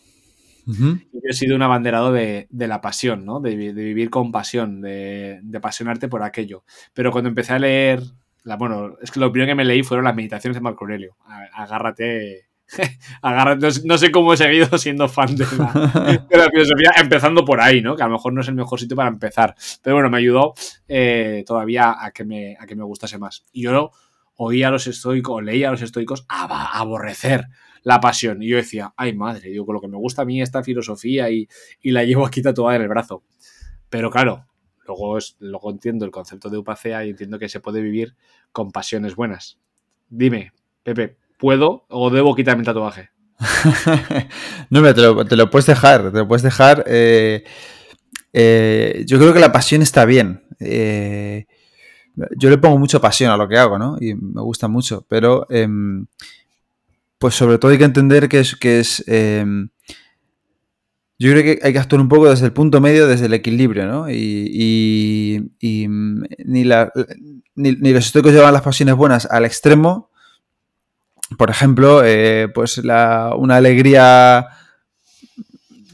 Ujú. 0.67 0.99
Yo 1.13 1.19
he 1.29 1.33
sido 1.33 1.55
un 1.55 1.61
abanderado 1.63 2.11
de, 2.11 2.47
de 2.49 2.67
la 2.67 2.81
pasión, 2.81 3.25
¿no? 3.25 3.39
De, 3.39 3.55
de 3.55 3.83
vivir 3.83 4.09
con 4.09 4.31
pasión, 4.31 4.81
de, 4.81 5.39
de 5.43 5.57
apasionarte 5.57 6.07
por 6.07 6.23
aquello. 6.23 6.63
Pero 6.93 7.11
cuando 7.11 7.29
empecé 7.29 7.53
a 7.53 7.59
leer, 7.59 8.01
la, 8.43 8.55
bueno, 8.57 8.95
es 9.01 9.11
que 9.11 9.19
lo 9.19 9.31
primero 9.31 9.51
que 9.51 9.55
me 9.55 9.65
leí 9.65 9.83
fueron 9.83 10.05
las 10.05 10.15
meditaciones 10.15 10.55
de 10.55 10.61
Marco 10.61 10.83
Aurelio. 10.85 11.15
A- 11.25 11.63
Agárrate. 11.63 12.47
agárrate. 13.21 13.59
No, 13.65 13.71
sé- 13.71 13.81
no 13.85 13.97
sé 13.97 14.11
cómo 14.11 14.33
he 14.33 14.37
seguido 14.37 14.65
siendo 14.77 15.07
fan 15.09 15.35
de 15.35 15.45
la, 15.57 16.25
de 16.29 16.37
la 16.37 16.49
filosofía, 16.49 16.91
empezando 16.99 17.43
por 17.45 17.59
ahí, 17.61 17.81
¿no? 17.81 17.95
Que 17.95 18.03
a 18.03 18.07
lo 18.07 18.13
mejor 18.13 18.33
no 18.33 18.41
es 18.41 18.47
el 18.47 18.55
mejor 18.55 18.79
sitio 18.79 18.95
para 18.95 19.09
empezar. 19.09 19.55
Pero 19.81 19.95
bueno, 19.95 20.09
me 20.09 20.17
ayudó 20.17 20.53
eh, 20.87 21.43
todavía 21.45 21.95
a 21.99 22.11
que, 22.11 22.23
me, 22.25 22.55
a 22.59 22.65
que 22.65 22.75
me 22.75 22.83
gustase 22.83 23.17
más. 23.17 23.43
Y 23.51 23.63
yo 23.63 23.91
oía 24.35 24.69
a 24.69 24.71
los 24.71 24.87
estoicos, 24.87 25.43
leía 25.43 25.67
a 25.67 25.71
los 25.71 25.81
estoicos 25.81 26.25
aba- 26.29 26.71
aborrecer 26.73 27.45
la 27.83 27.99
pasión. 27.99 28.41
Y 28.41 28.49
yo 28.49 28.57
decía, 28.57 28.93
ay 28.97 29.13
madre, 29.15 29.49
digo, 29.49 29.65
con 29.65 29.75
lo 29.75 29.81
que 29.81 29.87
me 29.87 29.97
gusta 29.97 30.21
a 30.23 30.25
mí 30.25 30.41
esta 30.41 30.63
filosofía 30.63 31.29
y, 31.29 31.47
y 31.81 31.91
la 31.91 32.03
llevo 32.03 32.25
aquí 32.25 32.41
tatuada 32.41 32.75
en 32.75 32.83
el 32.83 32.87
brazo. 32.87 33.23
Pero 33.89 34.09
claro, 34.09 34.45
luego, 34.85 35.17
es, 35.17 35.37
entiendo 35.69 36.05
el 36.05 36.11
concepto 36.11 36.49
de 36.49 36.57
upacea 36.57 37.05
y 37.05 37.09
entiendo 37.09 37.39
que 37.39 37.49
se 37.49 37.59
puede 37.59 37.81
vivir 37.81 38.15
con 38.51 38.71
pasiones 38.71 39.15
buenas. 39.15 39.57
Dime, 40.09 40.51
Pepe, 40.83 41.17
¿puedo 41.37 41.85
o 41.89 42.09
debo 42.09 42.35
quitarme 42.35 42.61
el 42.61 42.65
tatuaje? 42.65 43.09
no, 44.69 44.79
hombre, 44.79 44.93
te 44.93 45.01
lo, 45.01 45.25
te 45.25 45.35
lo 45.35 45.49
puedes 45.49 45.65
dejar, 45.65 46.11
te 46.11 46.17
lo 46.19 46.27
puedes 46.27 46.43
dejar. 46.43 46.83
eh, 46.87 47.43
eh, 48.33 49.03
yo 49.07 49.17
creo 49.19 49.33
que 49.33 49.39
la 49.39 49.51
pasión 49.51 49.81
está 49.81 50.05
bien. 50.05 50.43
eh, 50.59 51.45
yo 52.37 52.49
le 52.49 52.57
pongo 52.57 52.77
mucha 52.77 52.99
pasión 52.99 53.31
a 53.31 53.37
lo 53.37 53.47
que 53.47 53.57
hago, 53.57 53.79
¿no? 53.79 53.97
Y 53.99 54.13
me 54.15 54.41
gusta 54.41 54.67
mucho, 54.67 55.05
pero 55.07 55.47
em, 55.49 56.05
pues 57.21 57.35
sobre 57.35 57.59
todo 57.59 57.71
hay 57.71 57.77
que 57.77 57.83
entender 57.85 58.27
que 58.27 58.39
es, 58.39 58.55
que 58.55 58.79
es 58.79 59.03
em, 59.07 59.69
yo 61.19 61.31
creo 61.31 61.43
que 61.43 61.59
hay 61.63 61.71
que 61.71 61.77
actuar 61.79 62.01
un 62.01 62.09
poco 62.09 62.29
desde 62.31 62.47
el 62.47 62.51
punto 62.51 62.81
medio, 62.81 63.05
desde 63.07 63.27
el 63.27 63.33
equilibrio, 63.35 63.85
¿no? 63.85 64.09
Y, 64.09 64.49
y- 64.51 65.51
y, 65.59 65.87
mm, 65.87 66.23
ni, 66.45 66.63
la- 66.63 66.91
ni, 67.55 67.73
los 67.73 68.07
estoicos 68.07 68.33
llevan 68.33 68.53
las 68.53 68.63
pasiones 68.63 68.95
buenas 68.95 69.27
al 69.27 69.45
extremo. 69.45 70.09
Por 71.37 71.51
ejemplo, 71.51 72.01
eh, 72.03 72.47
pues 72.53 72.79
la- 72.83 73.33
una 73.37 73.57
alegría 73.57 74.47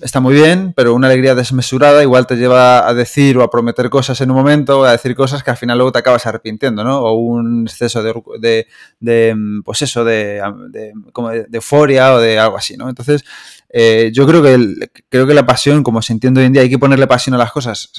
está 0.02 0.20
muy 0.20 0.34
bien, 0.36 0.74
pero 0.76 0.94
una 0.94 1.08
alegría 1.08 1.36
desmesurada 1.36 2.02
igual 2.04 2.28
te 2.28 2.36
lleva 2.36 2.88
a 2.88 2.94
decir 2.94 3.38
o 3.38 3.44
a 3.44 3.50
prometer 3.50 3.90
cosas 3.90 4.20
en 4.22 4.30
un 4.32 4.38
momento, 4.38 4.84
a 4.86 4.92
decir 4.92 5.16
cosas 5.16 5.44
que 5.44 5.52
al 5.52 5.58
final 5.58 5.78
luego 5.78 5.92
te 5.92 6.00
acabas 6.00 6.26
arrepintiendo, 6.26 6.84
¿no? 6.84 7.00
O 7.02 7.14
un 7.14 7.64
exceso 7.68 8.04
de, 8.04 8.14
de, 8.40 8.68
de, 9.00 9.34
mm, 9.36 9.64
pues 9.64 9.82
eso, 9.82 10.04
de, 10.06 10.42
de- 10.70 10.94
como 11.14 11.30
de 11.30 11.48
euforia 11.52 12.14
o 12.14 12.20
de 12.20 12.38
algo 12.40 12.58
así, 12.58 12.78
¿no? 12.78 12.90
Entonces, 12.90 13.24
eh, 13.70 14.12
yo 14.14 14.28
creo 14.28 14.42
que, 14.44 14.54
el- 14.54 14.92
creo 15.10 15.26
que 15.28 15.34
la 15.34 15.46
pasión, 15.46 15.84
como 15.84 16.02
se 16.02 16.14
entiende 16.14 16.42
hoy 16.42 16.48
en 16.48 16.54
día, 16.54 16.62
hay 16.62 16.70
que 16.70 16.80
ponerle 16.80 17.08
pasión 17.08 17.34
a 17.36 17.38
las 17.38 17.52
cosas. 17.52 17.92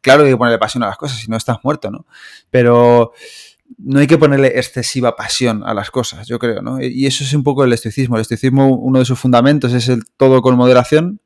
Claro 0.00 0.20
que 0.22 0.26
hay 0.28 0.32
que 0.34 0.38
ponerle 0.38 0.58
pasión 0.58 0.82
a 0.82 0.86
las 0.88 0.96
cosas, 0.96 1.18
si 1.18 1.28
no 1.30 1.36
estás 1.36 1.58
muerto, 1.62 1.90
¿no? 1.90 2.06
Pero 2.50 3.12
no 3.78 3.98
hay 3.98 4.06
que 4.06 4.18
ponerle 4.18 4.48
excesiva 4.58 5.16
pasión 5.16 5.62
a 5.64 5.74
las 5.74 5.90
cosas, 5.90 6.26
yo 6.28 6.38
creo, 6.38 6.62
¿no? 6.62 6.80
Y 6.80 7.06
eso 7.06 7.24
es 7.24 7.32
un 7.34 7.42
poco 7.42 7.64
el 7.64 7.72
estoicismo. 7.72 8.16
El 8.16 8.22
estoicismo, 8.22 8.68
uno 8.68 9.00
de 9.00 9.04
sus 9.04 9.18
fundamentos 9.18 9.72
es 9.72 9.88
el 9.88 10.02
todo 10.16 10.40
con 10.42 10.56
moderación. 10.56 11.20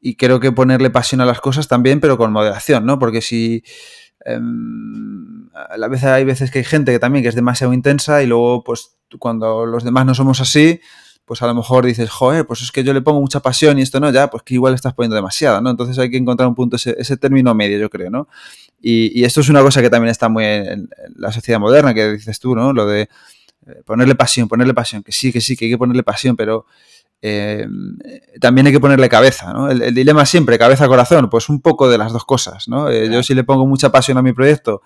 Y 0.00 0.16
creo 0.16 0.40
que 0.40 0.52
ponerle 0.52 0.90
pasión 0.90 1.20
a 1.20 1.26
las 1.26 1.40
cosas 1.40 1.68
también, 1.68 2.00
pero 2.00 2.16
con 2.16 2.32
moderación, 2.32 2.86
¿no? 2.86 2.98
Porque 2.98 3.20
si. 3.20 3.62
em, 4.24 5.48
a 5.54 5.76
la 5.76 5.88
vez 5.88 6.04
hay 6.04 6.24
veces 6.24 6.50
que 6.50 6.60
hay 6.60 6.64
gente 6.64 6.92
que 6.92 6.98
también 6.98 7.22
que 7.22 7.28
es 7.28 7.34
demasiado 7.34 7.72
intensa 7.72 8.22
y 8.22 8.26
luego, 8.26 8.64
pues, 8.64 8.96
cuando 9.18 9.66
los 9.66 9.84
demás 9.84 10.06
no 10.06 10.14
somos 10.14 10.40
así, 10.40 10.80
pues 11.24 11.42
a 11.42 11.46
lo 11.46 11.54
mejor 11.54 11.84
dices, 11.84 12.10
joder, 12.10 12.46
pues 12.46 12.60
es 12.62 12.72
que 12.72 12.82
yo 12.82 12.92
le 12.92 13.02
pongo 13.02 13.20
mucha 13.20 13.40
pasión 13.40 13.78
y 13.78 13.82
esto 13.82 14.00
no, 14.00 14.10
ya, 14.10 14.28
pues 14.30 14.42
que 14.42 14.54
igual 14.54 14.74
estás 14.74 14.94
poniendo 14.94 15.16
demasiada, 15.16 15.60
¿no? 15.60 15.70
Entonces 15.70 15.98
hay 15.98 16.10
que 16.10 16.16
encontrar 16.16 16.48
un 16.48 16.54
punto, 16.54 16.76
ese, 16.76 17.16
término 17.18 17.54
medio, 17.54 17.78
yo 17.78 17.88
creo, 17.90 18.10
¿no? 18.10 18.28
Y, 18.80 19.18
y 19.18 19.24
esto 19.24 19.40
es 19.40 19.48
una 19.48 19.62
cosa 19.62 19.82
que 19.82 19.90
también 19.90 20.10
está 20.10 20.28
muy 20.28 20.44
en, 20.44 20.68
en 20.68 20.88
la 21.16 21.30
sociedad 21.30 21.60
moderna, 21.60 21.94
que 21.94 22.12
dices 22.12 22.40
tú, 22.40 22.56
¿no? 22.56 22.72
Lo 22.72 22.86
de 22.86 23.08
eh, 23.66 23.82
ponerle 23.84 24.14
pasión, 24.14 24.48
ponerle 24.48 24.74
pasión, 24.74 25.02
que 25.02 25.12
sí, 25.12 25.32
que 25.32 25.40
sí, 25.40 25.56
que 25.56 25.66
hay 25.66 25.70
que 25.70 25.78
ponerle 25.78 26.02
pasión, 26.02 26.34
pero 26.34 26.66
eh, 27.22 27.66
también 28.40 28.66
hay 28.66 28.72
que 28.72 28.80
ponerle 28.80 29.08
cabeza, 29.08 29.52
¿no? 29.52 29.70
El, 29.70 29.82
el 29.82 29.94
dilema 29.94 30.24
siempre, 30.24 30.58
cabeza-corazón, 30.58 31.28
pues 31.28 31.48
un 31.48 31.60
poco 31.60 31.88
de 31.88 31.98
las 31.98 32.12
dos 32.12 32.24
cosas, 32.24 32.68
¿no? 32.68 32.88
Eh, 32.88 33.10
Yo 33.10 33.22
si 33.22 33.34
le 33.34 33.44
pongo 33.44 33.66
mucha 33.66 33.92
pasión 33.92 34.16
a 34.18 34.22
mi 34.22 34.32
proyecto, 34.32 34.82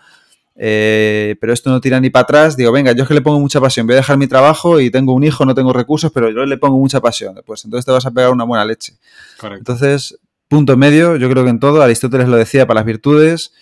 eh, 0.56 1.36
pero 1.40 1.52
esto 1.52 1.70
no 1.70 1.80
tira 1.80 2.00
ni 2.00 2.10
para 2.10 2.22
atrás, 2.22 2.56
digo, 2.56 2.70
venga, 2.70 2.92
yo 2.92 3.02
es 3.02 3.08
que 3.08 3.14
le 3.14 3.20
pongo 3.20 3.40
mucha 3.40 3.60
pasión, 3.60 3.86
voy 3.86 3.94
a 3.94 3.96
dejar 3.96 4.16
mi 4.18 4.26
trabajo 4.26 4.80
y 4.80 4.90
tengo 4.90 5.12
un 5.12 5.24
hijo, 5.24 5.44
no 5.44 5.54
tengo 5.54 5.72
recursos, 5.72 6.12
pero 6.12 6.30
yo 6.30 6.44
le 6.46 6.56
pongo 6.56 6.78
mucha 6.78 7.00
pasión, 7.00 7.40
pues 7.44 7.64
entonces 7.64 7.84
te 7.84 7.92
vas 7.92 8.06
a 8.06 8.10
pegar 8.10 8.30
una 8.30 8.44
buena 8.44 8.64
leche. 8.64 8.94
Correcto. 9.38 9.58
Entonces, 9.72 10.18
punto 10.48 10.76
medio, 10.76 11.16
yo 11.16 11.28
creo 11.28 11.44
que 11.44 11.50
en 11.50 11.58
todo, 11.60 11.82
Aristóteles 11.82 12.28
lo 12.28 12.36
decía 12.36 12.66
para 12.66 12.80
las 12.80 12.86
virtudes, 12.86 13.52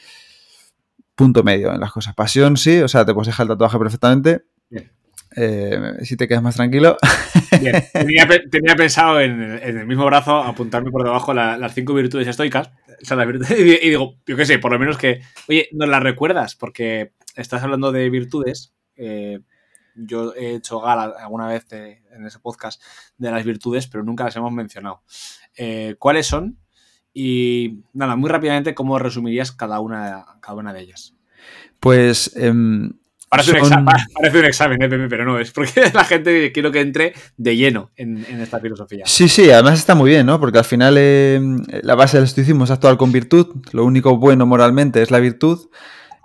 punto 1.14 1.42
medio 1.42 1.72
en 1.72 1.80
las 1.80 1.92
cosas. 1.92 2.14
Pasión, 2.14 2.56
sí, 2.56 2.80
o 2.80 2.88
sea, 2.88 3.04
te 3.04 3.14
puedes 3.14 3.28
dejar 3.28 3.44
el 3.44 3.48
tatuaje 3.48 3.78
perfectamente. 3.78 4.44
Eh, 5.36 5.78
si 6.02 6.16
te 6.16 6.28
quedas 6.28 6.42
más 6.42 6.56
tranquilo. 6.56 6.96
Bien, 7.60 7.82
tenía, 7.92 8.26
pe- 8.26 8.48
tenía 8.50 8.74
pensado 8.76 9.20
en, 9.20 9.40
en 9.42 9.78
el 9.78 9.86
mismo 9.86 10.04
brazo 10.06 10.36
apuntarme 10.42 10.90
por 10.90 11.04
debajo 11.04 11.32
la- 11.34 11.56
las 11.56 11.74
cinco 11.74 11.94
virtudes 11.94 12.28
estoicas. 12.28 12.68
o 13.02 13.04
sea, 13.04 13.16
y, 13.58 13.62
y 13.62 13.88
digo, 13.90 14.16
yo 14.26 14.36
qué 14.36 14.46
sé, 14.46 14.58
por 14.58 14.72
lo 14.72 14.78
menos 14.78 14.96
que, 14.98 15.20
oye, 15.48 15.68
¿nos 15.72 15.88
las 15.88 16.02
recuerdas? 16.02 16.54
Porque 16.56 17.12
estás 17.36 17.62
hablando 17.62 17.92
de 17.92 18.10
virtudes. 18.10 18.74
eh, 18.96 19.40
yo 19.94 20.32
he 20.34 20.54
hecho 20.54 20.80
gala 20.80 21.12
alguna 21.18 21.46
vez 21.48 21.68
de- 21.68 22.02
en 22.12 22.24
ese 22.24 22.38
podcast 22.38 22.82
de 23.18 23.30
las 23.30 23.44
virtudes, 23.44 23.86
pero 23.86 24.02
nunca 24.02 24.24
las 24.24 24.34
hemos 24.36 24.50
mencionado. 24.52 25.02
Eh, 25.56 25.96
¿Cuáles 25.98 26.26
son? 26.26 26.58
Y 27.12 27.80
nada, 27.92 28.16
muy 28.16 28.30
rápidamente, 28.30 28.74
¿cómo 28.74 28.98
resumirías 28.98 29.52
cada 29.52 29.80
una, 29.80 30.24
cada 30.40 30.56
una 30.56 30.72
de 30.72 30.80
ellas? 30.80 31.14
Pues 31.78 32.34
Parece, 33.32 33.52
un, 33.52 33.56
exa- 33.58 33.84
pa- 33.84 34.06
parece 34.14 34.38
un 34.38 34.44
examen, 34.44 34.82
¿eh, 34.82 35.06
pero 35.08 35.24
no 35.24 35.38
es, 35.40 35.50
porque 35.52 35.90
la 35.94 36.04
gente 36.04 36.52
quiero 36.52 36.70
que 36.70 36.80
entre 36.80 37.14
de 37.36 37.56
lleno 37.56 37.90
en, 37.96 38.24
en 38.28 38.40
esta 38.42 38.60
filosofía. 38.60 39.04
Sí, 39.06 39.28
sí, 39.28 39.50
además 39.50 39.78
está 39.78 39.94
muy 39.94 40.10
bien, 40.10 40.26
¿no? 40.26 40.38
Porque 40.38 40.58
al 40.58 40.64
final 40.64 40.96
eh, 40.98 41.40
la 41.82 41.94
base 41.94 42.18
del 42.18 42.24
estoicismo 42.24 42.64
es 42.64 42.70
actuar 42.70 42.96
con 42.98 43.10
virtud. 43.10 43.46
Lo 43.72 43.84
único 43.84 44.18
bueno 44.18 44.44
moralmente 44.46 45.00
es 45.02 45.10
la 45.10 45.18
virtud. 45.18 45.68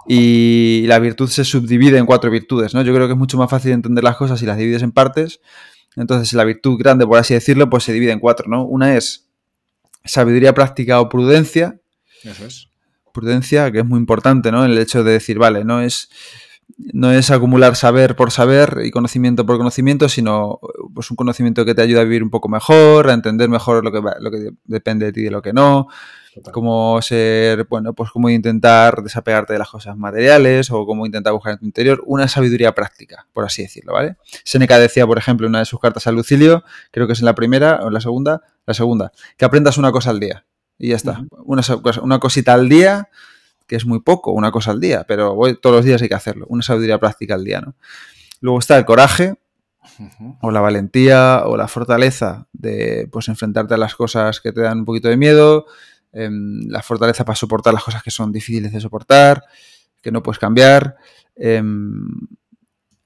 Y 0.09 0.85
la 0.87 0.99
virtud 0.99 1.27
se 1.29 1.43
subdivide 1.43 1.97
en 1.97 2.05
cuatro 2.05 2.31
virtudes, 2.31 2.73
¿no? 2.73 2.81
Yo 2.81 2.93
creo 2.93 3.07
que 3.07 3.13
es 3.13 3.17
mucho 3.19 3.37
más 3.37 3.49
fácil 3.49 3.71
entender 3.73 4.03
las 4.03 4.15
cosas 4.15 4.39
si 4.39 4.45
las 4.45 4.57
divides 4.57 4.81
en 4.81 4.91
partes. 4.93 5.41
Entonces, 5.97 6.31
la 6.33 6.43
virtud 6.45 6.77
grande, 6.77 7.05
por 7.05 7.17
así 7.17 7.33
decirlo, 7.33 7.69
pues 7.69 7.83
se 7.83 7.91
divide 7.91 8.11
en 8.11 8.19
cuatro, 8.19 8.47
¿no? 8.49 8.63
Una 8.63 8.95
es 8.95 9.27
sabiduría 10.05 10.53
práctica 10.53 11.01
o 11.01 11.09
prudencia. 11.09 11.79
Eso 12.23 12.45
es. 12.45 12.67
Prudencia, 13.13 13.71
que 13.71 13.79
es 13.79 13.85
muy 13.85 13.97
importante, 13.99 14.51
¿no? 14.51 14.63
El 14.63 14.77
hecho 14.77 15.03
de 15.03 15.13
decir, 15.13 15.39
vale, 15.39 15.65
no 15.65 15.81
es 15.81 16.09
no 16.77 17.11
es 17.11 17.31
acumular 17.31 17.75
saber 17.75 18.15
por 18.15 18.31
saber 18.31 18.81
y 18.83 18.91
conocimiento 18.91 19.45
por 19.45 19.57
conocimiento, 19.57 20.09
sino 20.09 20.59
pues 20.93 21.09
un 21.09 21.17
conocimiento 21.17 21.65
que 21.65 21.73
te 21.73 21.81
ayuda 21.81 22.01
a 22.01 22.03
vivir 22.03 22.21
un 22.23 22.29
poco 22.29 22.49
mejor, 22.49 23.09
a 23.09 23.13
entender 23.13 23.49
mejor 23.49 23.83
lo 23.83 23.91
que, 23.91 23.99
va- 23.99 24.15
lo 24.19 24.29
que 24.29 24.51
depende 24.65 25.07
de 25.07 25.13
ti 25.13 25.21
y 25.21 25.23
de 25.25 25.31
lo 25.31 25.41
que 25.41 25.53
no, 25.53 25.87
Total. 26.35 26.53
cómo 26.53 27.01
ser, 27.01 27.65
bueno, 27.67 27.93
pues 27.93 28.11
cómo 28.11 28.29
intentar 28.29 29.01
desapegarte 29.01 29.53
de 29.53 29.59
las 29.59 29.69
cosas 29.69 29.97
materiales 29.97 30.69
o 30.69 30.85
cómo 30.85 31.07
intentar 31.07 31.33
buscar 31.33 31.53
en 31.53 31.59
tu 31.59 31.65
interior 31.65 32.03
una 32.05 32.27
sabiduría 32.27 32.75
práctica, 32.75 33.25
por 33.33 33.43
así 33.43 33.63
decirlo, 33.63 33.93
¿vale? 33.93 34.17
Seneca 34.43 34.77
decía, 34.77 35.07
por 35.07 35.17
ejemplo, 35.17 35.47
en 35.47 35.53
una 35.53 35.59
de 35.59 35.65
sus 35.65 35.79
cartas 35.79 36.05
a 36.05 36.11
Lucilio, 36.11 36.63
creo 36.91 37.07
que 37.07 37.13
es 37.13 37.19
en 37.19 37.25
la 37.25 37.33
primera 37.33 37.79
o 37.81 37.87
en 37.87 37.93
la 37.95 38.01
segunda, 38.01 38.41
la 38.67 38.75
segunda, 38.75 39.11
que 39.35 39.45
aprendas 39.45 39.79
una 39.79 39.91
cosa 39.91 40.11
al 40.11 40.19
día 40.19 40.45
y 40.77 40.89
ya 40.89 40.95
está, 40.95 41.25
una, 41.43 41.63
so- 41.63 41.81
cosa- 41.81 42.01
una 42.01 42.19
cosita 42.19 42.53
al 42.53 42.69
día 42.69 43.09
que 43.67 43.75
es 43.75 43.85
muy 43.85 43.99
poco, 43.99 44.31
una 44.31 44.51
cosa 44.51 44.71
al 44.71 44.79
día, 44.79 45.03
pero 45.07 45.35
voy- 45.35 45.57
todos 45.59 45.75
los 45.77 45.85
días 45.85 46.01
hay 46.01 46.07
que 46.09 46.15
hacerlo, 46.15 46.45
una 46.49 46.63
sabiduría 46.63 46.99
práctica 46.99 47.35
al 47.35 47.43
día, 47.43 47.61
¿no? 47.61 47.75
Luego 48.41 48.59
está 48.59 48.77
el 48.77 48.85
coraje, 48.85 49.35
o 50.41 50.51
la 50.51 50.59
valentía, 50.61 51.43
o 51.45 51.57
la 51.57 51.67
fortaleza 51.67 52.47
de 52.53 53.07
pues 53.11 53.27
enfrentarte 53.29 53.73
a 53.73 53.77
las 53.77 53.95
cosas 53.95 54.39
que 54.41 54.51
te 54.51 54.61
dan 54.61 54.79
un 54.79 54.85
poquito 54.85 55.07
de 55.07 55.17
miedo, 55.17 55.65
em, 56.13 56.67
la 56.67 56.81
fortaleza 56.83 57.25
para 57.25 57.35
soportar 57.35 57.73
las 57.73 57.83
cosas 57.83 58.03
que 58.03 58.11
son 58.11 58.31
difíciles 58.31 58.71
de 58.71 58.79
soportar, 58.81 59.43
que 60.01 60.11
no 60.11 60.21
puedes 60.23 60.39
cambiar. 60.39 60.95
em, 61.39 62.07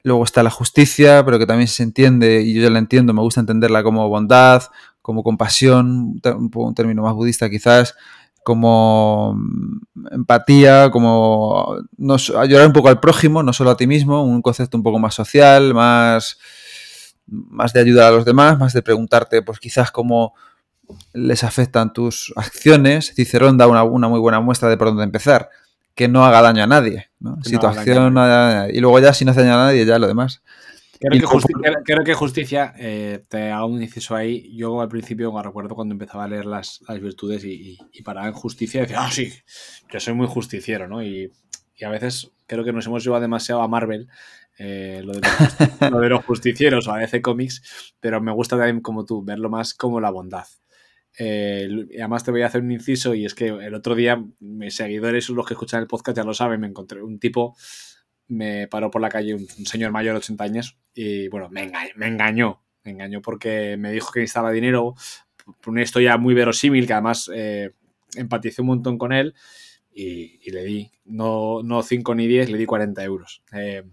luego 0.04 0.24
está 0.24 0.42
la 0.44 0.50
justicia, 0.50 1.24
pero 1.26 1.38
que 1.38 1.46
también 1.46 1.68
se 1.68 1.84
entiende, 1.84 2.42
y 2.42 2.54
yo 2.54 2.62
ya 2.64 2.70
la 2.70 2.80
entiendo, 2.80 3.14
me 3.14 3.22
gusta 3.22 3.40
entenderla 3.42 3.84
como 3.84 4.08
bondad, 4.10 4.64
como 5.02 5.24
compasión, 5.24 6.20
un 6.24 6.74
término 6.76 7.04
más 7.04 7.14
budista 7.14 7.50
quizás, 7.50 7.96
como 8.44 9.36
mm, 9.36 10.08
empatía, 10.12 10.90
como 10.92 11.78
no, 11.98 12.16
ayudar 12.38 12.68
un 12.68 12.74
poco 12.74 12.90
al 12.90 13.00
prójimo, 13.00 13.44
no 13.44 13.54
solo 13.54 13.72
a 13.72 13.78
ti 13.78 13.88
mismo, 13.88 14.24
un 14.24 14.42
concepto 14.42 14.78
un 14.78 14.84
poco 14.84 15.00
más 15.00 15.14
social, 15.14 15.74
más, 15.74 16.38
más 17.28 17.74
de 17.74 17.82
ayudar 17.82 18.12
a 18.12 18.16
los 18.16 18.26
demás, 18.26 18.58
más 18.58 18.74
de 18.74 18.82
preguntarte, 18.82 19.42
pues 19.42 19.60
quizás 19.60 19.92
cómo 19.92 20.34
les 21.14 21.44
afectan 21.44 21.94
tus 21.94 22.34
acciones. 22.36 23.14
Cicerón 23.16 23.58
da 23.58 23.68
una, 23.68 23.84
una 23.84 24.08
muy 24.08 24.20
buena 24.20 24.40
muestra 24.40 24.70
de 24.70 24.78
por 24.78 24.88
dónde 24.88 25.04
empezar, 25.04 25.50
que 25.96 26.08
no 26.08 26.26
haga 26.26 26.42
daño 26.42 26.64
a 26.64 26.68
nadie. 26.68 27.10
¿no? 27.20 27.38
Si 27.44 27.54
no 27.54 27.60
tu 27.60 27.68
acción 27.68 28.18
a 28.18 28.44
nadie. 28.44 28.78
Y 28.78 28.80
luego 28.80 29.00
ya 29.00 29.14
si 29.14 29.26
no 29.26 29.32
hace 29.32 29.42
daño 29.42 29.54
a 29.54 29.66
nadie, 29.66 29.86
ya 29.86 30.00
lo 30.00 30.08
demás. 30.08 30.42
Creo 31.02 31.12
que, 31.12 31.18
luego- 31.20 31.40
justi- 31.40 31.54
creo- 31.62 31.84
creo 31.84 32.04
que 32.04 32.14
justicia, 32.14 32.74
eh, 32.78 33.24
te 33.28 33.50
hago 33.52 33.66
un 33.68 33.82
inciso 33.82 34.16
ahí. 34.16 34.56
Yo 34.56 34.80
al 34.82 34.88
principio 34.88 35.34
me 35.34 35.42
recuerdo 35.44 35.76
cuando 35.76 35.94
empezaba 35.94 36.24
a 36.26 36.28
leer 36.28 36.46
las, 36.46 36.80
las 36.88 37.02
virtudes 37.02 37.44
y, 37.44 37.52
y, 37.72 37.78
y 37.92 38.04
paraba 38.04 38.28
en 38.28 38.34
justicia 38.34 38.80
y 38.80 38.82
decía, 38.84 39.04
ah, 39.04 39.12
sí, 39.12 39.34
yo 39.92 40.00
soy 40.00 40.14
muy 40.14 40.28
justiciero, 40.28 40.88
¿no? 40.88 41.04
Y, 41.04 41.32
y 41.76 41.84
a 41.86 41.90
veces 41.90 42.32
creo 42.46 42.64
que 42.64 42.72
nos 42.72 42.86
hemos 42.86 43.04
llevado 43.04 43.22
demasiado 43.22 43.62
a 43.62 43.68
Marvel, 43.68 44.08
eh, 44.60 45.02
lo, 45.04 45.14
de 45.14 45.22
los, 45.22 45.32
justi- 45.32 45.90
lo 45.92 46.00
de 46.00 46.10
los 46.10 46.24
justicieros 46.26 46.88
o 46.88 46.94
a 46.94 47.00
DC 47.00 47.22
Comics, 47.22 47.94
pero 48.00 48.22
me 48.22 48.32
gusta 48.32 48.56
también 48.56 48.82
como 48.82 49.04
tú, 49.06 49.24
verlo 49.24 49.50
más 49.50 49.74
como 49.74 50.00
la 50.00 50.12
bondad. 50.12 50.46
Eh, 51.18 51.68
y 51.90 51.98
además 52.00 52.24
te 52.24 52.32
voy 52.32 52.42
a 52.42 52.46
hacer 52.46 52.62
un 52.62 52.72
inciso 52.72 53.14
y 53.14 53.26
es 53.26 53.36
que 53.36 53.48
el 53.48 53.74
otro 53.74 53.96
día 53.96 54.24
mis 54.40 54.76
seguidores, 54.76 55.30
los 55.30 55.46
que 55.46 55.56
escuchan 55.56 55.82
el 55.82 55.88
podcast 55.88 56.16
ya 56.18 56.24
lo 56.24 56.34
saben, 56.34 56.62
me 56.62 56.68
encontré 56.68 57.02
un 57.04 57.20
tipo, 57.20 57.56
me 58.32 58.68
paró 58.68 58.90
por 58.90 59.02
la 59.02 59.10
calle 59.10 59.36
un, 59.36 59.48
señor 59.48 59.92
mayor 59.92 60.14
de 60.14 60.20
80 60.20 60.44
años 60.44 60.78
y 60.94 61.28
bueno, 61.28 61.50
me 61.50 61.64
engañó, 61.64 61.92
me 61.98 62.08
engañó, 62.08 62.64
me 62.84 62.92
engañó 62.92 63.22
porque 63.22 63.76
me 63.78 63.92
dijo 63.92 64.12
que 64.12 64.22
necesitaba 64.22 64.52
dinero 64.52 64.96
por 65.46 65.74
una 65.74 65.82
historia 65.82 66.16
muy 66.18 66.34
verosímil 66.34 66.88
que 66.88 66.94
además 66.94 67.30
eh, 67.34 67.72
empaticé 68.16 68.62
un 68.62 68.68
montón 68.68 68.98
con 68.98 69.12
él 69.12 69.36
y, 69.94 70.50
le 70.50 70.64
di, 70.64 70.92
no, 71.04 71.62
no 71.62 71.84
5 71.84 72.16
ni 72.16 72.26
10, 72.26 72.52
le 72.52 72.58
di 72.58 72.66
40 72.66 73.04
euros. 73.04 73.44
Eh, 73.52 73.84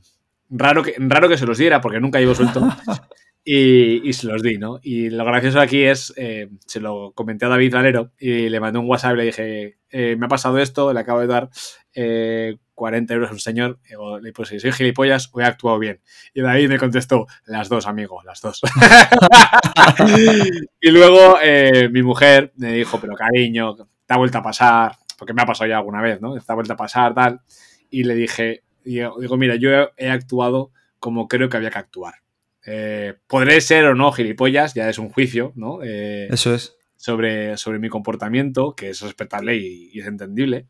raro, 0.49 0.85
que, 0.85 0.95
raro 0.97 1.29
que 1.29 1.37
se 1.37 1.45
los 1.45 1.59
diera 1.59 1.81
porque 1.81 1.99
nunca 1.99 2.21
llevo 2.21 2.37
suelto. 2.37 2.61
Y, 3.51 4.13
se 4.13 4.27
los 4.27 4.43
di, 4.43 4.59
¿no? 4.59 4.79
Y 4.83 5.09
lo 5.09 5.25
gracioso 5.25 5.59
aquí 5.59 5.83
es, 5.83 6.13
eh, 6.19 6.51
se 6.67 6.81
lo 6.81 7.13
comenté 7.13 7.47
a 7.47 7.49
David 7.49 7.73
Valero 7.73 8.13
y 8.19 8.51
le 8.51 8.61
mandé 8.61 8.79
un 8.79 8.87
WhatsApp 8.87 9.15
y 9.15 9.17
le 9.17 9.25
dije, 9.25 9.79
eh, 9.89 10.17
me 10.19 10.27
ha 10.27 10.29
pasado 10.29 10.59
esto, 10.59 10.93
le 10.93 11.01
acabo 11.01 11.21
de 11.21 11.29
dar 11.29 11.49
eh, 11.95 12.59
40 12.75 13.15
euros 13.15 13.31
a 13.31 13.33
un 13.33 13.39
señor. 13.39 13.81
Le 14.21 14.33
puse, 14.35 14.61
soy 14.61 14.71
gilipollas 14.73 15.31
o 15.33 15.41
he 15.41 15.45
actuado 15.45 15.79
bien. 15.79 16.03
Y 16.35 16.43
David 16.43 16.69
me 16.69 16.79
contestó, 16.79 17.27
las 17.47 17.71
dos, 17.71 17.87
amigo, 17.87 18.23
las 18.23 18.43
dos. 18.43 18.61
y 20.83 20.91
luego 20.91 21.39
eh, 21.43 21.89
mi 21.89 22.03
mujer 22.03 22.53
me 22.57 22.75
dijo, 22.75 23.01
pero 23.01 23.15
cariño, 23.15 23.77
te 23.77 24.13
ha 24.13 24.19
vuelto 24.19 24.37
a 24.37 24.43
pasar, 24.43 24.93
porque 25.17 25.33
me 25.33 25.41
ha 25.41 25.47
pasado 25.47 25.71
ya 25.71 25.79
alguna 25.79 26.03
vez, 26.03 26.21
¿no? 26.21 26.39
Te 26.39 26.53
ha 26.53 26.55
vuelto 26.55 26.75
a 26.75 26.77
pasar, 26.77 27.15
tal. 27.15 27.41
Y 27.89 28.05
le 28.05 28.15
dije, 28.15 28.63
digo, 28.85 29.39
mira, 29.39 29.57
yo 29.57 29.71
he 29.97 30.11
actuado 30.11 30.71
como 31.01 31.29
creo 31.29 31.49
que 31.49 31.57
había 31.57 31.71
que 31.71 31.79
actuar. 31.79 32.28
Eh, 32.71 33.15
podré 33.27 33.61
ser 33.63 33.87
o 33.87 33.95
no 33.95 34.13
gilipollas, 34.13 34.75
ya 34.75 34.89
es 34.91 34.99
un 34.99 35.09
juicio, 35.09 35.53
¿no? 35.57 35.79
Eh, 35.83 36.29
Eso 36.31 36.55
es. 36.55 36.77
sobre, 36.97 37.57
sobre 37.57 37.79
mi 37.79 37.89
comportamiento, 37.89 38.75
que 38.75 38.91
es 38.91 39.01
respetable 39.01 39.57
y, 39.57 39.91
y 39.93 40.01
es 40.01 40.07
entendible. 40.07 40.67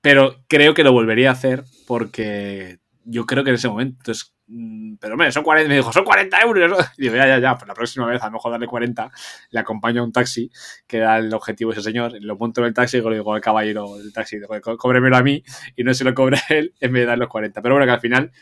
Pero 0.00 0.42
creo 0.48 0.74
que 0.74 0.84
lo 0.84 0.92
volvería 0.92 1.30
a 1.30 1.32
hacer 1.32 1.64
porque 1.86 2.78
yo 3.04 3.24
creo 3.26 3.44
que 3.44 3.50
en 3.50 3.56
ese 3.56 3.68
momento. 3.68 3.96
Entonces, 4.00 4.34
mm, 4.48 4.94
pero 5.00 5.14
hombre, 5.14 5.30
son 5.32 5.44
40. 5.44 5.68
Me 5.68 5.76
dijo, 5.76 5.92
son 5.92 6.04
40 6.04 6.40
euros. 6.40 6.72
Y 6.96 7.02
digo, 7.02 7.14
ya, 7.16 7.26
ya, 7.26 7.38
ya. 7.38 7.54
Pues 7.56 7.68
la 7.68 7.74
próxima 7.74 8.06
vez, 8.06 8.20
a 8.22 8.26
lo 8.26 8.32
mejor 8.32 8.50
darle 8.52 8.66
40, 8.66 9.10
le 9.50 9.60
acompaño 9.60 10.02
a 10.02 10.04
un 10.04 10.12
taxi, 10.12 10.50
que 10.86 10.96
era 10.98 11.18
el 11.18 11.32
objetivo 11.32 11.70
de 11.72 11.78
ese 11.80 11.88
señor. 11.88 12.12
Lo 12.20 12.36
monto 12.36 12.60
en 12.60 12.68
el 12.68 12.74
taxi 12.74 12.98
y 12.98 13.00
le 13.00 13.14
digo 13.14 13.32
al 13.34 13.40
caballero 13.40 13.96
del 13.96 14.12
taxi, 14.12 14.36
digo, 14.38 14.54
"Co- 14.60 14.76
cóbremelo 14.76 15.16
a 15.16 15.22
mí 15.22 15.42
y 15.76 15.84
no 15.84 15.94
se 15.94 16.04
lo 16.04 16.14
cobra 16.14 16.38
él 16.48 16.74
en 16.80 16.92
vez 16.92 17.02
de 17.02 17.06
dar 17.06 17.18
los 17.18 17.28
40. 17.28 17.62
Pero 17.62 17.74
bueno, 17.76 17.86
que 17.86 17.92
al 17.92 18.00
final 18.00 18.32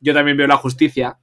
yo 0.00 0.14
también 0.14 0.36
veo 0.38 0.46
la 0.46 0.56
justicia 0.56 1.18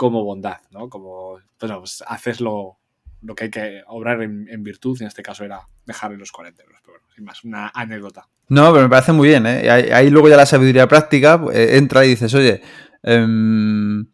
como 0.00 0.24
bondad, 0.24 0.56
¿no? 0.70 0.88
Como, 0.88 1.40
pues, 1.58 1.70
pues 1.72 2.02
haces 2.06 2.40
lo, 2.40 2.78
lo 3.20 3.34
que 3.34 3.44
hay 3.44 3.50
que 3.50 3.82
obrar 3.86 4.22
en, 4.22 4.48
en 4.48 4.62
virtud, 4.62 4.96
en 5.02 5.08
este 5.08 5.22
caso 5.22 5.44
era 5.44 5.68
dejarle 5.84 6.16
los 6.16 6.32
40 6.32 6.62
euros, 6.62 6.78
pero 6.82 6.94
bueno, 6.94 7.06
sin 7.14 7.22
más, 7.22 7.44
una 7.44 7.70
anécdota. 7.74 8.26
No, 8.48 8.72
pero 8.72 8.84
me 8.84 8.88
parece 8.88 9.12
muy 9.12 9.28
bien, 9.28 9.44
¿eh? 9.44 9.70
Ahí, 9.70 9.90
ahí 9.90 10.08
luego 10.08 10.30
ya 10.30 10.38
la 10.38 10.46
sabiduría 10.46 10.88
práctica 10.88 11.38
eh, 11.52 11.76
entra 11.76 12.06
y 12.06 12.08
dices, 12.08 12.32
oye, 12.32 12.62
em, 13.02 14.06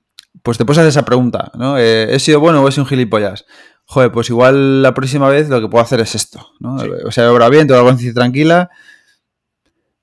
pues 0.43 0.59
te 0.59 0.65
puedes 0.65 0.79
hacer 0.79 0.89
esa 0.89 1.05
pregunta, 1.05 1.53
¿no? 1.55 1.79
Eh, 1.79 2.13
¿He 2.13 2.19
sido 2.19 2.41
bueno 2.41 2.65
o 2.65 2.69
he 2.69 2.73
sido 2.73 2.83
un 2.83 2.89
gilipollas? 2.89 3.45
Joder, 3.85 4.11
pues 4.11 4.29
igual 4.29 4.83
la 4.83 4.93
próxima 4.93 5.29
vez 5.29 5.49
lo 5.49 5.61
que 5.61 5.69
puedo 5.69 5.85
hacer 5.85 6.01
es 6.01 6.17
esto, 6.17 6.49
¿no? 6.59 6.81
Sí. 6.81 6.89
O 7.05 7.13
sea, 7.13 7.27
he 7.27 7.29
obrado 7.29 7.53
bien, 7.53 7.69
tengo 7.69 7.81
la 7.81 7.89
conciencia 7.89 8.21
tranquila. 8.21 8.71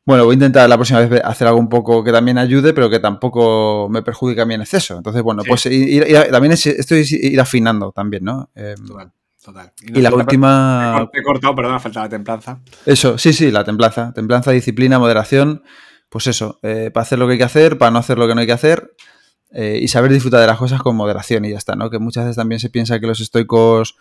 Bueno, 0.06 0.26
voy 0.26 0.34
a 0.34 0.36
intentar 0.36 0.68
la 0.68 0.76
próxima 0.76 1.00
vez 1.00 1.22
hacer 1.24 1.48
algo 1.48 1.60
un 1.60 1.70
poco 1.70 2.04
que 2.04 2.12
también 2.12 2.38
ayude, 2.38 2.74
pero 2.74 2.90
que 2.90 3.00
tampoco 3.00 3.88
me 3.90 4.02
perjudique 4.02 4.42
a 4.42 4.46
mí 4.46 4.54
en 4.54 4.62
exceso. 4.62 4.98
Entonces, 4.98 5.22
bueno, 5.24 5.44
Sí. 5.44 5.48
pues 5.50 5.66
ir, 5.68 6.04
ir- 6.08 6.30
también 6.32 6.52
es, 6.52 6.66
esto 6.66 6.96
es 6.96 7.12
ir 7.14 7.40
afinando 7.40 7.92
también, 7.94 8.26
¿no? 8.26 8.50
Em, 8.54 8.76
Total, 8.86 9.12
total. 9.44 9.72
y 9.82 10.02
la 10.02 10.14
última... 10.14 11.10
Te 11.12 11.20
he 11.20 11.24
cortado, 11.24 11.56
perdona, 11.56 11.80
falta 11.80 12.02
la 12.02 12.10
templanza. 12.10 12.60
Eso, 12.86 13.18
sí, 13.18 13.32
sí, 13.32 13.50
la 13.50 13.64
templanza. 13.64 14.12
Templanza, 14.14 14.52
disciplina, 14.52 15.00
moderación. 15.00 15.64
Pues 16.10 16.28
eso, 16.28 16.60
eh, 16.64 16.92
para 16.94 17.04
hacer 17.04 17.18
lo 17.18 17.26
que 17.26 17.34
hay 17.34 17.38
que 17.38 17.44
hacer, 17.46 17.78
para 17.78 17.90
no 17.92 18.00
hacer 18.00 18.18
lo 18.18 18.28
que 18.28 18.36
no 18.36 18.42
hay 18.42 18.48
que 18.48 18.54
hacer. 18.54 18.92
eh, 19.56 19.78
y 19.80 19.88
saber 19.88 20.12
disfrutar 20.12 20.42
de 20.42 20.48
las 20.48 20.58
cosas 20.58 20.82
con 20.82 20.96
moderación 20.96 21.46
y 21.46 21.52
ya 21.52 21.58
está, 21.60 21.76
¿no? 21.76 21.92
Que 21.92 22.00
muchas 22.00 22.24
veces 22.24 22.38
también 22.38 22.60
se 22.60 22.72
piensa 22.72 23.00
que 23.00 23.06
los 23.06 23.20
estoicos 23.22 23.96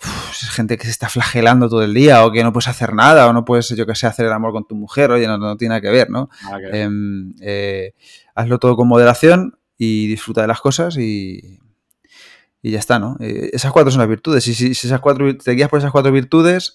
es 0.00 0.50
gente 0.50 0.76
que 0.76 0.84
se 0.84 0.90
está 0.90 1.08
flagelando 1.08 1.68
todo 1.68 1.82
el 1.82 1.94
día 1.94 2.24
o 2.24 2.32
que 2.32 2.42
no 2.42 2.52
puedes 2.52 2.68
hacer 2.68 2.92
nada 2.92 3.26
o 3.26 3.32
no 3.32 3.44
puedes, 3.44 3.68
yo 3.70 3.86
que 3.86 3.94
sé, 3.94 4.06
hacer 4.06 4.26
el 4.26 4.32
amor 4.32 4.52
con 4.52 4.66
tu 4.66 4.74
mujer. 4.74 5.10
Oye, 5.10 5.26
no, 5.26 5.38
no 5.38 5.56
tiene 5.56 5.70
nada 5.70 5.80
que 5.80 5.90
ver, 5.90 6.10
¿no? 6.10 6.28
Em, 6.72 7.34
eh, 7.40 7.94
hazlo 8.34 8.58
todo 8.58 8.76
con 8.76 8.88
moderación 8.88 9.58
y 9.78 10.06
disfruta 10.08 10.42
de 10.42 10.48
las 10.48 10.60
cosas 10.60 10.96
y, 10.96 11.60
y 12.62 12.70
ya 12.70 12.78
está, 12.78 12.98
¿no? 12.98 13.16
Eh, 13.20 13.50
esas 13.52 13.72
cuatro 13.72 13.90
son 13.90 14.00
las 14.00 14.08
virtudes. 14.08 14.46
Y 14.48 14.54
si, 14.54 14.74
si 14.74 14.86
esas 14.86 15.00
cuatro, 15.00 15.36
te 15.36 15.52
guías 15.52 15.68
por 15.68 15.78
esas 15.78 15.92
cuatro 15.92 16.12
virtudes, 16.12 16.74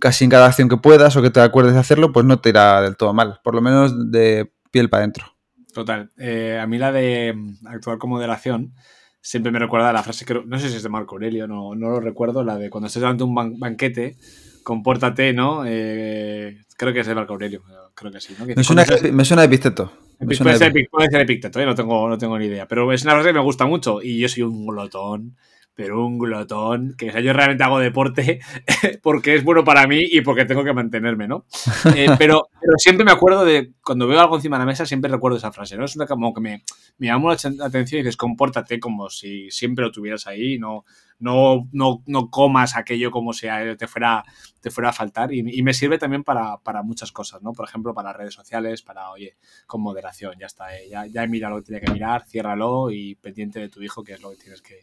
casi 0.00 0.24
en 0.24 0.30
cada 0.30 0.46
acción 0.46 0.68
que 0.68 0.76
puedas 0.76 1.16
o 1.16 1.22
que 1.22 1.30
te 1.30 1.40
acuerdes 1.40 1.74
de 1.74 1.80
hacerlo, 1.80 2.12
pues 2.12 2.26
no 2.26 2.40
te 2.40 2.50
irá 2.50 2.82
del 2.82 2.96
todo 2.96 3.12
mal. 3.12 3.40
Por 3.42 3.54
lo 3.54 3.62
menos 3.62 4.10
de 4.10 4.52
piel 4.70 4.88
para 4.88 5.02
adentro. 5.02 5.34
Total. 5.72 6.10
Eh, 6.18 6.58
a 6.60 6.66
mí 6.66 6.78
la 6.78 6.92
de 6.92 7.34
actuar 7.66 7.98
con 7.98 8.10
moderación 8.10 8.74
siempre 9.20 9.52
me 9.52 9.58
recuerda 9.58 9.90
a 9.90 9.92
la 9.92 10.02
frase 10.02 10.24
que 10.24 10.34
no 10.44 10.58
sé 10.58 10.68
si 10.70 10.76
es 10.76 10.82
de 10.82 10.88
Marco 10.88 11.14
Aurelio, 11.14 11.46
no, 11.46 11.74
no 11.74 11.90
lo 11.90 12.00
recuerdo, 12.00 12.42
la 12.44 12.56
de 12.56 12.70
cuando 12.70 12.86
estés 12.86 13.00
delante 13.02 13.22
de 13.24 13.28
un 13.28 13.34
ban- 13.36 13.58
banquete, 13.58 14.16
compórtate, 14.62 15.32
¿no? 15.32 15.62
Eh, 15.66 16.58
creo 16.76 16.92
que 16.92 17.00
es 17.00 17.06
de 17.06 17.14
Marco 17.14 17.32
Aurelio, 17.34 17.62
creo 17.94 18.10
que 18.12 18.20
sí, 18.20 18.34
¿no? 18.38 18.46
Que 18.46 18.54
Me 18.54 18.64
suena, 18.64 18.84
estés- 18.84 19.12
me 19.12 19.24
suena 19.24 19.42
de 19.42 19.46
Epicteto. 19.46 19.92
Me 20.20 20.34
suena 20.34 20.52
Puede 20.52 20.70
de 20.70 20.72
ser, 20.80 20.88
puede 20.90 21.10
ser 21.10 21.20
Epicteto, 21.22 21.60
¿eh? 21.60 21.66
no, 21.66 21.74
tengo, 21.74 22.08
no 22.08 22.18
tengo 22.18 22.38
ni 22.38 22.44
idea. 22.46 22.68
Pero 22.68 22.92
es 22.92 23.02
una 23.04 23.12
frase 23.14 23.28
que 23.30 23.34
me 23.34 23.40
gusta 23.40 23.64
mucho. 23.64 24.02
Y 24.02 24.18
yo 24.18 24.28
soy 24.28 24.42
un 24.42 24.66
glotón, 24.66 25.34
pero 25.74 26.04
un 26.04 26.18
glotón. 26.18 26.94
Que 26.98 27.08
o 27.10 27.12
sea, 27.12 27.20
yo 27.20 27.32
realmente 27.32 27.64
hago 27.64 27.78
deporte 27.78 28.40
porque 29.02 29.34
es 29.34 29.44
bueno 29.44 29.64
para 29.64 29.86
mí 29.86 29.98
y 30.02 30.20
porque 30.20 30.44
tengo 30.44 30.64
que 30.64 30.72
mantenerme, 30.72 31.28
¿no? 31.28 31.46
Eh, 31.96 32.08
pero, 32.18 32.48
pero 32.60 32.72
siempre 32.78 33.04
me 33.04 33.12
acuerdo 33.12 33.44
de. 33.44 33.72
Cuando 33.82 34.06
veo 34.06 34.20
algo 34.20 34.36
encima 34.36 34.56
de 34.56 34.60
la 34.62 34.66
mesa, 34.66 34.86
siempre 34.86 35.10
recuerdo 35.10 35.38
esa 35.38 35.52
frase, 35.52 35.76
¿no? 35.76 35.84
Es 35.84 35.96
una 35.96 36.06
como 36.06 36.32
que 36.34 36.40
me, 36.40 36.62
me 36.98 37.06
llamó 37.08 37.28
la 37.30 37.34
atención 37.34 38.00
y 38.00 38.02
dices, 38.02 38.16
compórtate 38.16 38.78
como 38.78 39.08
si 39.10 39.50
siempre 39.50 39.84
lo 39.84 39.90
tuvieras 39.90 40.26
ahí, 40.26 40.58
no, 40.58 40.84
no, 41.18 41.68
no, 41.72 42.02
no 42.06 42.30
comas 42.30 42.76
aquello 42.76 43.10
como 43.10 43.32
si 43.32 43.48
a- 43.48 43.76
te 43.76 43.86
fuera, 43.86 44.22
te 44.60 44.70
fuera 44.70 44.90
a 44.90 44.92
faltar. 44.92 45.32
Y, 45.32 45.40
y 45.58 45.62
me 45.62 45.74
sirve 45.74 45.98
también 45.98 46.22
para, 46.24 46.58
para 46.58 46.82
muchas 46.82 47.10
cosas, 47.12 47.42
¿no? 47.42 47.52
Por 47.52 47.66
ejemplo, 47.68 47.94
para 47.94 48.12
redes 48.12 48.34
sociales, 48.34 48.82
para, 48.82 49.10
oye, 49.10 49.36
con 49.66 49.80
moderación, 49.82 50.34
ya 50.38 50.46
está, 50.46 50.76
eh, 50.76 50.88
ya, 50.90 51.06
ya 51.06 51.24
he 51.24 51.28
mirado 51.28 51.56
lo 51.56 51.62
que 51.62 51.66
tenía 51.66 51.80
que 51.80 51.92
mirar, 51.92 52.24
ciérralo 52.26 52.90
y 52.90 53.14
pendiente 53.16 53.58
de 53.60 53.68
tu 53.68 53.82
hijo, 53.82 54.04
que 54.04 54.12
es 54.14 54.20
lo 54.22 54.30
que 54.30 54.36
tienes 54.36 54.62
que, 54.62 54.76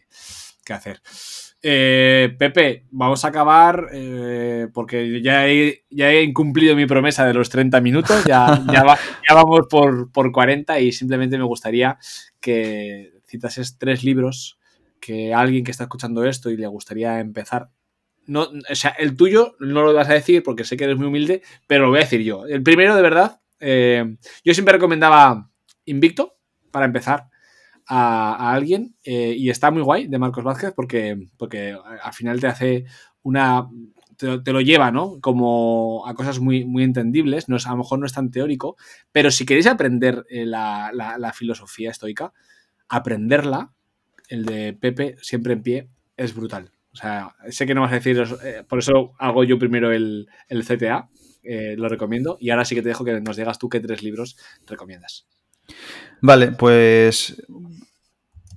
que 0.68 0.72
hacer. 0.74 1.00
Eh, 1.60 2.36
Pepe, 2.38 2.84
vamos 2.92 3.24
a 3.24 3.28
acabar 3.28 3.88
eh, 3.92 4.68
porque 4.72 5.20
ya 5.20 5.48
he, 5.48 5.84
ya 5.90 6.10
he 6.12 6.22
incumplido 6.22 6.76
mi 6.76 6.86
promesa 6.86 7.26
de 7.26 7.34
los 7.34 7.50
30 7.50 7.80
minutos, 7.80 8.24
ya, 8.24 8.62
ya, 8.72 8.84
va- 8.84 8.98
ya 9.28 9.34
vamos 9.34 9.66
por, 9.68 10.12
por 10.12 10.30
40 10.30 10.78
y 10.78 10.92
simplemente 10.92 11.36
me 11.36 11.44
gustaría 11.44 11.98
que 12.40 13.12
citases 13.26 13.76
tres 13.76 14.04
libros 14.04 14.58
que 15.00 15.34
alguien 15.34 15.64
que 15.64 15.70
está 15.72 15.84
escuchando 15.84 16.24
esto 16.24 16.50
y 16.50 16.56
le 16.56 16.66
gustaría 16.68 17.18
empezar. 17.18 17.70
No, 18.26 18.42
o 18.70 18.74
sea, 18.74 18.90
el 18.90 19.16
tuyo 19.16 19.56
no 19.58 19.82
lo 19.82 19.92
vas 19.94 20.08
a 20.10 20.14
decir 20.14 20.42
porque 20.42 20.64
sé 20.64 20.76
que 20.76 20.84
eres 20.84 20.96
muy 20.96 21.06
humilde, 21.06 21.42
pero 21.66 21.84
lo 21.84 21.90
voy 21.90 21.98
a 21.98 22.02
decir 22.02 22.20
yo. 22.22 22.46
El 22.46 22.62
primero, 22.62 22.94
de 22.94 23.02
verdad, 23.02 23.40
eh, 23.58 24.16
yo 24.44 24.54
siempre 24.54 24.72
recomendaba 24.74 25.50
Invicto 25.86 26.36
para 26.70 26.84
empezar 26.86 27.28
a, 27.88 28.52
alguien 28.52 28.96
eh, 29.04 29.34
y 29.36 29.50
está 29.50 29.70
muy 29.70 29.82
guay 29.82 30.06
de 30.08 30.18
Marcos 30.18 30.44
Vázquez 30.44 30.72
porque, 30.74 31.28
porque 31.36 31.76
al 32.02 32.12
final 32.12 32.40
te 32.40 32.46
hace 32.46 32.84
una... 33.22 33.68
Te, 34.16 34.40
te 34.40 34.52
lo 34.52 34.60
lleva, 34.60 34.90
¿no? 34.90 35.20
Como 35.20 36.04
a 36.06 36.12
cosas 36.14 36.40
muy, 36.40 36.64
muy 36.64 36.82
entendibles, 36.82 37.48
no 37.48 37.54
es, 37.56 37.68
a 37.68 37.70
lo 37.70 37.76
mejor 37.76 38.00
no 38.00 38.06
es 38.06 38.12
tan 38.12 38.32
teórico, 38.32 38.76
pero 39.12 39.30
si 39.30 39.46
queréis 39.46 39.68
aprender 39.68 40.24
eh, 40.28 40.44
la, 40.44 40.90
la- 40.92 41.32
filosofía 41.32 41.92
estoica, 41.92 42.32
aprenderla, 42.88 43.72
el 44.28 44.44
de 44.44 44.72
Pepe, 44.74 45.16
siempre 45.22 45.52
en 45.52 45.62
pie, 45.62 45.88
es 46.16 46.34
brutal. 46.34 46.72
O 46.92 46.96
sea, 46.96 47.36
sé 47.50 47.64
que 47.64 47.74
no 47.74 47.82
vas 47.82 47.92
a 47.92 47.96
decir, 47.96 48.20
eh, 48.42 48.64
por 48.68 48.80
eso 48.80 49.12
hago 49.20 49.44
yo 49.44 49.56
primero 49.56 49.92
el, 49.92 50.26
el 50.48 50.64
CTA, 50.64 51.08
lo 51.44 51.88
recomiendo, 51.88 52.38
y 52.40 52.50
ahora 52.50 52.64
sí 52.64 52.74
que 52.74 52.82
te 52.82 52.88
dejo 52.88 53.04
que 53.04 53.20
nos 53.20 53.36
digas 53.36 53.58
tú 53.58 53.68
qué 53.68 53.78
tres 53.80 54.02
libros 54.02 54.36
recomiendas. 54.66 55.26
Vale, 56.20 56.52
pues. 56.52 57.36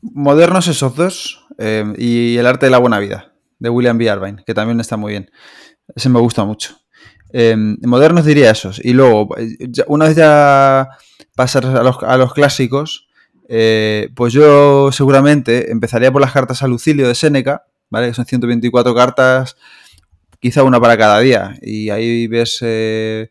Modernos 0.02 0.68
esos 0.68 0.96
dos. 0.96 1.46
eh, 1.58 1.94
y 1.98 2.38
El 2.38 2.48
arte 2.48 2.66
de 2.66 2.72
la 2.72 2.80
buena 2.80 2.98
vida, 3.00 3.34
de 3.60 3.70
William 3.70 3.98
B. 3.98 4.06
Irvine, 4.06 4.44
que 4.46 4.54
también 4.54 4.80
está 4.80 4.98
muy 4.98 5.12
bien. 5.12 5.30
Ese 5.96 6.10
me 6.10 6.20
gusta 6.20 6.44
mucho. 6.44 6.78
Eh, 7.34 7.56
modernos 7.84 8.26
diría 8.26 8.52
esos. 8.52 8.84
Y 8.84 8.94
luego, 8.94 9.38
eh, 9.38 9.56
una 9.88 10.06
vez 10.08 10.16
ya 10.16 10.90
pasar 11.36 11.66
a 11.66 11.84
los, 11.84 11.98
a 12.04 12.18
los 12.18 12.34
clásicos, 12.34 13.08
pues 14.16 14.34
yo 14.34 14.92
seguramente 14.92 15.72
empezaría 15.72 16.12
por 16.12 16.22
las 16.22 16.32
cartas 16.32 16.64
a 16.64 16.68
Lucilio 16.68 17.08
de 17.08 17.16
Séneca, 17.16 17.66
¿vale? 17.90 18.08
Que 18.08 18.14
son 18.14 18.26
124 18.26 18.96
cartas, 18.96 19.58
quizá 20.40 20.64
una 20.64 20.80
para 20.80 20.98
cada 20.98 21.20
día. 21.20 21.58
Y 21.62 21.90
ahí 21.90 22.28
ves 22.28 22.60
em, 22.62 23.28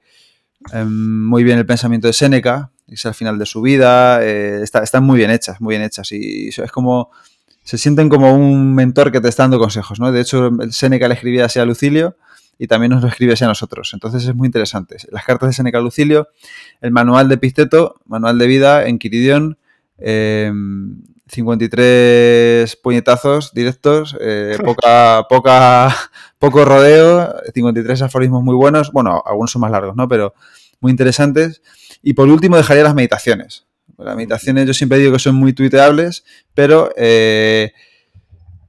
muy 1.26 1.42
bien 1.42 1.58
el 1.58 1.66
pensamiento 1.66 2.06
de 2.06 2.12
Séneca, 2.12 2.70
es 2.94 3.06
al 3.06 3.14
final 3.14 3.38
de 3.38 3.46
su 3.46 3.60
vida, 3.62 4.22
eh, 4.24 4.60
está- 4.62 4.82
están 4.82 5.04
muy 5.04 5.16
bien 5.18 5.30
hechas, 5.30 5.60
muy 5.60 5.72
bien 5.74 5.82
hechas. 5.82 6.10
Y 6.12 6.48
es 6.48 6.72
como, 6.72 7.10
se 7.62 7.78
sienten 7.78 8.08
como 8.08 8.34
un 8.34 8.74
mentor 8.74 9.12
que 9.12 9.20
te 9.20 9.28
está 9.28 9.44
dando 9.44 9.58
consejos, 9.58 10.00
¿no? 10.00 10.10
De 10.12 10.20
hecho, 10.20 10.50
el 10.60 10.72
Séneca 10.72 11.08
le 11.08 11.14
escribía 11.14 11.44
así 11.46 11.58
a 11.58 11.64
Lucilio 11.64 12.16
y 12.58 12.66
también 12.66 12.90
nos 12.92 13.02
lo 13.02 13.08
escribe 13.08 13.32
así 13.34 13.44
a 13.44 13.48
nosotros. 13.48 13.90
Entonces 13.94 14.24
es 14.26 14.34
muy 14.34 14.46
interesante. 14.46 14.96
Las 15.10 15.24
cartas 15.24 15.48
de 15.50 15.52
Séneca 15.54 15.78
a 15.78 15.80
Lucilio, 15.80 16.28
el 16.80 16.90
manual 16.90 17.28
de 17.28 17.36
Epicteto, 17.36 18.00
manual 18.06 18.38
de 18.38 18.46
vida 18.46 18.86
en 18.86 18.98
Quiridión, 18.98 19.56
eh, 19.98 20.52
53 21.58 22.76
puñetazos 22.76 23.52
directos, 23.54 24.16
eh, 24.20 24.56
poca, 24.64 25.24
poca, 25.28 25.94
poco 26.38 26.64
rodeo, 26.64 27.34
53 27.54 28.02
aforismos 28.02 28.42
muy 28.42 28.54
buenos, 28.54 28.92
bueno, 28.92 29.22
algunos 29.24 29.50
son 29.50 29.60
más 29.62 29.70
largos, 29.70 29.96
¿no? 29.96 30.08
Pero 30.08 30.34
muy 30.80 30.90
interesantes. 30.90 31.62
Y 32.02 32.14
por 32.14 32.28
último 32.28 32.56
dejaría 32.56 32.82
las 32.82 32.94
meditaciones. 32.94 33.66
Las 33.98 34.16
meditaciones 34.16 34.66
yo 34.66 34.74
siempre 34.74 34.98
digo 34.98 35.12
que 35.12 35.18
son 35.18 35.34
muy 35.34 35.52
tuiteables, 35.52 36.24
pero 36.54 36.90
eh, 36.96 37.72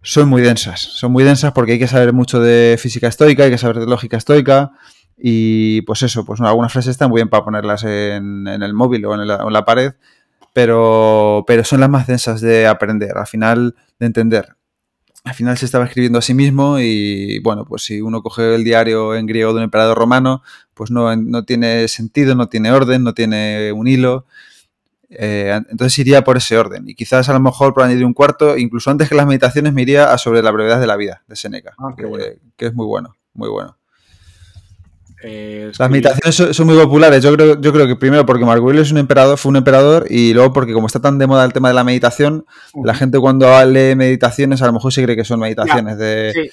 son 0.01 0.27
muy 0.27 0.41
densas. 0.41 0.81
Son 0.81 1.11
muy 1.11 1.23
densas 1.23 1.53
porque 1.53 1.73
hay 1.73 1.79
que 1.79 1.87
saber 1.87 2.13
mucho 2.13 2.41
de 2.41 2.77
física 2.79 3.07
estoica, 3.07 3.43
hay 3.43 3.51
que 3.51 3.57
saber 3.57 3.79
de 3.79 3.85
lógica 3.85 4.17
estoica. 4.17 4.71
Y 5.17 5.81
pues 5.83 6.01
eso, 6.03 6.25
pues 6.25 6.41
algunas 6.41 6.71
frases 6.71 6.91
están 6.91 7.09
muy 7.09 7.19
bien 7.19 7.29
para 7.29 7.45
ponerlas 7.45 7.83
en, 7.83 8.47
el 8.47 8.73
móvil 8.73 9.05
o 9.05 9.13
en 9.13 9.29
o 9.29 9.47
en 9.47 9.53
la 9.53 9.65
pared, 9.65 9.93
pero, 10.53 11.43
pero 11.47 11.63
son 11.63 11.79
las 11.79 11.89
más 11.89 12.07
densas 12.07 12.41
de 12.41 12.67
aprender, 12.67 13.17
al 13.17 13.27
final 13.27 13.75
de 13.99 14.05
entender. 14.07 14.55
Al 15.23 15.35
final 15.35 15.55
se 15.57 15.65
estaba 15.65 15.85
escribiendo 15.85 16.17
a 16.17 16.21
sí 16.23 16.33
mismo 16.33 16.79
y 16.79 17.39
bueno, 17.39 17.65
pues 17.65 17.83
si 17.83 18.01
uno 18.01 18.23
coge 18.23 18.55
el 18.55 18.63
diario 18.63 19.13
en 19.15 19.27
griego 19.27 19.51
de 19.51 19.57
un 19.57 19.63
emperador 19.63 19.97
romano, 19.97 20.41
pues 20.73 20.89
no, 20.89 21.15
no 21.15 21.45
tiene 21.45 21.87
sentido, 21.87 22.33
no 22.33 22.49
tiene 22.49 22.71
orden, 22.71 23.03
no 23.03 23.13
tiene 23.13 23.71
un 23.71 23.87
hilo. 23.87 24.25
Eh, 25.09 25.59
entonces 25.69 25.99
iría 25.99 26.23
por 26.23 26.37
ese 26.37 26.57
orden. 26.57 26.87
Y 26.89 26.95
quizás 26.95 27.29
a 27.29 27.33
lo 27.33 27.39
mejor 27.39 27.73
por 27.73 27.83
añadir 27.83 28.05
un 28.05 28.13
cuarto, 28.13 28.57
incluso 28.57 28.89
antes 28.89 29.09
que 29.09 29.15
las 29.15 29.27
meditaciones, 29.27 29.73
me 29.73 29.83
iría 29.83 30.11
a 30.11 30.17
sobre 30.17 30.41
la 30.41 30.51
brevedad 30.51 30.79
de 30.79 30.87
la 30.87 30.95
vida 30.95 31.21
de 31.27 31.35
Seneca, 31.35 31.73
Ah, 31.77 31.93
qué 31.95 32.03
que, 32.03 32.09
bueno. 32.09 32.25
que 32.57 32.65
es 32.67 32.73
muy 32.73 32.87
bueno, 32.87 33.15
muy 33.33 33.49
bueno. 33.49 33.77
Eh, 35.23 35.71
Las 35.77 35.89
meditaciones 35.89 36.35
son, 36.35 36.53
son 36.53 36.67
muy 36.67 36.75
populares. 36.77 37.23
Yo 37.23 37.33
creo, 37.35 37.59
yo 37.59 37.73
creo 37.73 37.87
que 37.87 37.95
primero 37.95 38.25
porque 38.25 38.45
Marco 38.45 38.63
Aurelio 38.63 38.81
es 38.81 38.91
un 38.91 38.97
emperador, 38.97 39.37
fue 39.37 39.49
un 39.49 39.57
emperador, 39.57 40.05
y 40.09 40.33
luego 40.33 40.53
porque 40.53 40.73
como 40.73 40.87
está 40.87 40.99
tan 40.99 41.17
de 41.17 41.27
moda 41.27 41.45
el 41.45 41.53
tema 41.53 41.67
de 41.67 41.75
la 41.75 41.83
meditación, 41.83 42.45
la 42.83 42.93
gente 42.93 43.19
cuando 43.19 43.47
lee 43.65 43.95
meditaciones 43.95 44.61
a 44.61 44.65
lo 44.67 44.73
mejor 44.73 44.91
se 44.93 45.03
cree 45.03 45.15
que 45.15 45.23
son 45.25 45.39
meditaciones 45.39 45.97
de. 45.97 46.31
sí. 46.33 46.49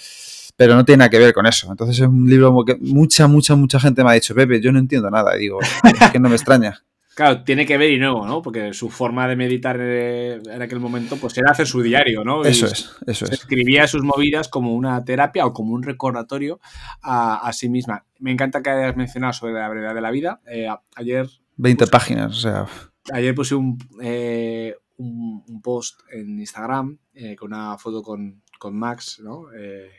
Pero 0.57 0.75
no 0.75 0.85
tiene 0.85 0.99
nada 0.99 1.11
que 1.11 1.21
ver 1.21 1.33
con 1.33 1.47
eso. 1.47 1.69
Entonces 1.71 2.01
es 2.01 2.09
un 2.09 2.29
libro 2.29 2.65
que 2.65 2.77
mucha, 2.81 3.29
mucha, 3.29 3.55
mucha 3.55 3.79
gente 3.79 4.03
me 4.03 4.11
ha 4.11 4.15
dicho, 4.15 4.35
Pepe, 4.35 4.61
yo 4.61 4.73
no 4.73 4.81
entiendo 4.81 5.09
nada. 5.09 5.37
Y 5.37 5.43
digo, 5.43 5.61
es 5.63 6.11
que 6.11 6.19
no 6.19 6.29
me 6.29 6.35
extraña. 6.35 6.83
Claro, 7.19 7.43
tiene 7.43 7.67
que 7.67 7.77
ver 7.77 7.91
y 7.91 7.99
no, 7.99 8.25
¿no? 8.29 8.43
Porque 8.43 8.73
su 8.73 8.91
forma 8.91 9.27
de 9.27 9.35
meditar 9.35 9.77
eh, 9.81 10.35
en 10.35 10.63
aquel 10.63 10.79
momento 10.79 11.17
pues 11.17 11.37
era 11.37 11.51
hacer 11.51 11.67
su 11.67 11.83
diario, 11.83 12.23
¿no? 12.23 12.45
Y 12.45 12.51
Eso 12.51 12.67
es, 12.67 12.95
eso 13.09 13.25
es. 13.25 13.33
escribía 13.33 13.89
sus 13.89 14.05
movidas 14.05 14.47
como 14.47 14.73
una 14.73 15.05
terapia 15.05 15.45
o 15.45 15.53
como 15.53 15.75
un 15.75 15.83
recordatorio 15.83 16.61
a, 17.03 17.39
a 17.39 17.53
sí 17.53 17.69
misma. 17.69 18.07
Me 18.21 18.31
encanta 18.31 18.63
que 18.63 18.71
hayas 18.71 18.97
mencionado 18.97 19.33
sobre 19.33 19.55
la 19.55 19.69
brevedad 19.69 19.97
de 19.97 20.01
la 20.01 20.13
vida. 20.13 20.41
Eh, 20.47 20.69
ayer, 20.95 21.29
20 21.57 21.89
páginas, 21.89 22.31
o 22.31 22.41
sea. 22.41 22.67
ayer 23.13 23.35
puse 23.35 23.57
un, 23.57 23.79
eh, 24.01 24.77
un, 24.99 25.43
un 25.45 25.61
post 25.61 26.03
en 26.13 26.39
Instagram 26.39 27.01
eh, 27.15 27.35
con 27.35 27.53
una 27.53 27.77
foto 27.79 28.01
con, 28.01 28.45
con 28.61 28.79
Max, 28.79 29.21
¿no? 29.25 29.47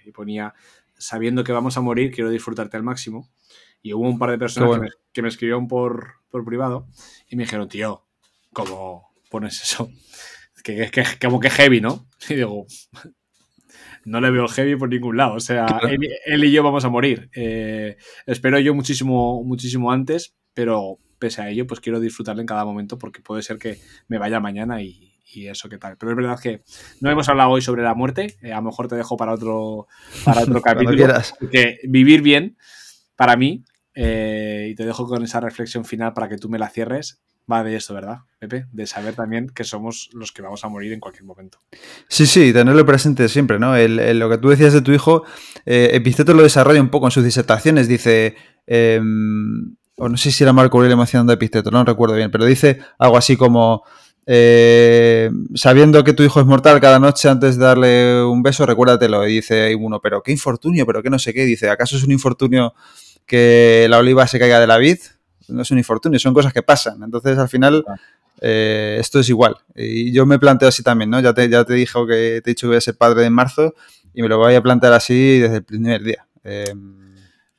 Y 0.06 0.12
ponía, 0.14 0.54
sabiendo 0.98 1.44
que 1.44 1.52
vamos 1.52 1.76
a 1.76 1.82
morir, 1.82 2.12
quiero 2.12 2.30
disfrutarte 2.30 2.78
al 2.78 2.84
máximo. 2.84 3.28
Y 3.82 3.94
hubo 3.94 4.08
un 4.08 4.20
par 4.20 4.32
de 4.32 4.38
personas 4.38 4.68
bueno. 4.70 4.84
que, 4.84 4.90
me, 4.90 4.96
que 5.14 5.22
me 5.22 5.28
escribieron 5.30 5.68
por, 5.68 6.16
por 6.30 6.44
privado 6.46 6.88
y 7.30 7.36
me 7.36 7.44
dijeron, 7.44 7.70
tío, 7.70 8.06
¿cómo 8.54 9.12
pones 9.30 9.62
eso? 9.62 9.90
Que, 10.64 10.76
que, 10.76 10.92
que- 10.92 11.06
como 11.28 11.40
que 11.40 11.50
heavy, 11.50 11.80
¿no? 11.82 12.08
Y 12.30 12.36
digo, 12.36 12.66
no 14.06 14.22
le 14.22 14.32
veo 14.32 14.44
el 14.44 14.50
heavy 14.50 14.76
por 14.76 14.90
ningún 14.90 15.18
lado. 15.18 15.36
O 15.36 15.40
sea, 15.40 15.66
Claro. 15.66 15.88
él, 15.88 16.00
él 16.26 16.44
y 16.44 16.52
yo 16.52 16.64
vamos 16.64 16.86
a 16.86 16.90
morir. 16.90 17.30
Eh, 17.36 17.98
espero 18.26 18.60
yo 18.60 18.74
muchísimo, 18.74 19.44
muchísimo 19.44 19.92
antes, 19.92 20.36
pero 20.54 20.98
pese 21.20 21.42
a 21.42 21.50
ello, 21.50 21.68
pues 21.68 21.80
quiero 21.80 22.00
disfrutarle 22.00 22.42
en 22.42 22.48
cada 22.48 22.66
momento 22.66 22.98
porque 22.98 23.22
puede 23.22 23.42
ser 23.44 23.58
que 23.58 23.80
me 24.08 24.18
vaya 24.18 24.40
mañana 24.40 24.82
y, 24.82 25.14
y 25.34 25.48
eso 25.48 25.70
que 25.70 25.78
tal. 25.78 25.98
Pero 25.98 26.12
es 26.12 26.16
verdad 26.18 26.40
que 26.42 26.64
no 27.02 27.10
hemos 27.12 27.28
hablado 27.30 27.52
hoy 27.52 27.62
sobre 27.62 27.84
la 27.84 27.94
muerte. 27.94 28.38
eh, 28.42 28.54
a 28.54 28.58
lo 28.58 28.64
mejor 28.64 28.88
te 28.88 28.96
dejo 28.96 29.18
para 29.18 29.34
otro, 29.34 29.88
para 30.24 30.42
otro 30.42 30.62
capítulo. 30.62 31.08
Porque 31.40 31.80
vivir 31.84 32.22
bien, 32.22 32.58
para 33.16 33.36
mí, 33.36 33.64
eh, 34.02 34.68
y 34.72 34.76
te 34.76 34.86
dejo 34.86 35.06
con 35.08 35.24
esa 35.24 35.42
reflexión 35.42 35.84
final 35.84 36.14
para 36.14 36.30
que 36.30 36.38
tú 36.38 36.48
me 36.48 36.58
la 36.58 36.70
cierres, 36.70 37.22
va 37.52 37.64
de 37.64 37.76
esto, 37.76 37.94
¿verdad, 37.94 38.20
Pepe? 38.40 38.66
De 38.72 38.88
saber 38.88 39.16
también 39.16 39.50
que 39.50 39.64
somos 39.66 40.10
los 40.14 40.32
que 40.32 40.42
vamos 40.42 40.64
a 40.64 40.70
morir 40.70 40.94
en 40.94 41.00
cualquier 41.02 41.26
momento. 41.26 41.58
Sí, 42.08 42.26
sí, 42.26 42.54
tenerlo 42.54 42.86
presente 42.86 43.28
siempre, 43.28 43.60
¿no? 43.60 43.76
El- 43.76 44.20
lo 44.20 44.30
que 44.30 44.38
tú 44.38 44.50
decías 44.50 44.72
de 44.72 44.82
tu 44.82 44.92
hijo, 44.94 45.24
eh, 45.66 45.90
Episteto 45.94 46.34
lo 46.34 46.44
desarrolla 46.44 46.80
un 46.80 46.90
poco 46.90 47.08
en 47.08 47.12
sus 47.12 47.24
disertaciones, 47.26 47.88
dice, 47.90 48.36
em, 48.68 49.76
o 49.98 50.08
no 50.08 50.16
sé 50.16 50.32
si 50.32 50.44
era 50.44 50.54
Marco 50.54 50.78
Aurelio 50.78 50.96
mencionando 50.96 51.34
a 51.34 51.36
Episteto, 51.36 51.72
no 51.72 51.84
recuerdo 51.84 52.16
bien, 52.16 52.32
pero 52.32 52.46
dice 52.46 52.80
algo 53.00 53.18
así 53.18 53.36
como, 53.36 53.84
eh, 54.32 55.32
sabiendo 55.56 56.04
que 56.04 56.14
tu 56.14 56.22
hijo 56.24 56.40
es 56.40 56.46
mortal 56.46 56.80
cada 56.80 57.00
noche 57.00 57.28
antes 57.28 57.58
de 57.58 57.66
darle 57.66 58.24
un 58.24 58.44
beso, 58.44 58.64
recuérdatelo. 58.66 59.28
Y 59.28 59.34
dice 59.38 59.76
uno, 59.76 60.00
pero 60.02 60.22
qué 60.22 60.32
infortunio, 60.32 60.86
pero 60.86 61.02
qué 61.02 61.10
no 61.10 61.18
sé 61.18 61.34
qué. 61.34 61.46
Dice, 61.46 61.68
¿acaso 61.70 61.98
es 61.98 62.04
un 62.04 62.12
infortunio 62.12 62.74
que 63.30 63.86
la 63.90 64.00
oliva 64.00 64.28
se 64.28 64.40
caiga 64.40 64.60
de 64.60 64.68
la 64.68 64.78
vid? 64.78 64.98
No 65.48 65.62
es 65.62 65.72
un 65.72 65.78
infortunio, 65.78 66.20
son 66.20 66.34
cosas 66.34 66.52
que 66.52 66.64
pasan. 66.64 67.02
Entonces, 67.04 67.38
al 67.38 67.48
final, 67.48 67.86
eh, 68.42 68.98
esto 69.00 69.20
es 69.20 69.30
igual. 69.30 69.56
Y 69.76 70.12
yo 70.12 70.26
me 70.26 70.40
planteo 70.40 70.68
así 70.68 70.84
también, 70.84 71.10
¿no? 71.10 71.20
Ya 71.22 71.34
te, 71.34 71.48
ya 71.48 71.64
te 71.64 71.74
dijo 71.76 72.06
que 72.08 72.42
te 72.44 72.50
he 72.50 72.54
dicho 72.54 72.66
que 72.66 72.70
voy 72.70 72.78
a 72.78 72.82
ser 72.82 72.98
padre 72.98 73.26
en 73.26 73.34
marzo 73.34 73.76
y 74.14 74.22
me 74.22 74.28
lo 74.28 74.38
voy 74.38 74.56
a 74.56 74.62
plantear 74.62 74.94
así 74.94 75.40
desde 75.40 75.58
el 75.58 75.64
primer 75.64 76.04
día. 76.04 76.28
Eh, 76.44 76.74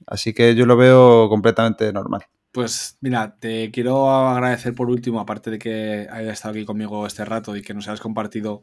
así 0.07 0.35
que 0.35 0.55
yo 0.55 0.67
lo 0.67 0.77
veo 0.77 1.29
completamente 1.29 1.93
normal. 1.93 2.25
Pues 2.53 2.97
mira, 3.01 3.37
te 3.39 3.71
quiero 3.71 4.11
agradecer 4.11 4.75
por 4.75 4.91
último, 4.91 5.21
aparte 5.21 5.53
de 5.53 5.59
que 5.61 6.09
hayas 6.11 6.33
estado 6.33 6.55
aquí 6.57 6.65
conmigo 6.65 7.07
este 7.07 7.25
rato 7.25 7.55
y 7.57 7.63
que 7.63 7.75
nos 7.75 7.87
hayas 7.87 8.01
compartido 8.01 8.61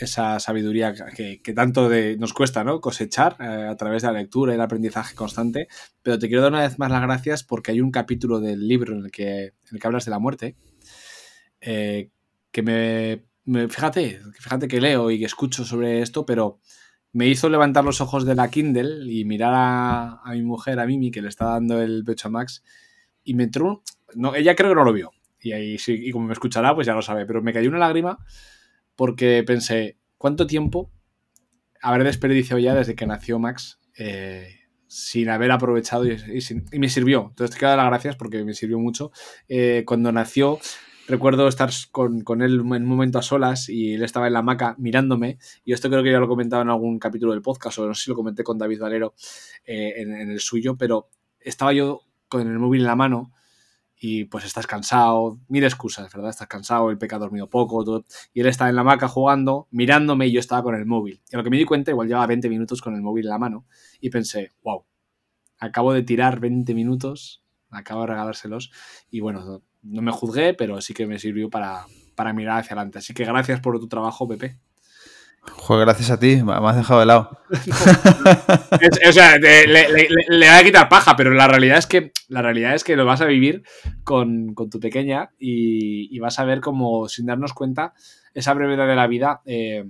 esa 0.00 0.40
sabiduría 0.40 0.94
que, 1.14 1.38
tanto 1.54 1.90
de- 1.90 2.16
nos 2.16 2.32
cuesta 2.32 2.64
¿no? 2.64 2.80
cosechar 2.80 3.36
eh, 3.40 3.66
a 3.70 3.76
través 3.76 4.02
de 4.02 4.08
la 4.08 4.18
lectura 4.20 4.52
y 4.52 4.54
el 4.54 4.62
aprendizaje 4.62 5.14
constante. 5.14 5.68
Pero 6.02 6.18
te 6.18 6.28
quiero 6.28 6.42
dar 6.44 6.52
una 6.52 6.62
vez 6.62 6.78
más 6.78 6.90
las 6.90 7.02
gracias 7.02 7.42
porque 7.44 7.72
hay 7.72 7.82
un 7.82 7.90
capítulo 7.90 8.40
del 8.40 8.66
libro 8.66 8.94
en 8.96 9.04
el 9.04 9.10
que, 9.10 9.52
hablas 9.84 10.06
de 10.06 10.10
la 10.12 10.18
muerte 10.18 10.56
eh, 11.60 12.10
que 12.50 12.62
me, 12.62 13.24
me- 13.44 13.68
Fíjate, 13.68 14.20
fíjate 14.40 14.68
que 14.68 14.80
leo 14.80 15.10
y 15.10 15.18
que 15.18 15.24
escucho 15.26 15.64
sobre 15.64 16.02
esto, 16.02 16.24
pero 16.26 16.58
me 17.12 17.28
hizo 17.28 17.48
levantar 17.48 17.84
los 17.84 18.00
ojos 18.00 18.24
de 18.26 18.34
la 18.34 18.50
Kindle 18.50 19.10
y 19.12 19.24
mirar 19.24 19.52
a, 19.54 20.20
a 20.24 20.32
mi 20.32 20.42
mujer, 20.42 20.78
a 20.80 20.86
Mimi, 20.86 21.10
que 21.10 21.22
le 21.22 21.28
está 21.28 21.46
dando 21.46 21.80
el 21.80 22.04
pecho 22.04 22.28
a 22.28 22.30
Max 22.30 22.62
y 23.26 23.34
me 23.34 23.44
entró. 23.44 23.66
un- 23.66 23.82
No, 24.14 24.34
ella 24.34 24.54
creo 24.56 24.70
que 24.70 24.74
no 24.76 24.84
lo 24.84 24.92
vio. 24.94 25.10
Y 25.40 25.52
ahí 25.52 25.76
sí, 25.78 25.92
y 25.92 26.10
como 26.12 26.26
me 26.26 26.32
escuchará, 26.32 26.74
pues 26.74 26.86
ya 26.86 26.94
lo 26.94 27.02
sabe. 27.02 27.26
Pero 27.26 27.42
me 27.42 27.52
cayó 27.52 27.68
una 27.68 27.78
lágrima 27.78 28.18
porque 28.94 29.42
pensé, 29.46 29.98
¿cuánto 30.16 30.46
tiempo 30.46 30.90
habré 31.82 32.04
desperdiciado 32.04 32.58
ya 32.58 32.74
desde 32.74 32.94
que 32.94 33.06
nació 33.06 33.38
Max 33.38 33.78
eh, 33.98 34.48
sin 34.86 35.28
haber 35.28 35.50
aprovechado 35.52 36.06
y, 36.06 36.16
y 36.72 36.78
me 36.78 36.88
sirvió? 36.88 37.26
Entonces 37.30 37.54
te 37.54 37.58
quiero 37.58 37.70
dar 37.70 37.78
las 37.78 37.86
gracias 37.88 38.16
porque 38.16 38.42
me 38.44 38.54
sirvió 38.54 38.78
mucho. 38.78 39.12
Eh, 39.48 39.84
cuando 39.86 40.10
nació, 40.12 40.58
recuerdo 41.06 41.46
estar 41.46 41.70
con, 41.92 42.22
con 42.22 42.42
él 42.42 42.54
en 42.54 42.60
un 42.72 42.84
momento 42.86 43.18
a 43.18 43.22
solas 43.22 43.68
y 43.68 43.94
él 43.94 44.02
estaba 44.02 44.26
en 44.26 44.32
la 44.32 44.38
hamaca 44.40 44.74
mirándome. 44.78 45.38
Y 45.64 45.72
esto 45.74 45.90
creo 45.90 46.02
que 46.02 46.10
ya 46.10 46.18
lo 46.18 46.24
he 46.24 46.28
comentado 46.28 46.62
en 46.62 46.70
algún 46.70 46.98
capítulo 46.98 47.32
del 47.32 47.42
podcast, 47.42 47.78
o 47.78 47.86
no 47.86 47.94
sé 47.94 48.04
si 48.04 48.10
lo 48.10 48.16
comenté 48.16 48.42
con 48.42 48.56
David 48.58 48.80
Valero 48.80 49.14
eh, 49.64 49.94
en, 49.98 50.14
en 50.14 50.30
el 50.30 50.40
suyo, 50.40 50.76
pero 50.76 51.08
estaba 51.38 51.72
yo 51.72 52.00
con 52.28 52.42
el 52.42 52.58
móvil 52.58 52.82
en 52.82 52.86
la 52.86 52.96
mano 52.96 53.32
y 53.98 54.24
pues 54.24 54.44
estás 54.44 54.66
cansado, 54.66 55.40
mil 55.48 55.64
excusas, 55.64 56.12
¿verdad? 56.12 56.30
Estás 56.30 56.48
cansado, 56.48 56.90
el 56.90 56.98
peca 56.98 57.16
ha 57.16 57.18
dormido 57.18 57.48
poco, 57.48 57.82
todo. 57.84 58.04
y 58.34 58.40
él 58.40 58.46
estaba 58.46 58.68
en 58.68 58.76
la 58.76 58.82
hamaca 58.82 59.08
jugando, 59.08 59.68
mirándome 59.70 60.26
y 60.26 60.32
yo 60.32 60.40
estaba 60.40 60.62
con 60.62 60.74
el 60.74 60.84
móvil. 60.84 61.22
Y 61.30 61.34
a 61.34 61.38
lo 61.38 61.44
que 61.44 61.50
me 61.50 61.56
di 61.56 61.64
cuenta, 61.64 61.90
igual 61.90 62.08
llevaba 62.08 62.26
20 62.26 62.48
minutos 62.48 62.82
con 62.82 62.94
el 62.94 63.02
móvil 63.02 63.24
en 63.24 63.30
la 63.30 63.38
mano 63.38 63.66
y 64.00 64.10
pensé, 64.10 64.52
wow, 64.62 64.84
acabo 65.58 65.92
de 65.92 66.02
tirar 66.02 66.40
20 66.40 66.74
minutos, 66.74 67.42
acabo 67.70 68.02
de 68.02 68.08
regalárselos 68.08 68.70
y 69.10 69.20
bueno, 69.20 69.62
no, 69.82 70.02
me 70.02 70.12
juzgué, 70.12 70.52
pero 70.54 70.80
sí 70.80 70.92
que 70.92 71.06
me 71.06 71.18
sirvió 71.18 71.48
para, 71.48 71.86
para 72.14 72.32
mirar 72.34 72.60
hacia 72.60 72.74
adelante. 72.74 72.98
Así 72.98 73.14
que 73.14 73.24
gracias 73.24 73.60
por 73.60 73.78
tu 73.80 73.88
trabajo, 73.88 74.28
Pepe. 74.28 74.58
Joder, 75.52 75.86
gracias 75.86 76.10
a 76.10 76.18
ti, 76.18 76.42
me 76.42 76.52
has 76.52 76.76
dejado 76.76 77.00
de 77.00 77.06
lado. 77.06 77.38
O 79.08 79.12
sea, 79.12 79.38
le, 79.38 80.48
va 80.48 80.58
a 80.58 80.64
quitar 80.64 80.88
paja, 80.88 81.16
pero 81.16 81.32
la 81.32 81.48
realidad 81.48 81.78
es 81.78 81.86
que 81.86 82.12
la 82.28 82.42
realidad 82.42 82.74
es 82.74 82.84
que 82.84 82.96
lo 82.96 83.04
vas 83.04 83.20
a 83.20 83.26
vivir 83.26 83.62
con, 84.04 84.54
con 84.54 84.70
tu 84.70 84.80
pequeña 84.80 85.30
y, 85.38 86.18
vas 86.18 86.38
a 86.38 86.44
ver 86.44 86.60
como 86.60 87.08
sin 87.08 87.26
darnos 87.26 87.52
cuenta 87.52 87.94
esa 88.34 88.52
brevedad 88.54 88.86
de 88.86 88.96
la 88.96 89.06
vida, 89.06 89.42
eh, 89.46 89.84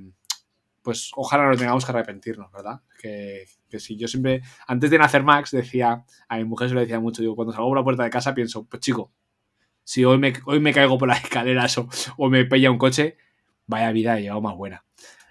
pues 0.83 1.11
ojalá 1.17 1.49
no 1.49 1.57
tengamos 1.57 1.85
que 1.85 1.93
arrepentirnos, 1.93 2.53
¿verdad? 2.53 2.81
Que, 3.01 3.45
que 3.69 3.81
si 3.81 3.97
yo 3.97 4.07
siempre, 4.07 4.43
antes 4.67 4.91
de 4.91 4.99
nacer 4.99 5.25
Max, 5.25 5.51
decía, 5.51 6.05
a 6.29 6.37
mi 6.37 6.45
mujer 6.45 6.69
se 6.69 6.75
lo 6.75 6.81
decía 6.81 7.01
mucho, 7.01 7.23
digo, 7.23 7.35
cuando 7.35 7.53
salgo 7.53 7.69
por 7.69 7.79
la 7.79 7.85
puerta 7.85 8.05
de 8.05 8.11
casa 8.11 8.35
pienso, 8.35 8.67
pues 8.67 8.81
chico, 8.81 9.13
si 9.83 10.05
hoy 10.05 10.19
me, 10.19 10.33
hoy 10.45 10.61
me 10.61 10.73
caigo 10.73 10.99
por 10.99 11.09
las 11.09 11.23
escaleras 11.25 11.77
o, 11.79 11.89
o 12.17 12.29
me 12.29 12.45
pilla 12.45 12.71
un 12.71 12.79
coche, 12.79 13.17
vaya 13.67 13.93
vida 13.93 14.19
he 14.19 14.23
llevado 14.23 14.43
más 14.43 14.57
buena. 14.57 14.86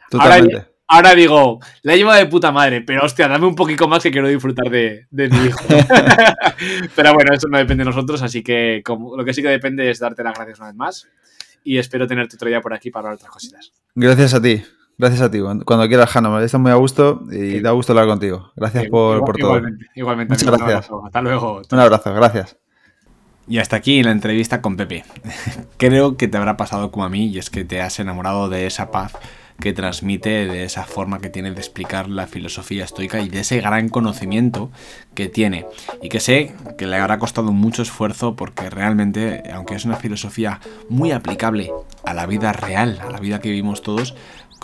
Totalmente. 0.09 0.75
Ahora 0.87 1.15
digo, 1.15 1.59
la 1.81 1.95
llevo 1.95 2.13
de 2.13 2.27
puta 2.27 2.51
madre, 2.51 2.81
pero 2.81 3.03
hostia, 3.03 3.27
dame 3.27 3.47
un 3.47 3.55
poquito 3.55 3.87
más 3.87 4.03
que 4.03 4.11
quiero 4.11 4.27
disfrutar 4.27 4.69
de, 4.69 5.07
de 5.09 5.29
mi 5.29 5.47
hijo. 5.47 5.59
pero 6.95 7.13
bueno, 7.15 7.33
eso 7.33 7.47
no 7.47 7.57
depende 7.57 7.83
de 7.83 7.89
nosotros, 7.89 8.21
así 8.21 8.43
que 8.43 8.83
como, 8.85 9.17
lo 9.17 9.25
que 9.25 9.33
sí 9.33 9.41
que 9.41 9.49
depende 9.49 9.89
es 9.89 9.99
darte 9.99 10.23
las 10.23 10.35
gracias 10.35 10.59
una 10.59 10.67
vez 10.67 10.75
más. 10.75 11.07
Y 11.63 11.79
espero 11.79 12.05
tenerte 12.05 12.35
otro 12.35 12.47
día 12.47 12.61
por 12.61 12.73
aquí 12.75 12.91
para 12.91 13.07
hablar 13.07 13.15
otras 13.15 13.31
cositas. 13.31 13.71
Gracias 13.95 14.35
a 14.35 14.41
ti. 14.41 14.63
Gracias 14.97 15.21
a 15.21 15.31
ti. 15.31 15.39
Cuando, 15.65 15.87
quieras, 15.87 16.11
Jano. 16.11 16.31
Me 16.31 16.45
está 16.45 16.59
muy 16.59 16.71
a 16.71 16.75
gusto 16.75 17.23
y 17.31 17.59
da 17.59 17.71
gusto 17.71 17.93
hablar 17.93 18.05
contigo. 18.05 18.51
Gracias 18.55 18.85
por, 18.87 19.17
Igual- 19.17 19.25
por 19.25 19.37
todo. 19.37 19.49
igualmente, 19.57 19.85
igualmente, 19.95 20.33
Muchas 20.33 20.43
un 20.47 20.49
gracias. 20.51 20.69
abrazo. 20.71 21.05
Hasta 21.07 21.21
luego. 21.21 21.61
Un 21.71 21.79
abrazo, 21.79 22.13
gracias. 22.13 22.57
Y 23.47 23.57
hasta 23.57 23.75
aquí 23.75 24.03
la 24.03 24.11
entrevista 24.11 24.61
con 24.61 24.77
Pepe. 24.77 25.03
Creo 25.77 26.15
que 26.15 26.27
te 26.27 26.37
habrá 26.37 26.55
pasado 26.55 26.91
como 26.91 27.03
a 27.05 27.09
mí 27.09 27.27
y 27.27 27.39
es 27.39 27.49
que 27.49 27.65
te 27.65 27.81
has 27.81 27.99
enamorado 27.99 28.47
de 28.49 28.67
esa 28.67 28.91
paz 28.91 29.13
que 29.59 29.73
transmite, 29.73 30.47
de 30.47 30.63
esa 30.63 30.83
forma 30.83 31.19
que 31.19 31.29
tiene 31.29 31.51
de 31.51 31.59
explicar 31.59 32.09
la 32.09 32.27
filosofía 32.27 32.83
estoica 32.83 33.21
y 33.21 33.29
de 33.29 33.39
ese 33.39 33.61
gran 33.61 33.89
conocimiento 33.89 34.69
que 35.13 35.29
tiene. 35.29 35.65
Y 36.01 36.09
que 36.09 36.19
sé 36.19 36.53
que 36.77 36.87
le 36.87 36.97
habrá 36.97 37.19
costado 37.19 37.51
mucho 37.51 37.81
esfuerzo 37.81 38.35
porque 38.35 38.69
realmente, 38.69 39.43
aunque 39.53 39.75
es 39.75 39.85
una 39.85 39.95
filosofía 39.95 40.59
muy 40.89 41.11
aplicable 41.11 41.71
a 42.03 42.13
la 42.13 42.25
vida 42.25 42.53
real, 42.53 42.99
a 43.01 43.09
la 43.09 43.19
vida 43.19 43.39
que 43.39 43.49
vivimos 43.49 43.81
todos, 43.81 44.15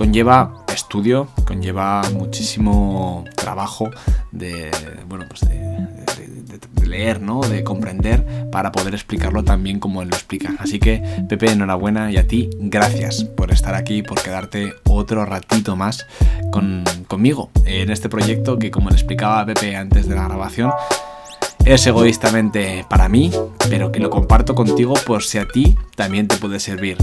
conlleva 0.02 0.66
estudio, 0.74 1.28
conlleva 1.46 2.02
muchísimo 2.14 3.24
trabajo 3.36 3.92
de, 4.32 4.72
bueno, 5.08 5.26
pues 5.30 5.42
de, 5.42 5.60
de- 5.60 6.88
leer, 6.88 7.22
¿no? 7.22 7.40
De 7.40 7.64
comprender 7.64 8.50
para 8.52 8.72
poder 8.74 8.94
explicarlo 8.96 9.44
tan 9.46 9.64
bien 9.64 9.80
como 9.80 10.02
él 10.02 10.10
lo 10.10 10.16
explica. 10.16 10.56
Así 10.60 10.78
que, 10.80 11.02
Pepe, 11.30 11.52
enhorabuena 11.52 12.12
y 12.12 12.18
a 12.18 12.28
ti, 12.28 12.50
gracias 12.60 13.24
por 13.24 13.52
estar 13.52 13.76
aquí, 13.76 14.02
por 14.02 14.22
quedarte 14.22 14.74
otro 14.84 15.24
ratito 15.24 15.78
más 15.78 16.06
con, 16.52 16.84
conmigo 17.08 17.50
en 17.66 17.92
este 17.92 18.10
proyecto 18.10 18.60
que, 18.60 18.72
como 18.72 18.90
le 18.90 18.96
explicaba 18.96 19.46
Pepe 19.46 19.78
antes 19.78 20.10
de 20.10 20.16
la 20.16 20.26
grabación, 20.28 20.72
es 21.66 21.86
egoístamente 21.88 22.86
para 22.90 23.10
mí, 23.10 23.32
pero 23.70 23.92
que 23.92 24.00
lo 24.00 24.10
comparto 24.10 24.56
contigo 24.56 24.94
por 25.06 25.24
si 25.24 25.38
a 25.38 25.48
ti 25.48 25.78
también 25.96 26.28
te 26.28 26.38
puede 26.38 26.60
servir. 26.60 26.98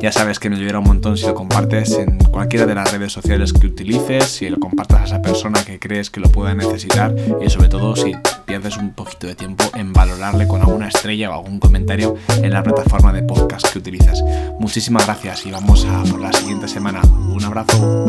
Ya 0.00 0.12
sabes 0.12 0.38
que 0.38 0.50
me 0.50 0.56
ayudará 0.56 0.78
un 0.78 0.86
montón 0.86 1.16
si 1.16 1.26
lo 1.26 1.34
compartes 1.34 1.92
en 1.98 2.18
cualquiera 2.18 2.66
de 2.66 2.74
las 2.74 2.92
redes 2.92 3.12
sociales 3.12 3.52
que 3.52 3.66
utilices, 3.66 4.24
si 4.24 4.48
lo 4.48 4.58
compartas 4.58 5.00
a 5.00 5.04
esa 5.04 5.22
persona 5.22 5.64
que 5.64 5.78
crees 5.78 6.10
que 6.10 6.20
lo 6.20 6.28
pueda 6.28 6.54
necesitar 6.54 7.14
y 7.44 7.50
sobre 7.50 7.68
todo 7.68 7.96
si 7.96 8.12
pierdes 8.44 8.76
un 8.76 8.92
poquito 8.92 9.26
de 9.26 9.34
tiempo 9.34 9.64
en 9.74 9.92
valorarle 9.92 10.46
con 10.46 10.60
alguna 10.60 10.88
estrella 10.88 11.30
o 11.30 11.34
algún 11.34 11.58
comentario 11.58 12.16
en 12.28 12.52
la 12.52 12.62
plataforma 12.62 13.12
de 13.12 13.22
podcast 13.22 13.66
que 13.72 13.78
utilizas. 13.78 14.22
Muchísimas 14.58 15.06
gracias 15.06 15.46
y 15.46 15.50
vamos 15.50 15.86
a 15.86 16.02
por 16.04 16.20
la 16.20 16.32
siguiente 16.32 16.68
semana. 16.68 17.00
Un 17.02 17.44
abrazo. 17.44 18.06